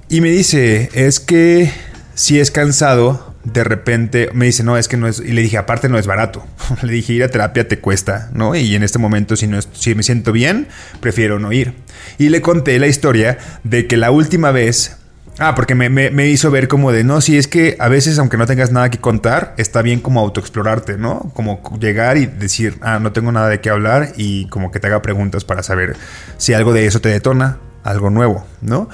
Y 0.08 0.20
me 0.20 0.30
dice, 0.30 0.90
es 0.94 1.20
que 1.20 1.72
si 2.14 2.38
es 2.38 2.50
cansado, 2.50 3.34
de 3.44 3.64
repente 3.64 4.28
me 4.32 4.46
dice, 4.46 4.62
no, 4.62 4.76
es 4.76 4.86
que 4.86 4.96
no 4.96 5.08
es, 5.08 5.20
y 5.20 5.32
le 5.32 5.42
dije, 5.42 5.58
aparte 5.58 5.88
no 5.88 5.98
es 5.98 6.06
barato. 6.06 6.44
le 6.82 6.92
dije, 6.92 7.14
ir 7.14 7.24
a 7.24 7.28
terapia 7.28 7.66
te 7.66 7.78
cuesta, 7.78 8.30
¿no? 8.32 8.54
Y 8.54 8.74
en 8.74 8.82
este 8.82 8.98
momento, 8.98 9.36
si, 9.36 9.46
no 9.46 9.60
si 9.62 9.94
me 9.94 10.02
siento 10.02 10.32
bien, 10.32 10.68
prefiero 11.00 11.38
no 11.38 11.52
ir. 11.52 11.74
Y 12.18 12.28
le 12.28 12.42
conté 12.42 12.78
la 12.78 12.86
historia 12.86 13.38
de 13.64 13.86
que 13.86 13.96
la 13.96 14.10
última 14.10 14.50
vez... 14.52 14.96
Ah, 15.42 15.54
porque 15.54 15.74
me, 15.74 15.88
me- 15.88 16.26
hizo 16.26 16.50
ver 16.50 16.68
como 16.68 16.92
de, 16.92 17.02
no, 17.02 17.22
si 17.22 17.38
es 17.38 17.48
que 17.48 17.74
a 17.78 17.88
veces, 17.88 18.18
aunque 18.18 18.36
no 18.36 18.46
tengas 18.46 18.72
nada 18.72 18.90
que 18.90 18.98
contar, 18.98 19.54
está 19.56 19.80
bien 19.80 20.00
como 20.00 20.20
autoexplorarte, 20.20 20.98
¿no? 20.98 21.30
Como 21.34 21.62
llegar 21.80 22.18
y 22.18 22.26
decir, 22.26 22.76
ah, 22.82 22.98
no 22.98 23.12
tengo 23.12 23.32
nada 23.32 23.48
de 23.48 23.58
qué 23.60 23.70
hablar 23.70 24.12
y 24.18 24.46
como 24.48 24.70
que 24.70 24.80
te 24.80 24.88
haga 24.88 25.00
preguntas 25.00 25.44
para 25.46 25.62
saber 25.62 25.96
si 26.36 26.52
algo 26.52 26.74
de 26.74 26.84
eso 26.84 27.00
te 27.00 27.08
detona, 27.08 27.56
algo 27.84 28.10
nuevo, 28.10 28.46
¿no? 28.60 28.90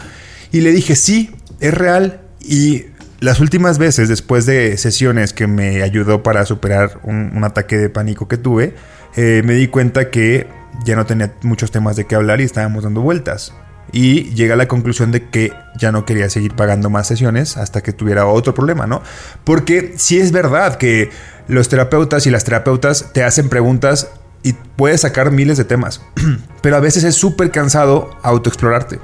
Y 0.53 0.61
le 0.61 0.71
dije, 0.71 0.95
sí, 0.95 1.35
es 1.59 1.75
real. 1.75 2.21
Y 2.41 2.85
las 3.19 3.41
últimas 3.41 3.79
veces, 3.79 4.09
después 4.09 4.47
de 4.47 4.77
sesiones 4.77 5.33
que 5.33 5.49
me 5.49 5.83
ayudó 5.83 6.23
para 6.23 6.47
superar 6.47 7.01
un, 7.03 7.33
un 7.37 7.43
ataque 7.43 7.77
de 7.77 7.91
pánico 7.91 8.29
que 8.29 8.37
tuve, 8.37 8.73
eh, 9.17 9.43
me 9.45 9.55
di 9.55 9.67
cuenta 9.67 10.11
que 10.11 10.47
ya 10.85 10.95
no 10.95 11.07
tenía 11.07 11.33
muchos 11.43 11.73
temas 11.73 11.97
de 11.97 12.07
qué 12.07 12.15
hablar 12.15 12.41
y 12.41 12.45
estábamos 12.45 12.85
dando 12.85 13.01
vueltas. 13.01 13.53
Y 13.97 14.25
llegué 14.35 14.53
a 14.53 14.57
la 14.57 14.69
conclusión 14.69 15.11
de 15.11 15.31
que 15.31 15.55
ya 15.75 15.91
no 15.91 16.05
quería 16.05 16.29
seguir 16.29 16.55
pagando 16.55 16.91
más 16.91 17.07
sesiones 17.07 17.57
hasta 17.57 17.83
que 17.83 17.95
tuviera 17.95 18.27
otro 18.27 18.53
problema, 18.53 18.87
¿no? 18.87 19.01
Porque 19.43 19.95
sí 19.97 20.19
es 20.19 20.33
verdad 20.33 20.77
que 20.77 21.09
los 21.49 21.71
terapeutas 21.71 22.27
y 22.27 22.31
las 22.31 22.45
terapeutas 22.45 23.15
te 23.15 23.25
hacen 23.25 23.49
preguntas 23.49 24.09
y 24.43 24.53
puedes 24.53 25.01
sacar 25.01 25.31
miles 25.31 25.57
de 25.57 25.65
temas, 25.65 26.03
pero 26.61 26.77
a 26.77 26.81
veces 26.81 27.05
es 27.05 27.15
súper 27.15 27.51
cansado 27.51 28.11
autoexplorarte. 28.23 29.01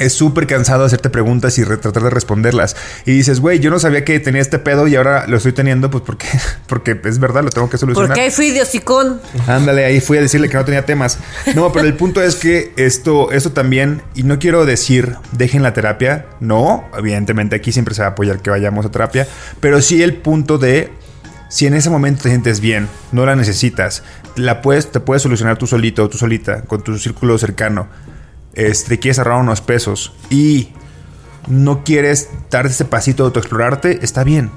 Es 0.00 0.14
súper 0.14 0.46
cansado 0.46 0.84
hacerte 0.84 1.10
preguntas 1.10 1.56
y 1.58 1.64
tratar 1.64 2.02
de 2.02 2.10
responderlas. 2.10 2.76
Y 3.06 3.12
dices, 3.12 3.40
güey, 3.40 3.60
yo 3.60 3.70
no 3.70 3.78
sabía 3.78 4.04
que 4.04 4.18
tenía 4.18 4.40
este 4.40 4.58
pedo 4.58 4.88
y 4.88 4.96
ahora 4.96 5.26
lo 5.26 5.36
estoy 5.36 5.52
teniendo, 5.52 5.90
pues 5.90 6.02
porque, 6.04 6.26
porque 6.66 7.00
es 7.04 7.18
verdad, 7.18 7.44
lo 7.44 7.50
tengo 7.50 7.70
que 7.70 7.78
solucionar. 7.78 8.08
Porque 8.08 8.22
ahí 8.22 8.30
fui 8.30 8.50
de 8.50 8.62
hocicón. 8.62 9.20
Ándale, 9.46 9.84
ahí 9.84 10.00
fui 10.00 10.18
a 10.18 10.20
decirle 10.20 10.48
que 10.48 10.56
no 10.56 10.64
tenía 10.64 10.84
temas. 10.84 11.18
No, 11.54 11.72
pero 11.72 11.86
el 11.86 11.94
punto 11.94 12.22
es 12.22 12.36
que 12.36 12.72
esto, 12.76 13.30
esto 13.30 13.52
también, 13.52 14.02
y 14.14 14.22
no 14.22 14.38
quiero 14.38 14.64
decir 14.64 15.16
dejen 15.32 15.62
la 15.62 15.72
terapia, 15.72 16.26
no, 16.40 16.88
evidentemente 16.96 17.56
aquí 17.56 17.72
siempre 17.72 17.94
se 17.94 18.02
va 18.02 18.08
a 18.08 18.10
apoyar 18.10 18.40
que 18.40 18.50
vayamos 18.50 18.86
a 18.86 18.90
terapia, 18.90 19.26
pero 19.60 19.80
sí 19.80 20.02
el 20.02 20.14
punto 20.14 20.58
de 20.58 20.92
si 21.48 21.66
en 21.66 21.74
ese 21.74 21.90
momento 21.90 22.22
te 22.22 22.28
sientes 22.28 22.60
bien, 22.60 22.88
no 23.12 23.26
la 23.26 23.34
necesitas, 23.36 24.02
la 24.36 24.62
puedes, 24.62 24.90
te 24.90 25.00
puedes 25.00 25.22
solucionar 25.22 25.58
tú 25.58 25.66
solito 25.66 26.04
o 26.04 26.08
tú 26.08 26.16
solita, 26.16 26.62
con 26.62 26.82
tu 26.82 26.96
círculo 26.96 27.36
cercano, 27.38 27.88
este, 28.54 28.98
quieres 28.98 29.18
ahorrar 29.18 29.40
unos 29.40 29.60
pesos 29.60 30.12
y 30.30 30.68
no 31.48 31.84
quieres 31.84 32.28
dar 32.50 32.66
ese 32.66 32.84
pasito 32.84 33.22
de 33.24 33.28
autoexplorarte, 33.28 34.04
está 34.04 34.24
bien. 34.24 34.50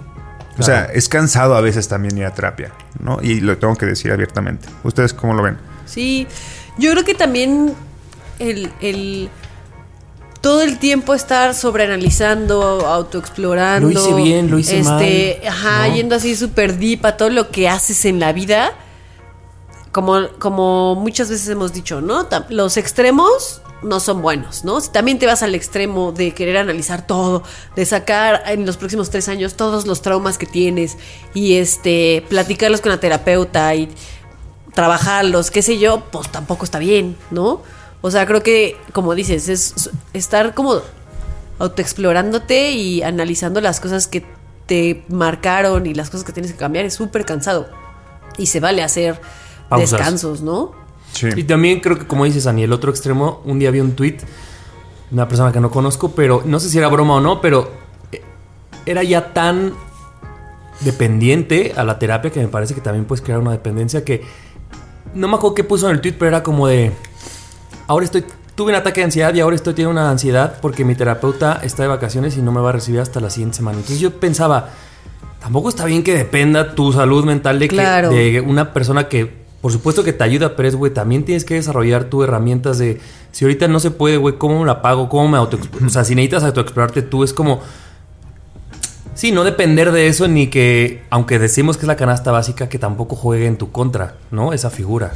O 0.60 0.62
sea, 0.62 0.86
es 0.86 1.10
cansado 1.10 1.56
a 1.56 1.62
veces 1.62 1.88
también 1.88 2.16
ir 2.18 2.26
a 2.26 2.34
terapia, 2.34 2.72
¿no? 3.00 3.18
Y 3.24 3.40
lo 3.40 3.58
tengo 3.58 3.76
que 3.76 3.88
decir 3.88 4.12
abiertamente. 4.12 4.70
¿Ustedes 4.84 5.12
cómo 5.12 5.34
lo 5.34 5.42
ven? 5.42 5.58
Sí, 5.88 6.28
yo 6.78 6.92
creo 6.92 7.04
que 7.04 7.16
también 7.16 7.74
el, 8.38 8.72
el- 8.80 9.30
todo 10.42 10.62
el 10.62 10.78
tiempo 10.78 11.16
estar 11.16 11.56
sobreanalizando, 11.56 12.86
autoexplorando. 12.88 13.90
Lo 13.90 14.00
hice 14.00 14.14
bien, 14.14 14.52
lo 14.52 14.60
hice 14.60 14.78
este, 14.80 15.40
mal, 15.42 15.50
Ajá, 15.52 15.88
¿no? 15.88 15.96
yendo 15.96 16.16
así 16.16 16.36
súper 16.36 16.78
deep 16.78 17.04
a 17.08 17.18
todo 17.18 17.30
lo 17.32 17.50
que 17.50 17.68
haces 17.68 18.06
en 18.06 18.20
la 18.20 18.32
vida. 18.32 18.74
Como, 19.92 20.28
como 20.38 20.94
muchas 20.96 21.30
veces 21.32 21.48
hemos 21.50 21.74
dicho, 21.74 22.00
¿no? 22.02 22.28
Los 22.50 22.78
extremos 22.78 23.63
no 23.84 24.00
son 24.00 24.22
buenos, 24.22 24.64
¿no? 24.64 24.80
Si 24.82 24.90
también 24.90 25.20
te 25.20 25.26
vas 25.26 25.44
al 25.44 25.56
extremo 25.56 26.12
de 26.12 26.34
querer 26.34 26.58
analizar 26.58 27.06
todo, 27.06 27.44
de 27.76 27.86
sacar 27.86 28.44
en 28.48 28.66
los 28.66 28.78
próximos 28.78 29.10
tres 29.10 29.30
años 29.30 29.56
todos 29.56 29.86
los 29.86 30.02
traumas 30.02 30.38
que 30.38 30.46
tienes 30.46 30.98
y 31.34 31.56
este 31.56 32.26
platicarlos 32.30 32.82
con 32.82 32.92
la 32.92 33.00
terapeuta 33.00 33.76
y 33.76 33.90
trabajarlos, 34.74 35.52
qué 35.52 35.62
sé 35.62 35.78
yo, 35.78 36.04
pues 36.12 36.32
tampoco 36.32 36.66
está 36.66 36.80
bien, 36.80 37.16
¿no? 37.32 37.62
O 38.02 38.12
sea, 38.12 38.26
creo 38.26 38.44
que, 38.44 38.76
como 38.92 39.16
dices, 39.16 39.48
es 39.48 39.90
estar 40.14 40.54
como 40.54 40.82
autoexplorándote 41.60 42.72
y 42.72 43.02
analizando 43.02 43.62
las 43.62 43.80
cosas 43.80 44.08
que 44.08 44.26
te 44.66 45.06
marcaron 45.08 45.86
y 45.86 45.94
las 45.94 46.10
cosas 46.10 46.26
que 46.26 46.34
tienes 46.34 46.52
que 46.52 46.58
cambiar 46.58 46.86
es 46.86 46.96
súper 46.96 47.26
cansado. 47.26 47.70
Y 48.38 48.48
se 48.48 48.60
vale 48.60 48.84
hacer 48.84 49.22
Pausas. 49.70 49.92
descansos, 49.92 50.42
¿no? 50.42 50.83
Sí. 51.14 51.30
Y 51.36 51.44
también 51.44 51.80
creo 51.80 51.98
que, 51.98 52.06
como 52.06 52.26
dices, 52.26 52.46
Ani, 52.48 52.64
el 52.64 52.74
otro 52.74 52.92
extremo, 52.92 53.42
un 53.46 53.60
día 53.60 53.72
vi 53.72 53.80
un 53.80 53.94
tweet 53.94 54.18
de 54.18 54.24
una 55.14 55.28
persona 55.28 55.52
que 55.52 55.60
no 55.62 55.72
conozco, 55.72 56.12
pero 56.12 56.42
no 56.46 56.60
sé 56.60 56.70
si 56.70 56.78
era 56.78 56.90
broma 56.90 57.16
o 57.16 57.22
no, 57.22 57.40
pero 57.40 57.72
eh, 58.12 58.22
era 58.86 59.04
ya 59.04 59.32
tan 59.34 59.74
dependiente 60.82 61.74
a 61.76 61.84
la 61.84 62.00
terapia 62.00 62.32
que 62.32 62.40
me 62.40 62.48
parece 62.48 62.74
que 62.74 62.82
también 62.82 63.06
puedes 63.06 63.22
crear 63.24 63.40
una 63.40 63.52
dependencia 63.52 64.04
que 64.04 64.24
no 65.14 65.28
me 65.28 65.36
acuerdo 65.36 65.56
qué 65.56 65.64
puso 65.64 65.88
en 65.90 65.96
el 65.96 66.02
tweet, 66.02 66.14
pero 66.18 66.30
era 66.30 66.44
como 66.44 66.68
de 66.68 66.92
ahora 67.88 68.06
estoy 68.06 68.26
tuve 68.56 68.72
un 68.72 68.76
ataque 68.76 69.02
de 69.02 69.06
ansiedad 69.06 69.34
y 69.34 69.40
ahora 69.40 69.56
estoy 69.56 69.74
teniendo 69.74 70.00
una 70.00 70.10
ansiedad 70.12 70.58
porque 70.62 70.84
mi 70.86 70.96
terapeuta 70.96 71.60
está 71.64 71.84
de 71.84 71.90
vacaciones 71.90 72.38
y 72.38 72.42
no 72.42 72.52
me 72.52 72.62
va 72.62 72.70
a 72.70 72.74
recibir 72.74 73.00
hasta 73.00 73.20
la 73.20 73.30
siguiente 73.30 73.58
semana. 73.58 73.78
Entonces 73.78 74.00
yo 74.00 74.12
pensaba, 74.20 74.70
tampoco 75.42 75.70
está 75.70 75.86
bien 75.86 76.04
que 76.04 76.14
dependa 76.16 76.76
tu 76.76 76.92
salud 76.94 77.24
mental 77.26 77.58
de, 77.60 77.68
que- 77.68 77.76
de 78.10 78.42
una 78.42 78.74
persona 78.74 79.08
que 79.08 79.43
por 79.64 79.72
supuesto 79.72 80.04
que 80.04 80.12
te 80.12 80.26
ayuda, 80.26 80.58
pero 80.58 80.68
es, 80.68 80.76
güey, 80.76 80.94
también 80.94 81.24
tienes 81.24 81.46
que 81.46 81.54
desarrollar 81.54 82.04
tus 82.04 82.26
herramientas 82.26 82.78
de, 82.80 83.00
si 83.32 83.46
ahorita 83.46 83.70
no 83.70 83.80
se 83.80 83.92
puede, 83.92 84.18
güey, 84.18 84.38
¿cómo 84.38 84.60
me 84.60 84.66
la 84.66 84.82
pago? 84.82 85.08
¿Cómo 85.08 85.30
me 85.30 85.38
auto 85.38 85.58
O 85.86 85.88
sea, 85.90 86.04
si 86.04 86.16
necesitas 86.16 86.44
autoexplorarte 86.44 87.02
tú, 87.02 87.24
es 87.24 87.32
como... 87.32 87.62
Sí, 89.16 89.32
no 89.32 89.46
depender 89.46 89.94
de 89.94 90.08
eso 90.08 90.28
ni 90.28 90.48
que, 90.48 91.06
aunque 91.10 91.40
decimos 91.40 91.78
que 91.78 91.84
es 91.84 91.88
la 91.88 91.96
canasta 91.96 92.30
básica, 92.32 92.68
que 92.68 92.78
tampoco 92.78 93.16
juegue 93.16 93.46
en 93.48 93.58
tu 93.58 93.72
contra, 93.72 94.16
¿no? 94.32 94.52
Esa 94.52 94.70
figura. 94.70 95.14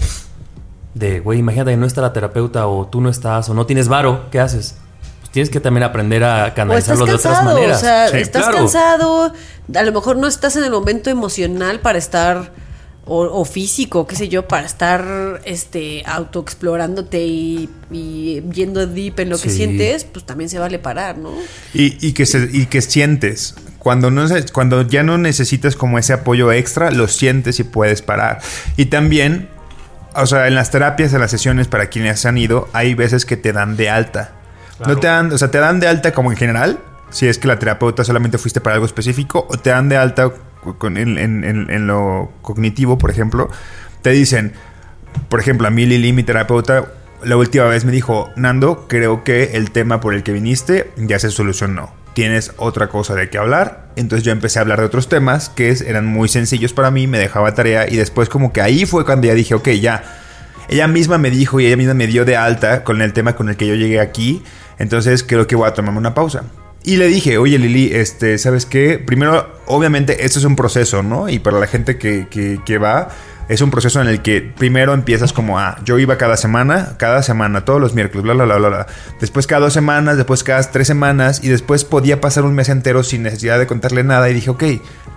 De, 0.94 1.20
güey, 1.20 1.40
imagínate 1.40 1.72
que 1.72 1.78
no 1.78 1.86
está 1.86 2.00
la 2.00 2.14
terapeuta 2.14 2.68
o 2.68 2.88
tú 2.88 3.02
no 3.02 3.10
estás 3.10 3.50
o 3.50 3.54
no 3.54 3.66
tienes 3.66 3.90
varo, 3.90 4.28
¿qué 4.32 4.40
haces? 4.40 4.76
Pues 5.20 5.32
tienes 5.32 5.50
que 5.50 5.60
también 5.60 5.84
aprender 5.84 6.24
a 6.24 6.36
O 6.36 6.48
estás 6.48 6.54
canalizarlo 6.56 7.06
de 7.06 7.14
otras 7.16 7.34
cansado, 7.36 7.54
maneras. 7.56 7.78
o 7.78 7.82
sea, 7.82 8.08
Sí, 8.08 8.18
estás 8.18 8.44
claro. 8.44 8.58
cansado, 8.60 9.34
a 9.76 9.84
lo 9.84 9.92
mejor 9.92 10.16
no 10.16 10.28
estás 10.28 10.56
en 10.56 10.64
el 10.64 10.72
momento 10.72 11.10
emocional 11.10 11.82
para 11.82 11.98
estar, 11.98 12.54
o, 13.08 13.24
o 13.42 13.46
físico, 13.46 14.06
qué 14.06 14.16
sé 14.16 14.28
yo, 14.30 14.48
para 14.48 14.66
estar 14.66 15.42
este, 15.46 16.04
autoexplorándote 16.06 17.26
y, 17.26 17.70
y 17.92 18.42
yendo 18.54 18.86
deep 18.88 19.20
en 19.20 19.30
lo 19.30 19.38
que 19.38 19.50
Sí. 19.50 19.58
sientes, 19.58 20.04
pues 20.06 20.26
también 20.26 20.50
se 20.50 20.60
vale 20.60 20.80
parar, 20.80 21.18
¿no? 21.18 21.32
Y, 21.74 21.98
y 22.06 22.14
que 22.14 22.26
se- 22.26 22.50
y 22.52 22.66
que 22.68 22.82
sientes. 22.82 23.56
Cuando, 23.80 24.12
no, 24.12 24.28
se- 24.28 24.46
cuando 24.52 24.82
ya 24.82 25.04
no 25.04 25.18
necesitas 25.18 25.76
como 25.76 25.98
ese 26.00 26.14
apoyo 26.14 26.52
extra, 26.52 26.92
lo 26.92 27.08
sientes 27.08 27.60
y 27.60 27.64
puedes 27.64 28.02
parar. 28.02 28.40
Y 28.76 28.86
también, 28.86 29.50
o 30.16 30.26
sea, 30.26 30.48
en 30.48 30.56
las 30.56 30.72
terapias, 30.72 31.14
en 31.14 31.22
las 31.22 31.32
sesiones, 31.32 31.68
para 31.68 31.88
quienes 31.88 32.26
han 32.26 32.38
ido, 32.38 32.68
hay 32.74 32.94
veces 32.96 33.26
que 33.26 33.38
te 33.38 33.54
dan 33.54 33.78
de 33.78 33.90
alta. 33.90 34.34
No 34.86 34.98
te 34.98 35.08
dan, 35.08 35.32
o 35.32 35.38
sea, 35.38 35.50
te 35.50 35.58
dan 35.60 35.80
de 35.80 35.88
alta 35.88 36.12
como 36.12 36.32
en 36.32 36.38
general, 36.38 36.80
si 37.10 37.28
es 37.28 37.38
que 37.40 37.48
la 37.48 37.58
terapeuta 37.58 38.04
solamente 38.04 38.38
fuiste 38.38 38.60
para 38.62 38.74
algo 38.76 38.86
específico, 38.86 39.48
o 39.50 39.58
te 39.58 39.70
dan 39.72 39.90
de 39.90 39.98
alta 39.98 40.32
con- 40.78 40.98
en, 40.98 41.18
en- 41.18 41.44
en- 41.70 41.88
lo 41.88 42.32
cognitivo, 42.42 42.98
por 42.98 43.10
ejemplo. 43.12 43.50
Te 44.02 44.10
dicen, 44.12 44.54
por 45.30 45.40
ejemplo, 45.40 45.68
a 45.68 45.72
mí 45.72 45.86
Lili, 45.86 46.14
mi 46.14 46.24
terapeuta, 46.24 46.92
la 47.24 47.36
última 47.38 47.66
vez 47.66 47.84
me 47.86 47.92
dijo, 47.92 48.30
Nando, 48.36 48.86
creo 48.88 49.24
que 49.24 49.52
el 49.58 49.72
tema 49.72 50.00
por 50.00 50.14
el 50.14 50.24
que 50.24 50.34
viniste 50.34 50.92
ya 50.98 51.18
se 51.20 51.32
solucionó. 51.32 51.92
Tienes 52.14 52.52
otra 52.58 52.88
cosa 52.90 53.14
de 53.16 53.30
qué 53.30 53.38
hablar. 53.38 53.90
Entonces 53.96 54.24
yo 54.26 54.32
empecé 54.32 54.60
a 54.60 54.64
hablar 54.64 54.80
de 54.80 54.86
otros 54.86 55.08
temas 55.10 55.50
que 55.50 55.76
eran 55.86 56.06
muy 56.08 56.28
sencillos 56.30 56.74
para 56.74 56.92
mí, 56.92 57.08
me 57.08 57.18
dejaba 57.20 57.54
tarea 57.54 57.88
y 57.90 57.96
después 57.96 58.28
como 58.30 58.52
que 58.54 58.62
ahí 58.62 58.86
fue 58.86 59.06
cuando 59.06 59.28
ya 59.28 59.34
dije, 59.34 59.54
ok, 59.56 59.70
ya. 59.70 60.04
Ella 60.70 60.88
misma 60.88 61.18
me 61.18 61.30
dijo 61.32 61.60
y 61.60 61.66
ella 61.68 61.78
misma 61.78 61.94
me 61.94 62.08
dio 62.08 62.26
de 62.26 62.36
alta 62.36 62.84
con 62.84 63.02
el 63.02 63.14
tema 63.14 63.36
con 63.36 63.50
el 63.50 63.56
que 63.56 63.68
yo 63.68 63.76
llegué 63.76 64.00
aquí. 64.00 64.44
Entonces 64.80 65.24
creo 65.24 65.48
que 65.48 65.56
voy 65.56 65.68
a 65.68 65.74
tomarme 65.74 65.98
una 66.00 66.14
pausa. 66.14 66.44
Y 66.88 66.96
le 66.96 67.08
dije, 67.08 67.38
oye 67.38 67.60
Lili, 67.60 67.90
este, 67.94 68.38
¿sabes 68.38 68.66
qué? 68.66 68.98
Primero, 68.98 69.46
obviamente, 69.66 70.24
esto 70.24 70.40
es 70.40 70.46
un 70.46 70.56
proceso, 70.56 71.04
¿no? 71.04 71.28
Y 71.28 71.38
para 71.38 71.60
la 71.60 71.68
gente 71.68 71.98
que, 71.98 72.28
que, 72.30 72.62
que 72.66 72.78
va, 72.78 73.10
es 73.50 73.62
un 73.62 73.72
proceso 73.72 74.02
en 74.02 74.08
el 74.08 74.22
que 74.22 74.42
primero 74.42 74.94
empiezas 74.94 75.34
como, 75.34 75.60
ah, 75.60 75.80
yo 75.86 76.00
iba 76.00 76.18
cada 76.18 76.38
semana, 76.38 76.96
cada 76.98 77.24
semana, 77.24 77.66
todos 77.66 77.80
los 77.80 77.94
miércoles, 77.94 78.24
bla, 78.24 78.34
bla, 78.34 78.46
bla, 78.46 78.58
bla, 78.58 78.70
bla. 78.70 78.88
Después 79.20 79.48
cada 79.48 79.62
dos 79.62 79.74
semanas, 79.74 80.18
después 80.18 80.44
cada 80.44 80.62
tres 80.64 80.88
semanas, 80.88 81.42
y 81.44 81.48
después 81.48 81.86
podía 81.86 82.20
pasar 82.20 82.44
un 82.44 82.56
mes 82.56 82.70
entero 82.70 83.04
sin 83.04 83.24
necesidad 83.24 83.58
de 83.60 83.68
contarle 83.68 84.04
nada. 84.04 84.30
Y 84.30 84.34
dije, 84.34 84.50
ok, 84.50 84.64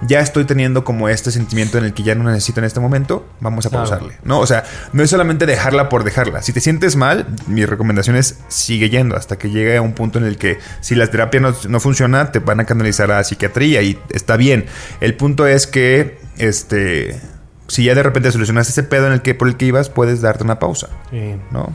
ya 0.03 0.21
estoy 0.21 0.45
teniendo 0.45 0.85
como 0.85 1.09
este 1.09 1.31
sentimiento 1.31 1.79
en 1.79 1.85
el 1.85 1.93
que 1.93 2.03
ya 2.03 2.15
no 2.15 2.25
necesito 2.25 2.61
en 2.61 2.67
este 2.67 2.81
momento, 2.81 3.27
vamos 3.41 3.67
a 3.67 3.71
pausarle. 3.71 4.17
¿no? 4.23 4.39
O 4.39 4.47
sea, 4.47 4.65
no 4.93 5.03
es 5.03 5.11
solamente 5.11 5.47
dejarla 5.47 5.89
por 5.89 6.05
dejarla. 6.05 6.43
Si 6.43 6.53
te 6.53 6.61
sientes 6.61 6.97
mal, 6.97 7.27
mi 7.47 7.65
recomendación 7.65 8.17
es 8.17 8.39
sigue 8.49 8.91
yendo 8.91 9.17
hasta 9.17 9.39
que 9.39 9.51
llegue 9.51 9.77
a 9.77 9.83
un 9.83 9.93
punto 9.93 10.19
en 10.19 10.25
el 10.25 10.37
que 10.37 10.59
si 10.81 10.95
la 10.95 11.09
terapia 11.09 11.41
no, 11.41 11.55
no 11.69 11.81
funciona, 11.81 12.33
te 12.33 12.39
van 12.39 12.61
a 12.61 12.65
canalizar 12.65 13.11
a 13.11 13.23
psiquiatría 13.25 13.83
y 13.83 13.99
está 14.11 14.37
bien. 14.37 14.67
El 15.01 15.15
punto 15.15 15.47
es 15.47 15.67
que, 15.67 16.19
este, 16.39 17.21
si 17.71 17.85
ya 17.85 17.95
de 17.95 18.03
repente 18.03 18.31
solucionaste 18.33 18.73
ese 18.73 18.83
pedo 18.83 19.07
en 19.07 19.13
el 19.13 19.23
que 19.23 19.35
por 19.35 19.47
el 19.49 19.57
que 19.57 19.65
ibas, 19.67 19.89
puedes 19.91 20.21
darte 20.21 20.43
una 20.45 20.59
pausa, 20.59 20.89
Sí. 21.11 21.37
¿no? 21.51 21.73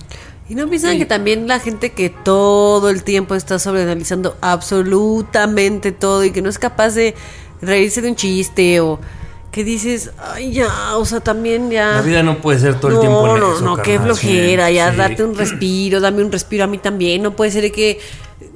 Y 0.47 0.53
no 0.53 0.67
piensan 0.69 0.99
que 0.99 1.05
también 1.08 1.47
la 1.47 1.60
gente 1.60 1.93
que 1.93 2.12
todo 2.12 2.89
el 2.91 3.03
tiempo 3.03 3.34
está 3.34 3.58
sobreanalizando 3.58 4.38
absolutamente 4.41 5.91
todo 5.91 6.23
y 6.23 6.31
que 6.31 6.41
no 6.41 6.49
es 6.49 6.60
capaz 6.60 6.93
de 6.93 7.15
reírse 7.62 8.01
de 8.01 8.10
un 8.10 8.15
chiste 8.15 8.79
o 8.79 8.99
que 9.51 9.63
dices, 9.63 10.12
ay, 10.34 10.51
ya, 10.51 10.97
o 10.97 11.05
sea, 11.05 11.21
también 11.21 11.71
ya. 11.71 11.93
La 11.93 12.01
vida 12.01 12.21
no 12.23 12.39
puede 12.41 12.60
ser 12.60 12.75
todo 12.79 12.89
el 12.89 12.95
no, 12.95 12.99
tiempo 13.01 13.34
en 13.36 13.39
no, 13.39 13.53
eso, 13.55 13.62
no, 13.63 13.77
qué 13.77 13.97
flojera, 13.99 14.67
Sí, 14.67 14.73
ya 14.75 14.91
sí. 14.91 14.97
date 14.97 15.23
un 15.23 15.36
respiro, 15.36 15.99
dame 16.01 16.21
un 16.23 16.31
respiro 16.31 16.65
a 16.65 16.67
mí 16.67 16.77
también. 16.77 17.23
No 17.23 17.36
puede 17.36 17.51
ser 17.51 17.71
que 17.71 17.99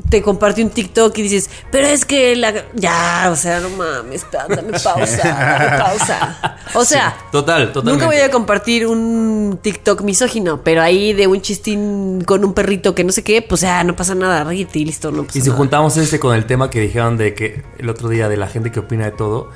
te 0.10 0.22
comparte 0.22 0.64
un 0.64 0.70
TikTok 0.70 1.18
y 1.18 1.22
dices, 1.24 1.50
pero 1.72 1.88
es 1.88 2.06
que 2.06 2.36
la. 2.36 2.54
Ya, 2.76 3.30
o 3.32 3.36
sea, 3.36 3.60
no 3.60 3.70
mames, 3.70 4.26
dame 4.32 4.72
pausa, 4.84 5.28
dame 5.28 5.78
pausa. 5.78 6.58
O 6.74 6.86
sea, 6.86 7.18
Total. 7.32 7.72
Nunca 7.84 8.06
voy 8.06 8.18
a 8.18 8.30
compartir 8.32 8.88
un 8.88 9.60
TikTok 9.62 10.02
misógino, 10.02 10.62
pero 10.64 10.82
ahí 10.82 11.14
de 11.14 11.28
un 11.28 11.42
chistín 11.42 12.24
con 12.26 12.46
un 12.46 12.54
perrito 12.54 12.96
que 12.96 13.04
no 13.04 13.12
sé 13.12 13.24
qué, 13.24 13.42
pues 13.42 13.62
ya 13.62 13.84
no 13.84 13.96
pasa 13.96 14.16
nada, 14.16 14.44
ríete 14.44 14.80
y 14.80 14.86
listo, 14.86 15.12
no 15.12 15.24
pasa 15.24 15.38
Y 15.38 15.42
si 15.42 15.48
nada. 15.50 15.58
juntamos 15.58 15.98
este 15.98 16.20
con 16.20 16.36
el 16.36 16.46
tema 16.46 16.70
que 16.70 16.80
dijeron 16.80 17.18
de 17.18 17.34
que 17.34 17.64
el 17.78 17.90
otro 17.90 18.10
día 18.10 18.30
de 18.30 18.38
la 18.38 18.48
gente 18.48 18.72
que 18.72 18.80
opina 18.80 19.06
de 19.06 19.12
todo, 19.12 19.50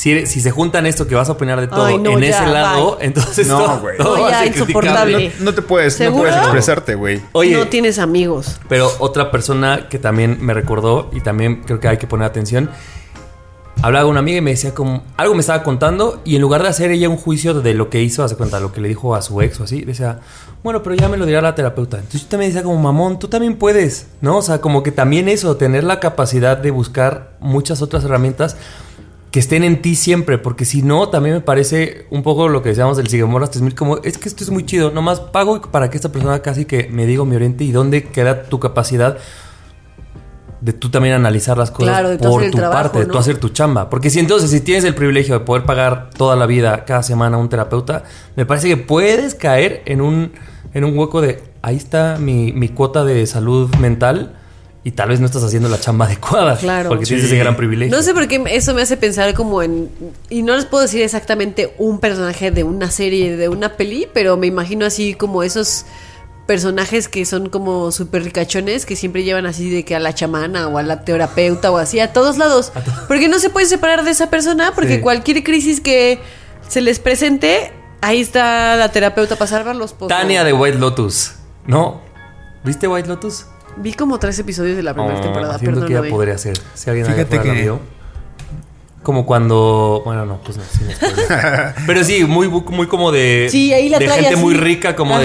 si, 0.00 0.12
eres- 0.12 0.30
si 0.30 0.40
se 0.40 0.50
juntan 0.50 0.86
esto 0.86 1.06
que 1.06 1.14
vas 1.14 1.28
a 1.28 1.32
opinar 1.32 1.60
de 1.60 1.66
todo 1.68 1.84
Ay, 1.84 1.98
no, 1.98 2.12
en 2.12 2.20
ya, 2.20 2.28
ese 2.42 2.46
lado, 2.46 2.96
bye. 2.96 3.06
entonces 3.06 3.46
No, 3.48 3.80
güey. 3.80 3.98
todo 3.98 4.16
No, 4.16 4.46
insoportable. 4.46 5.32
No, 5.38 5.44
no 5.46 5.54
te 5.54 5.62
puedes, 5.62 6.00
no 6.00 6.12
puedes 6.16 6.36
expresarte, 6.36 6.94
güey. 6.94 7.20
Oye, 7.32 7.56
No 7.56 7.66
tienes 7.66 7.98
amigos. 7.98 8.58
pero 8.68 8.90
otra 9.00 9.30
persona 9.30 9.88
que 9.90 9.98
también 9.98 10.38
me 10.40 10.54
recordó 10.54 11.10
y 11.12 11.20
también 11.20 11.62
creo 11.66 11.80
que 11.80 11.88
hay 11.88 11.98
que 11.98 12.06
poner 12.06 12.26
atención. 12.26 12.70
hablaba 13.82 14.04
con 14.04 14.10
una 14.12 14.20
amiga 14.20 14.38
y 14.38 14.40
me 14.42 14.50
decía 14.50 14.74
como 14.74 15.02
algo 15.16 15.34
me 15.34 15.40
estaba 15.40 15.62
contando 15.62 16.20
y 16.24 16.36
en 16.36 16.42
lugar 16.42 16.62
de 16.62 16.68
hacer 16.68 16.90
ella 16.90 17.08
un 17.08 17.16
juicio 17.16 17.54
de 17.60 17.74
lo 17.74 17.88
que 17.88 18.02
hizo, 18.02 18.22
hace 18.24 18.36
cuenta, 18.36 18.60
lo 18.60 18.72
que 18.72 18.80
le 18.80 18.88
dijo 18.88 19.14
a 19.14 19.22
su 19.22 19.40
ex 19.40 19.58
o 19.60 19.64
así, 19.64 19.82
decía, 19.82 20.20
bueno, 20.62 20.82
pero 20.82 20.94
ya 20.96 21.08
me 21.08 21.16
lo 21.16 21.24
dirá 21.26 21.40
la 21.40 21.54
terapeuta. 21.54 21.96
Entonces 21.98 22.22
yo 22.22 22.28
también 22.28 22.50
decía 22.52 22.62
como, 22.62 22.78
mamón, 22.78 23.18
tú 23.18 23.28
también 23.28 23.56
puedes, 23.56 24.06
¿no? 24.20 24.38
O 24.38 24.42
sea, 24.42 24.60
como 24.60 24.82
que 24.82 24.92
también 24.92 25.28
eso, 25.28 25.56
tener 25.56 25.84
la 25.84 25.98
capacidad 26.00 26.58
de 26.58 26.70
buscar 26.70 27.32
muchas 27.40 27.80
otras 27.80 28.04
herramientas 28.04 28.56
que 29.30 29.38
estén 29.38 29.62
en 29.62 29.80
ti 29.80 29.94
siempre, 29.94 30.38
porque 30.38 30.64
si 30.64 30.82
no, 30.82 31.08
también 31.08 31.36
me 31.36 31.40
parece 31.40 32.06
un 32.10 32.22
poco 32.22 32.48
lo 32.48 32.62
que 32.62 32.70
decíamos 32.70 32.96
del 32.96 33.08
Siguemoras 33.08 33.50
3000, 33.50 33.74
como 33.74 33.98
es 33.98 34.18
que 34.18 34.28
esto 34.28 34.42
es 34.42 34.50
muy 34.50 34.66
chido, 34.66 34.90
nomás 34.90 35.20
pago 35.20 35.60
para 35.60 35.88
que 35.88 35.96
esta 35.96 36.10
persona 36.10 36.40
casi 36.40 36.64
que 36.64 36.88
me 36.90 37.06
diga 37.06 37.24
me 37.24 37.36
oriente 37.36 37.62
y 37.64 37.70
dónde 37.70 38.04
queda 38.04 38.44
tu 38.44 38.58
capacidad 38.58 39.18
de 40.60 40.72
tú 40.72 40.90
también 40.90 41.14
analizar 41.14 41.56
las 41.56 41.70
cosas 41.70 42.00
Claro, 42.00 42.18
por 42.18 42.44
tu 42.50 42.56
trabajo, 42.56 42.82
parte, 42.82 42.98
de 42.98 43.06
tú 43.06 43.18
hacer 43.18 43.38
tu 43.38 43.48
chamba. 43.48 43.88
Porque 43.88 44.10
si 44.10 44.18
entonces, 44.18 44.50
si 44.50 44.60
tienes 44.60 44.84
el 44.84 44.94
privilegio 44.94 45.38
de 45.38 45.44
poder 45.44 45.64
pagar 45.64 46.10
toda 46.10 46.36
la 46.36 46.44
vida, 46.44 46.84
cada 46.84 47.02
semana, 47.02 47.36
a 47.36 47.40
un 47.40 47.48
terapeuta, 47.48 48.04
me 48.36 48.44
parece 48.44 48.68
que 48.68 48.76
puedes 48.76 49.34
caer 49.34 49.82
en 49.86 50.02
un, 50.02 50.32
en 50.74 50.84
un 50.84 50.98
hueco 50.98 51.22
de 51.22 51.42
ahí 51.62 51.76
está 51.76 52.18
mi, 52.18 52.52
mi 52.52 52.68
cuota 52.68 53.04
de 53.04 53.26
salud 53.26 53.74
mental 53.76 54.39
y 54.82 54.92
tal 54.92 55.10
vez 55.10 55.20
no 55.20 55.26
estás 55.26 55.42
haciendo 55.44 55.68
la 55.68 55.78
chamba 55.78 56.06
adecuada. 56.06 56.56
Claro. 56.56 56.88
Porque 56.88 57.04
tienes 57.04 57.26
Sí. 57.26 57.32
ese 57.32 57.38
gran 57.38 57.56
privilegio. 57.56 57.94
No 57.94 58.02
sé 58.02 58.14
por 58.14 58.26
qué 58.28 58.42
eso 58.50 58.72
me 58.74 58.80
hace 58.82 58.96
pensar 58.96 59.34
como 59.34 59.62
en... 59.62 59.90
Y 60.30 60.42
no 60.42 60.56
les 60.56 60.64
puedo 60.64 60.82
decir 60.82 61.02
exactamente 61.02 61.74
un 61.78 62.00
personaje 62.00 62.50
de 62.50 62.64
una 62.64 62.90
serie, 62.90 63.36
de 63.36 63.48
una 63.48 63.76
peli, 63.76 64.08
pero 64.14 64.36
me 64.38 64.46
imagino 64.46 64.86
así 64.86 65.14
como 65.14 65.42
esos 65.42 65.84
personajes 66.46 67.08
que 67.08 67.24
son 67.26 67.48
como 67.48 67.92
súper 67.92 68.24
ricachones, 68.24 68.84
que 68.86 68.96
siempre 68.96 69.22
llevan 69.22 69.46
así 69.46 69.70
de 69.70 69.84
que 69.84 69.94
a 69.94 70.00
la 70.00 70.14
chamana 70.14 70.66
o 70.68 70.78
a 70.78 70.82
la 70.82 71.04
terapeuta 71.04 71.70
o 71.70 71.76
así, 71.76 72.00
a 72.00 72.12
todos 72.12 72.38
lados. 72.38 72.72
Porque 73.06 73.28
no 73.28 73.38
se 73.38 73.50
pueden 73.50 73.68
separar 73.68 74.02
de 74.04 74.10
esa 74.10 74.30
persona, 74.30 74.72
porque 74.74 74.96
Sí. 74.96 75.00
cualquier 75.00 75.44
crisis 75.44 75.80
que 75.80 76.18
se 76.68 76.80
les 76.80 76.98
presente, 76.98 77.72
ahí 78.00 78.20
está 78.20 78.74
la 78.76 78.90
terapeuta 78.90 79.36
para 79.36 79.48
salvarlos. 79.48 79.92
pues, 79.92 80.08
Tania 80.08 80.42
de 80.42 80.52
White 80.52 80.78
Lotus, 80.78 81.32
¿no? 81.66 82.00
¿Viste 82.64 82.88
White 82.88 83.08
Lotus? 83.08 83.46
Vi 83.76 83.92
como 83.94 84.18
tres 84.18 84.38
episodios 84.38 84.76
de 84.76 84.82
la 84.82 84.94
primera 84.94 85.18
Oh, 85.18 85.22
temporada, 85.22 85.58
siento 85.58 85.86
que 85.86 85.92
ya 85.94 86.02
podría 86.02 86.36
ser. 86.38 86.58
Si 86.74 86.90
alguien 86.90 87.06
Fíjate 87.06 87.36
la 87.36 87.42
que- 87.42 87.52
vio. 87.52 87.80
Como 89.02 89.24
cuando. 89.24 90.02
Bueno, 90.04 90.26
no, 90.26 90.40
pues 90.42 90.58
no, 90.58 90.62
sí, 90.70 90.80
no. 90.84 91.08
Pero 91.86 92.04
sí, 92.04 92.24
muy, 92.24 92.48
muy 92.48 92.86
como 92.86 93.10
de. 93.10 93.48
Sí, 93.50 93.72
ahí 93.72 93.88
la 93.88 93.98
De 93.98 94.04
trae 94.04 94.18
gente 94.20 94.34
así. 94.34 94.42
muy 94.42 94.52
rica, 94.54 94.94
como 94.94 95.16
Ajá. 95.16 95.22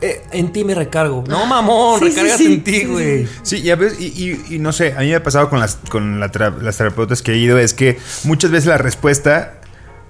de. 0.00 0.08
"Eh, 0.08 0.22
en 0.30 0.52
ti 0.52 0.62
me 0.64 0.72
recargo. 0.76 1.24
No, 1.26 1.44
mamón, 1.46 1.98
Sí, 1.98 2.06
sí, 2.06 2.10
recárgate 2.12 2.38
sí, 2.44 2.52
en 2.54 2.62
ti, 2.64 2.84
güey. 2.84 3.28
Sí, 3.42 3.62
ya 3.62 3.74
ves, 3.74 3.96
y, 3.98 4.04
y- 4.06 4.54
y 4.54 4.58
no 4.60 4.72
sé, 4.72 4.94
a 4.96 5.00
mí 5.00 5.08
me 5.08 5.16
ha 5.16 5.22
pasado 5.24 5.50
con 5.50 5.58
las, 5.58 5.78
con 5.88 6.20
la 6.20 6.30
las 6.62 6.76
terapeutas 6.76 7.20
que 7.22 7.32
he 7.32 7.36
ido, 7.38 7.58
es 7.58 7.74
que 7.74 7.98
muchas 8.22 8.52
veces 8.52 8.66
la 8.68 8.78
respuesta, 8.78 9.54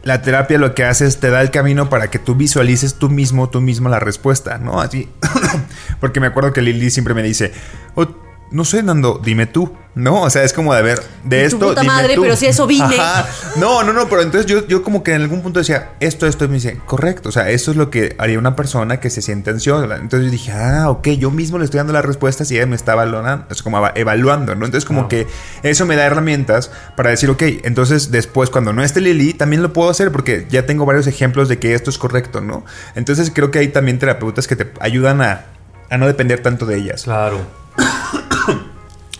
la 0.02 0.22
terapia 0.22 0.58
lo 0.58 0.74
que 0.74 0.84
hace 0.84 1.06
es 1.06 1.18
te 1.18 1.30
da 1.30 1.40
el 1.40 1.50
camino 1.50 1.88
para 1.88 2.10
que 2.10 2.18
tú 2.18 2.34
visualices 2.34 2.94
tú 2.94 3.10
mismo, 3.10 3.50
tú 3.50 3.60
mismo 3.60 3.88
la 3.88 4.00
respuesta, 4.00 4.58
¿no? 4.58 4.80
Así, 4.80 5.08
porque 6.00 6.20
me 6.20 6.28
acuerdo 6.28 6.52
que 6.52 6.62
Lili 6.62 6.90
siempre 6.90 7.14
me 7.14 7.22
dice, 7.22 7.52
"Oh, 7.94 8.06
no 8.50 8.64
sé, 8.64 8.82
Nando, 8.82 9.20
dime 9.22 9.46
tú, 9.46 9.72
¿no? 9.94 10.22
O 10.22 10.30
sea, 10.30 10.42
es 10.44 10.52
como 10.52 10.72
de 10.74 10.80
ver, 10.82 11.00
de 11.24 11.40
Tu 11.40 11.46
esto, 11.46 11.68
puta 11.68 11.80
dime 11.82 11.92
madre, 11.92 12.14
tú. 12.14 12.22
pero 12.22 12.36
si 12.36 12.46
a 12.46 12.50
eso 12.50 12.66
vine. 12.66 12.98
Ajá. 12.98 13.26
No, 13.56 13.82
no, 13.82 13.92
no, 13.92 14.08
pero 14.08 14.22
entonces 14.22 14.46
yo, 14.50 14.66
yo 14.66 14.82
como 14.82 15.02
que 15.02 15.12
en 15.14 15.22
algún 15.22 15.42
punto 15.42 15.58
decía, 15.58 15.90
esto, 16.00 16.26
esto, 16.26 16.44
y 16.44 16.48
me 16.48 16.54
dice, 16.54 16.80
correcto, 16.86 17.28
o 17.28 17.32
sea, 17.32 17.50
esto 17.50 17.70
es 17.72 17.76
lo 17.76 17.90
que 17.90 18.14
haría 18.18 18.38
una 18.38 18.54
persona 18.56 19.00
que 19.00 19.10
se 19.10 19.20
siente 19.22 19.50
ansiosa. 19.50 19.96
Entonces 19.96 20.26
yo 20.26 20.30
dije, 20.30 20.52
ah, 20.52 20.88
ok, 20.90 21.08
yo 21.10 21.30
mismo 21.30 21.58
le 21.58 21.64
estoy 21.64 21.78
dando 21.78 21.92
las 21.92 22.04
respuestas 22.04 22.50
y 22.50 22.56
ella 22.56 22.66
me 22.66 22.76
está 22.76 22.92
evaluando, 22.92 23.44
es 23.50 23.62
como 23.62 23.78
eva- 23.78 23.92
evaluando, 23.94 24.54
¿no? 24.54 24.64
Entonces 24.66 24.86
como 24.86 25.08
que 25.08 25.26
eso 25.62 25.84
me 25.86 25.96
da 25.96 26.06
herramientas 26.06 26.70
para 26.96 27.10
decir, 27.10 27.28
ok, 27.30 27.42
entonces 27.64 28.10
después 28.10 28.50
cuando 28.50 28.72
no 28.72 28.82
esté 28.84 29.00
Lili, 29.00 29.34
también 29.34 29.62
lo 29.62 29.72
puedo 29.72 29.90
hacer 29.90 30.10
porque 30.12 30.46
ya 30.48 30.64
tengo 30.64 30.86
varios 30.86 31.06
ejemplos 31.06 31.48
de 31.48 31.58
que 31.58 31.74
esto 31.74 31.90
es 31.90 31.98
correcto, 31.98 32.40
¿no? 32.40 32.64
Entonces 32.94 33.30
creo 33.34 33.50
que 33.50 33.58
hay 33.58 33.68
también 33.68 33.98
terapeutas 33.98 34.46
que 34.46 34.56
te 34.56 34.70
ayudan 34.80 35.20
a, 35.22 35.46
a 35.90 35.98
no 35.98 36.06
depender 36.06 36.40
tanto 36.42 36.64
de 36.66 36.76
ellas. 36.76 37.02
Claro. 37.02 37.40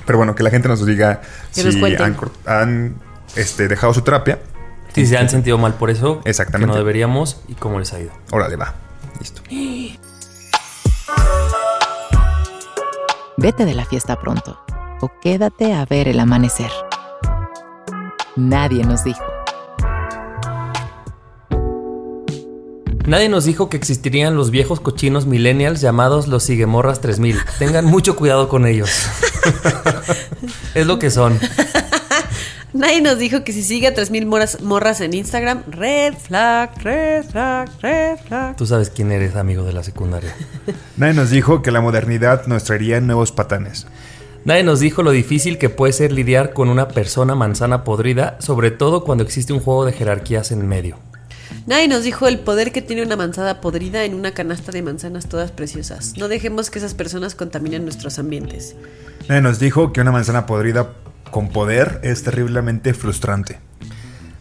Pero 0.09 0.17
bueno, 0.17 0.35
que 0.35 0.43
la 0.43 0.49
gente 0.49 0.69
nos 0.69 0.87
diga 0.87 1.21
Que 1.55 1.71
si 1.71 1.97
han, 2.47 2.95
este, 3.37 3.69
dejado 3.69 3.93
su 3.93 4.01
terapia. 4.01 4.39
Si 4.95 5.05
se 5.05 5.19
han 5.19 5.29
sentido 5.29 5.59
mal 5.59 5.75
por 5.75 5.91
eso. 5.91 6.23
Exactamente. 6.25 6.67
Que 6.67 6.73
no 6.73 6.79
deberíamos 6.79 7.43
y 7.47 7.53
cómo 7.53 7.79
les 7.79 7.93
ha 7.93 8.01
ido. 8.01 8.11
Órale, 8.31 8.57
va. 8.57 8.75
Listo. 9.21 9.43
Vete 13.37 13.67
de 13.67 13.75
la 13.75 13.85
fiesta 13.85 14.19
pronto 14.19 14.59
o 15.03 15.11
quédate 15.21 15.75
a 15.75 15.85
ver 15.85 16.09
el 16.09 16.21
amanecer. 16.21 16.71
Nadie 18.35 18.85
nos 18.85 19.05
dijo. 19.05 19.28
Nadie 23.09 23.31
nos 23.31 23.47
dijo 23.47 23.71
que 23.71 23.79
existirían 23.79 24.37
los 24.37 24.51
viejos 24.51 24.81
cochinos 24.81 25.25
millennials 25.25 25.81
llamados 25.81 26.29
los 26.29 26.43
Siguemorras 26.43 27.01
3000. 27.01 27.39
Tengan 27.59 27.87
mucho 27.87 28.17
cuidado 28.17 28.51
con 28.51 28.67
ellos. 28.67 28.91
es 30.75 30.87
lo 30.87 30.99
que 30.99 31.11
son. 31.11 31.41
Nadie 32.75 33.01
nos 33.01 33.19
dijo 33.19 33.45
que 33.45 33.55
si 33.55 33.63
sigue 33.63 33.87
a 33.87 33.95
3000 33.95 34.27
morras, 34.27 34.61
morras 34.61 35.01
en 35.01 35.15
Instagram, 35.15 35.63
red 35.71 36.13
flag, 36.13 36.71
red 36.83 37.25
flag, 37.25 37.71
red 37.81 38.19
flag. 38.27 38.57
Tú 38.57 38.67
sabes 38.67 38.91
quién 38.91 39.11
eres, 39.11 39.37
amigo 39.37 39.65
de 39.65 39.73
la 39.73 39.83
secundaria. 39.83 40.37
Nadie 40.99 41.15
nos 41.15 41.31
dijo 41.31 41.63
que 41.63 41.71
la 41.71 41.81
modernidad 41.81 42.47
nos 42.47 42.65
traería 42.65 43.01
nuevos 43.01 43.33
patanes. 43.33 43.87
Nadie 44.45 44.65
nos 44.65 44.81
dijo 44.81 45.03
lo 45.03 45.13
difícil 45.13 45.57
que 45.57 45.71
puede 45.71 45.95
ser 45.95 46.13
lidiar 46.13 46.53
con 46.53 46.69
una 46.69 46.89
persona 46.89 47.35
manzana 47.35 47.85
podrida, 47.85 48.37
sobre 48.39 48.71
todo 48.71 49.03
cuando 49.03 49.25
existe 49.25 49.55
un 49.55 49.61
juego 49.61 49.87
de 49.87 49.93
jerarquías 49.93 50.53
en 50.53 50.69
medio. 50.69 51.08
Nadie 51.67 51.89
nos 51.89 52.05
dijo 52.05 52.29
el 52.29 52.39
poder 52.39 52.73
que 52.73 52.83
tiene 52.83 53.03
una 53.03 53.17
manzana 53.17 53.61
podrida 53.61 54.05
en 54.05 54.15
una 54.15 54.33
canasta 54.33 54.73
de 54.73 54.83
manzanas 54.83 55.29
todas 55.29 55.51
preciosas. 55.51 56.15
No 56.17 56.29
dejemos 56.29 56.71
que 56.71 56.79
esas 56.79 56.95
personas 56.95 57.35
contaminen 57.35 57.85
nuestros 57.85 58.19
ambientes. 58.19 58.77
Nadie 59.29 59.43
nos 59.43 59.59
dijo 59.59 59.93
que 59.93 60.01
una 60.01 60.13
manzana 60.13 60.47
podrida 60.47 60.95
con 61.31 61.51
poder 61.51 62.01
es 62.03 62.23
terriblemente 62.23 62.95
frustrante. 62.95 63.61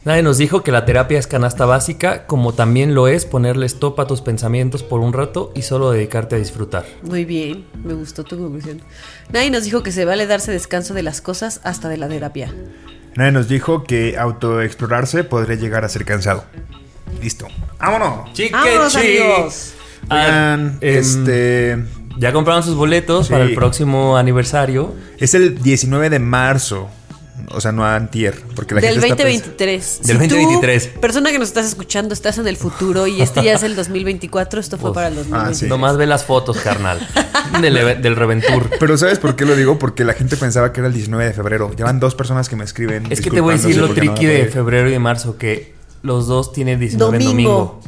Nadie 0.08 0.24
nos 0.24 0.38
dijo 0.38 0.64
que 0.64 0.72
la 0.72 0.86
terapia 0.86 1.20
es 1.20 1.28
canasta 1.28 1.66
básica, 1.66 2.28
como 2.28 2.54
también 2.54 2.96
lo 2.96 3.10
es 3.10 3.26
ponerle 3.26 3.66
stop 3.66 4.00
a 4.00 4.08
tus 4.08 4.22
pensamientos 4.22 4.82
por 4.82 5.02
un 5.02 5.12
rato 5.12 5.52
y 5.54 5.64
solo 5.64 5.92
dedicarte 5.92 6.36
a 6.36 6.40
disfrutar. 6.40 6.86
Muy 7.04 7.26
bien, 7.26 7.66
me 7.84 7.94
gustó 7.94 8.24
tu 8.24 8.38
conclusión. 8.38 8.80
Nadie 9.34 9.52
nos 9.52 9.66
dijo 9.66 9.84
que 9.84 9.92
se 9.92 10.06
vale 10.06 10.26
darse 10.26 10.54
descanso 10.54 10.94
de 10.94 11.04
las 11.04 11.20
cosas 11.20 11.60
hasta 11.66 11.90
de 11.90 11.98
la 11.98 12.08
terapia. 12.08 12.54
Nadie 13.16 13.34
nos 13.34 13.50
dijo 13.50 13.84
que 13.84 14.18
autoexplorarse 14.18 15.26
podría 15.26 15.58
llegar 15.58 15.84
a 15.84 15.90
ser 15.90 16.06
cansado. 16.06 16.46
Listo. 17.22 17.48
¡Vámonos! 17.80 18.30
¡Vámonos, 18.52 18.96
amigos! 18.96 19.74
Oigan, 20.10 20.10
Ah, 20.10 20.54
em, 20.54 20.78
este. 20.82 21.78
Ya 22.20 22.34
compraron 22.34 22.64
sus 22.64 22.76
boletos 22.76 23.28
Sí. 23.28 23.32
para 23.34 23.44
el 23.46 23.54
próximo 23.54 24.18
aniversario. 24.18 24.94
Es 25.20 25.34
el 25.34 25.62
19 25.62 26.10
de 26.10 26.20
marzo. 26.20 26.90
O 27.52 27.62
sea, 27.62 27.72
no 27.72 27.86
antier. 27.86 28.36
Porque 28.56 28.76
la 28.76 28.82
Del 28.82 28.94
gente 29.00 29.08
está 29.08 29.16
pens- 29.24 29.42
2023. 29.44 30.00
Del 30.04 30.18
Si 30.22 30.28
tú, 30.28 30.36
2023. 30.36 30.88
persona 31.00 31.32
que 31.32 31.40
nos 31.40 31.48
estás 31.50 31.66
escuchando, 31.66 32.14
estás 32.14 32.38
en 32.40 32.48
el 32.48 32.58
futuro 32.58 33.08
y 33.08 33.22
este 33.22 33.44
ya 33.44 33.54
es 33.54 33.64
el 33.64 33.76
2024, 33.76 34.60
esto 34.60 34.78
fue 34.78 34.90
Uf. 34.90 34.96
para 34.96 35.08
el 35.10 35.16
2023. 35.16 35.58
Ah, 35.58 35.60
sí. 35.60 35.68
Nomás 35.68 35.96
ve 35.96 36.08
las 36.08 36.26
fotos, 36.26 36.58
carnal. 36.58 37.00
del, 37.62 37.78
eve- 37.78 37.96
del 37.96 38.16
Reventur. 38.16 38.70
Pero 38.80 38.98
¿sabes 38.98 39.20
por 39.20 39.36
qué 39.36 39.46
lo 39.46 39.56
digo? 39.56 39.78
Porque 39.80 40.04
la 40.04 40.14
gente 40.14 40.36
pensaba 40.36 40.74
que 40.74 40.82
era 40.82 40.88
el 40.88 40.94
19 40.94 41.24
de 41.26 41.34
febrero. 41.34 41.72
Llevan 41.78 42.00
dos 42.00 42.16
personas 42.16 42.50
que 42.50 42.56
me 42.58 42.66
escriben. 42.66 43.06
Es 43.12 43.22
que 43.22 43.30
te 43.30 43.40
voy 43.40 43.54
a 43.54 43.58
decir 43.58 43.78
lo 43.78 43.88
no 43.88 43.94
tricky 43.94 44.26
de 44.26 44.46
febrero 44.48 44.90
y 44.90 44.92
de 44.92 45.00
marzo, 45.00 45.38
que 45.38 45.77
los 46.04 46.28
dos 46.28 46.52
tienen 46.54 46.80
19 46.80 47.18
en 47.18 47.24
Domingo. 47.24 47.52
domingo. 47.52 47.80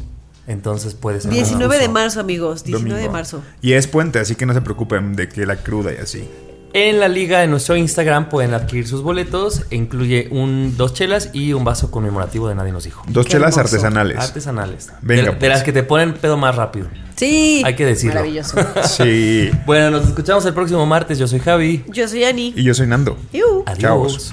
Entonces 0.46 0.94
puede 0.94 1.20
ser. 1.20 1.30
19 1.30 1.78
de 1.78 1.88
marzo, 1.88 2.20
amigos. 2.20 2.64
19 2.64 2.88
de 2.88 2.94
Domingo. 3.02 3.12
marzo. 3.12 3.42
Y 3.62 3.72
es 3.74 3.86
puente, 3.86 4.18
así 4.18 4.34
que 4.34 4.46
no 4.46 4.54
se 4.54 4.60
preocupen 4.62 5.14
de 5.14 5.28
que 5.28 5.46
la 5.46 5.56
cruda 5.56 5.92
y 5.92 5.96
así. 5.98 6.28
En 6.72 7.00
la 7.00 7.08
liga 7.08 7.40
de 7.40 7.48
nuestro 7.48 7.76
Instagram 7.76 8.28
pueden 8.28 8.54
adquirir 8.54 8.86
sus 8.86 9.02
boletos. 9.02 9.62
E 9.70 9.76
incluye 9.76 10.28
un 10.30 10.76
dos 10.76 10.94
chelas 10.94 11.30
y 11.32 11.52
un 11.52 11.64
vaso 11.64 11.90
conmemorativo 11.90 12.48
de 12.48 12.54
Nadie 12.54 12.70
nos 12.72 12.84
dijo. 12.84 13.02
Dos 13.08 13.26
Qué 13.26 13.32
chelas 13.32 13.56
hermoso. 13.56 13.74
artesanales. 13.76 14.18
Artesanales. 14.18 14.92
Venga, 15.02 15.22
de, 15.22 15.30
de 15.30 15.36
pues. 15.36 15.48
las 15.50 15.62
que 15.64 15.72
te 15.72 15.82
ponen 15.82 16.14
pedo 16.14 16.36
más 16.36 16.54
rápido. 16.54 16.86
Sí. 17.16 17.62
Hay 17.64 17.74
que 17.74 17.84
decirlo. 17.84 18.14
Maravilloso. 18.20 18.56
Sí. 18.84 19.50
Bueno, 19.66 19.90
nos 19.90 20.06
escuchamos 20.06 20.44
el 20.46 20.54
próximo 20.54 20.86
martes. 20.86 21.18
Yo 21.18 21.26
soy 21.26 21.40
Javi. 21.40 21.84
Yo 21.88 22.06
soy 22.08 22.22
Ani. 22.24 22.54
Y 22.56 22.62
yo 22.62 22.72
soy 22.72 22.86
Nando. 22.86 23.18
Iu. 23.32 23.64
Adiós. 23.66 24.32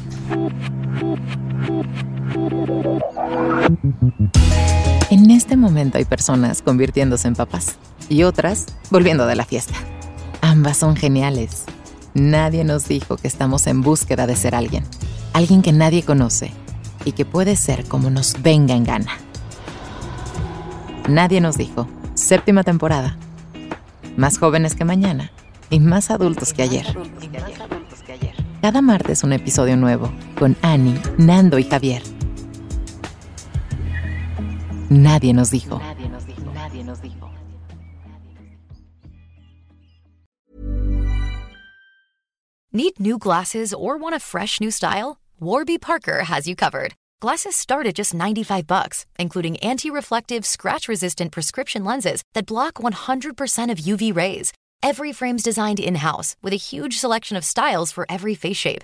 En 5.09 5.31
este 5.31 5.55
momento 5.55 5.97
hay 5.97 6.05
personas 6.05 6.61
convirtiéndose 6.61 7.27
en 7.27 7.35
papás 7.35 7.77
y 8.09 8.23
otras 8.23 8.65
volviendo 8.89 9.25
de 9.25 9.35
la 9.35 9.45
fiesta. 9.45 9.75
Ambas 10.41 10.77
son 10.77 10.95
geniales. 10.95 11.65
Nadie 12.13 12.63
nos 12.63 12.87
dijo 12.87 13.17
que 13.17 13.27
estamos 13.27 13.67
en 13.67 13.81
búsqueda 13.81 14.27
de 14.27 14.35
ser 14.35 14.55
alguien. 14.55 14.83
Alguien 15.33 15.61
que 15.61 15.71
nadie 15.71 16.03
conoce 16.03 16.51
y 17.05 17.13
que 17.13 17.25
puede 17.25 17.55
ser 17.55 17.85
como 17.85 18.09
nos 18.09 18.41
venga 18.41 18.75
en 18.75 18.83
gana. 18.83 19.11
Nadie 21.07 21.41
nos 21.41 21.57
dijo. 21.57 21.87
Séptima 22.15 22.63
temporada. 22.63 23.17
Más 24.17 24.39
jóvenes 24.39 24.75
que 24.75 24.83
mañana 24.83 25.31
y 25.69 25.79
más 25.79 26.11
adultos 26.11 26.53
que 26.53 26.63
ayer. 26.63 26.85
Cada 28.61 28.81
martes 28.81 29.23
un 29.23 29.33
episodio 29.33 29.77
nuevo 29.77 30.11
con 30.39 30.57
Annie, 30.61 30.99
Nando 31.17 31.59
y 31.59 31.63
Javier. 31.63 32.01
Nadie 34.89 35.33
nos 35.33 35.51
dijo. 35.51 35.79
Nadie 35.79 36.09
nos 36.09 36.23
dijo. 36.23 36.53
Nadie 36.53 36.83
nos 36.83 36.99
dijo. 36.99 37.29
Need 42.71 42.99
new 42.99 43.17
glasses 43.17 43.73
or 43.73 43.97
want 43.97 44.15
a 44.15 44.19
fresh 44.19 44.61
new 44.61 44.71
style? 44.71 45.19
Warby 45.41 45.77
Parker 45.79 46.23
has 46.23 46.47
you 46.47 46.55
covered. 46.55 46.93
Glasses 47.19 47.55
start 47.55 47.85
at 47.87 47.95
just 47.95 48.13
95 48.13 48.65
bucks, 48.67 49.05
including 49.19 49.57
anti-reflective, 49.57 50.45
scratch-resistant 50.45 51.31
prescription 51.31 51.83
lenses 51.83 52.21
that 52.33 52.45
block 52.45 52.75
100% 52.75 53.71
of 53.71 53.79
UV 53.79 54.15
rays. 54.15 54.53
Every 54.83 55.11
frame's 55.11 55.43
designed 55.43 55.79
in-house 55.79 56.35
with 56.41 56.53
a 56.53 56.57
huge 56.57 56.97
selection 56.97 57.35
of 57.35 57.43
styles 57.43 57.91
for 57.91 58.05
every 58.09 58.35
face 58.35 58.57
shape. 58.57 58.83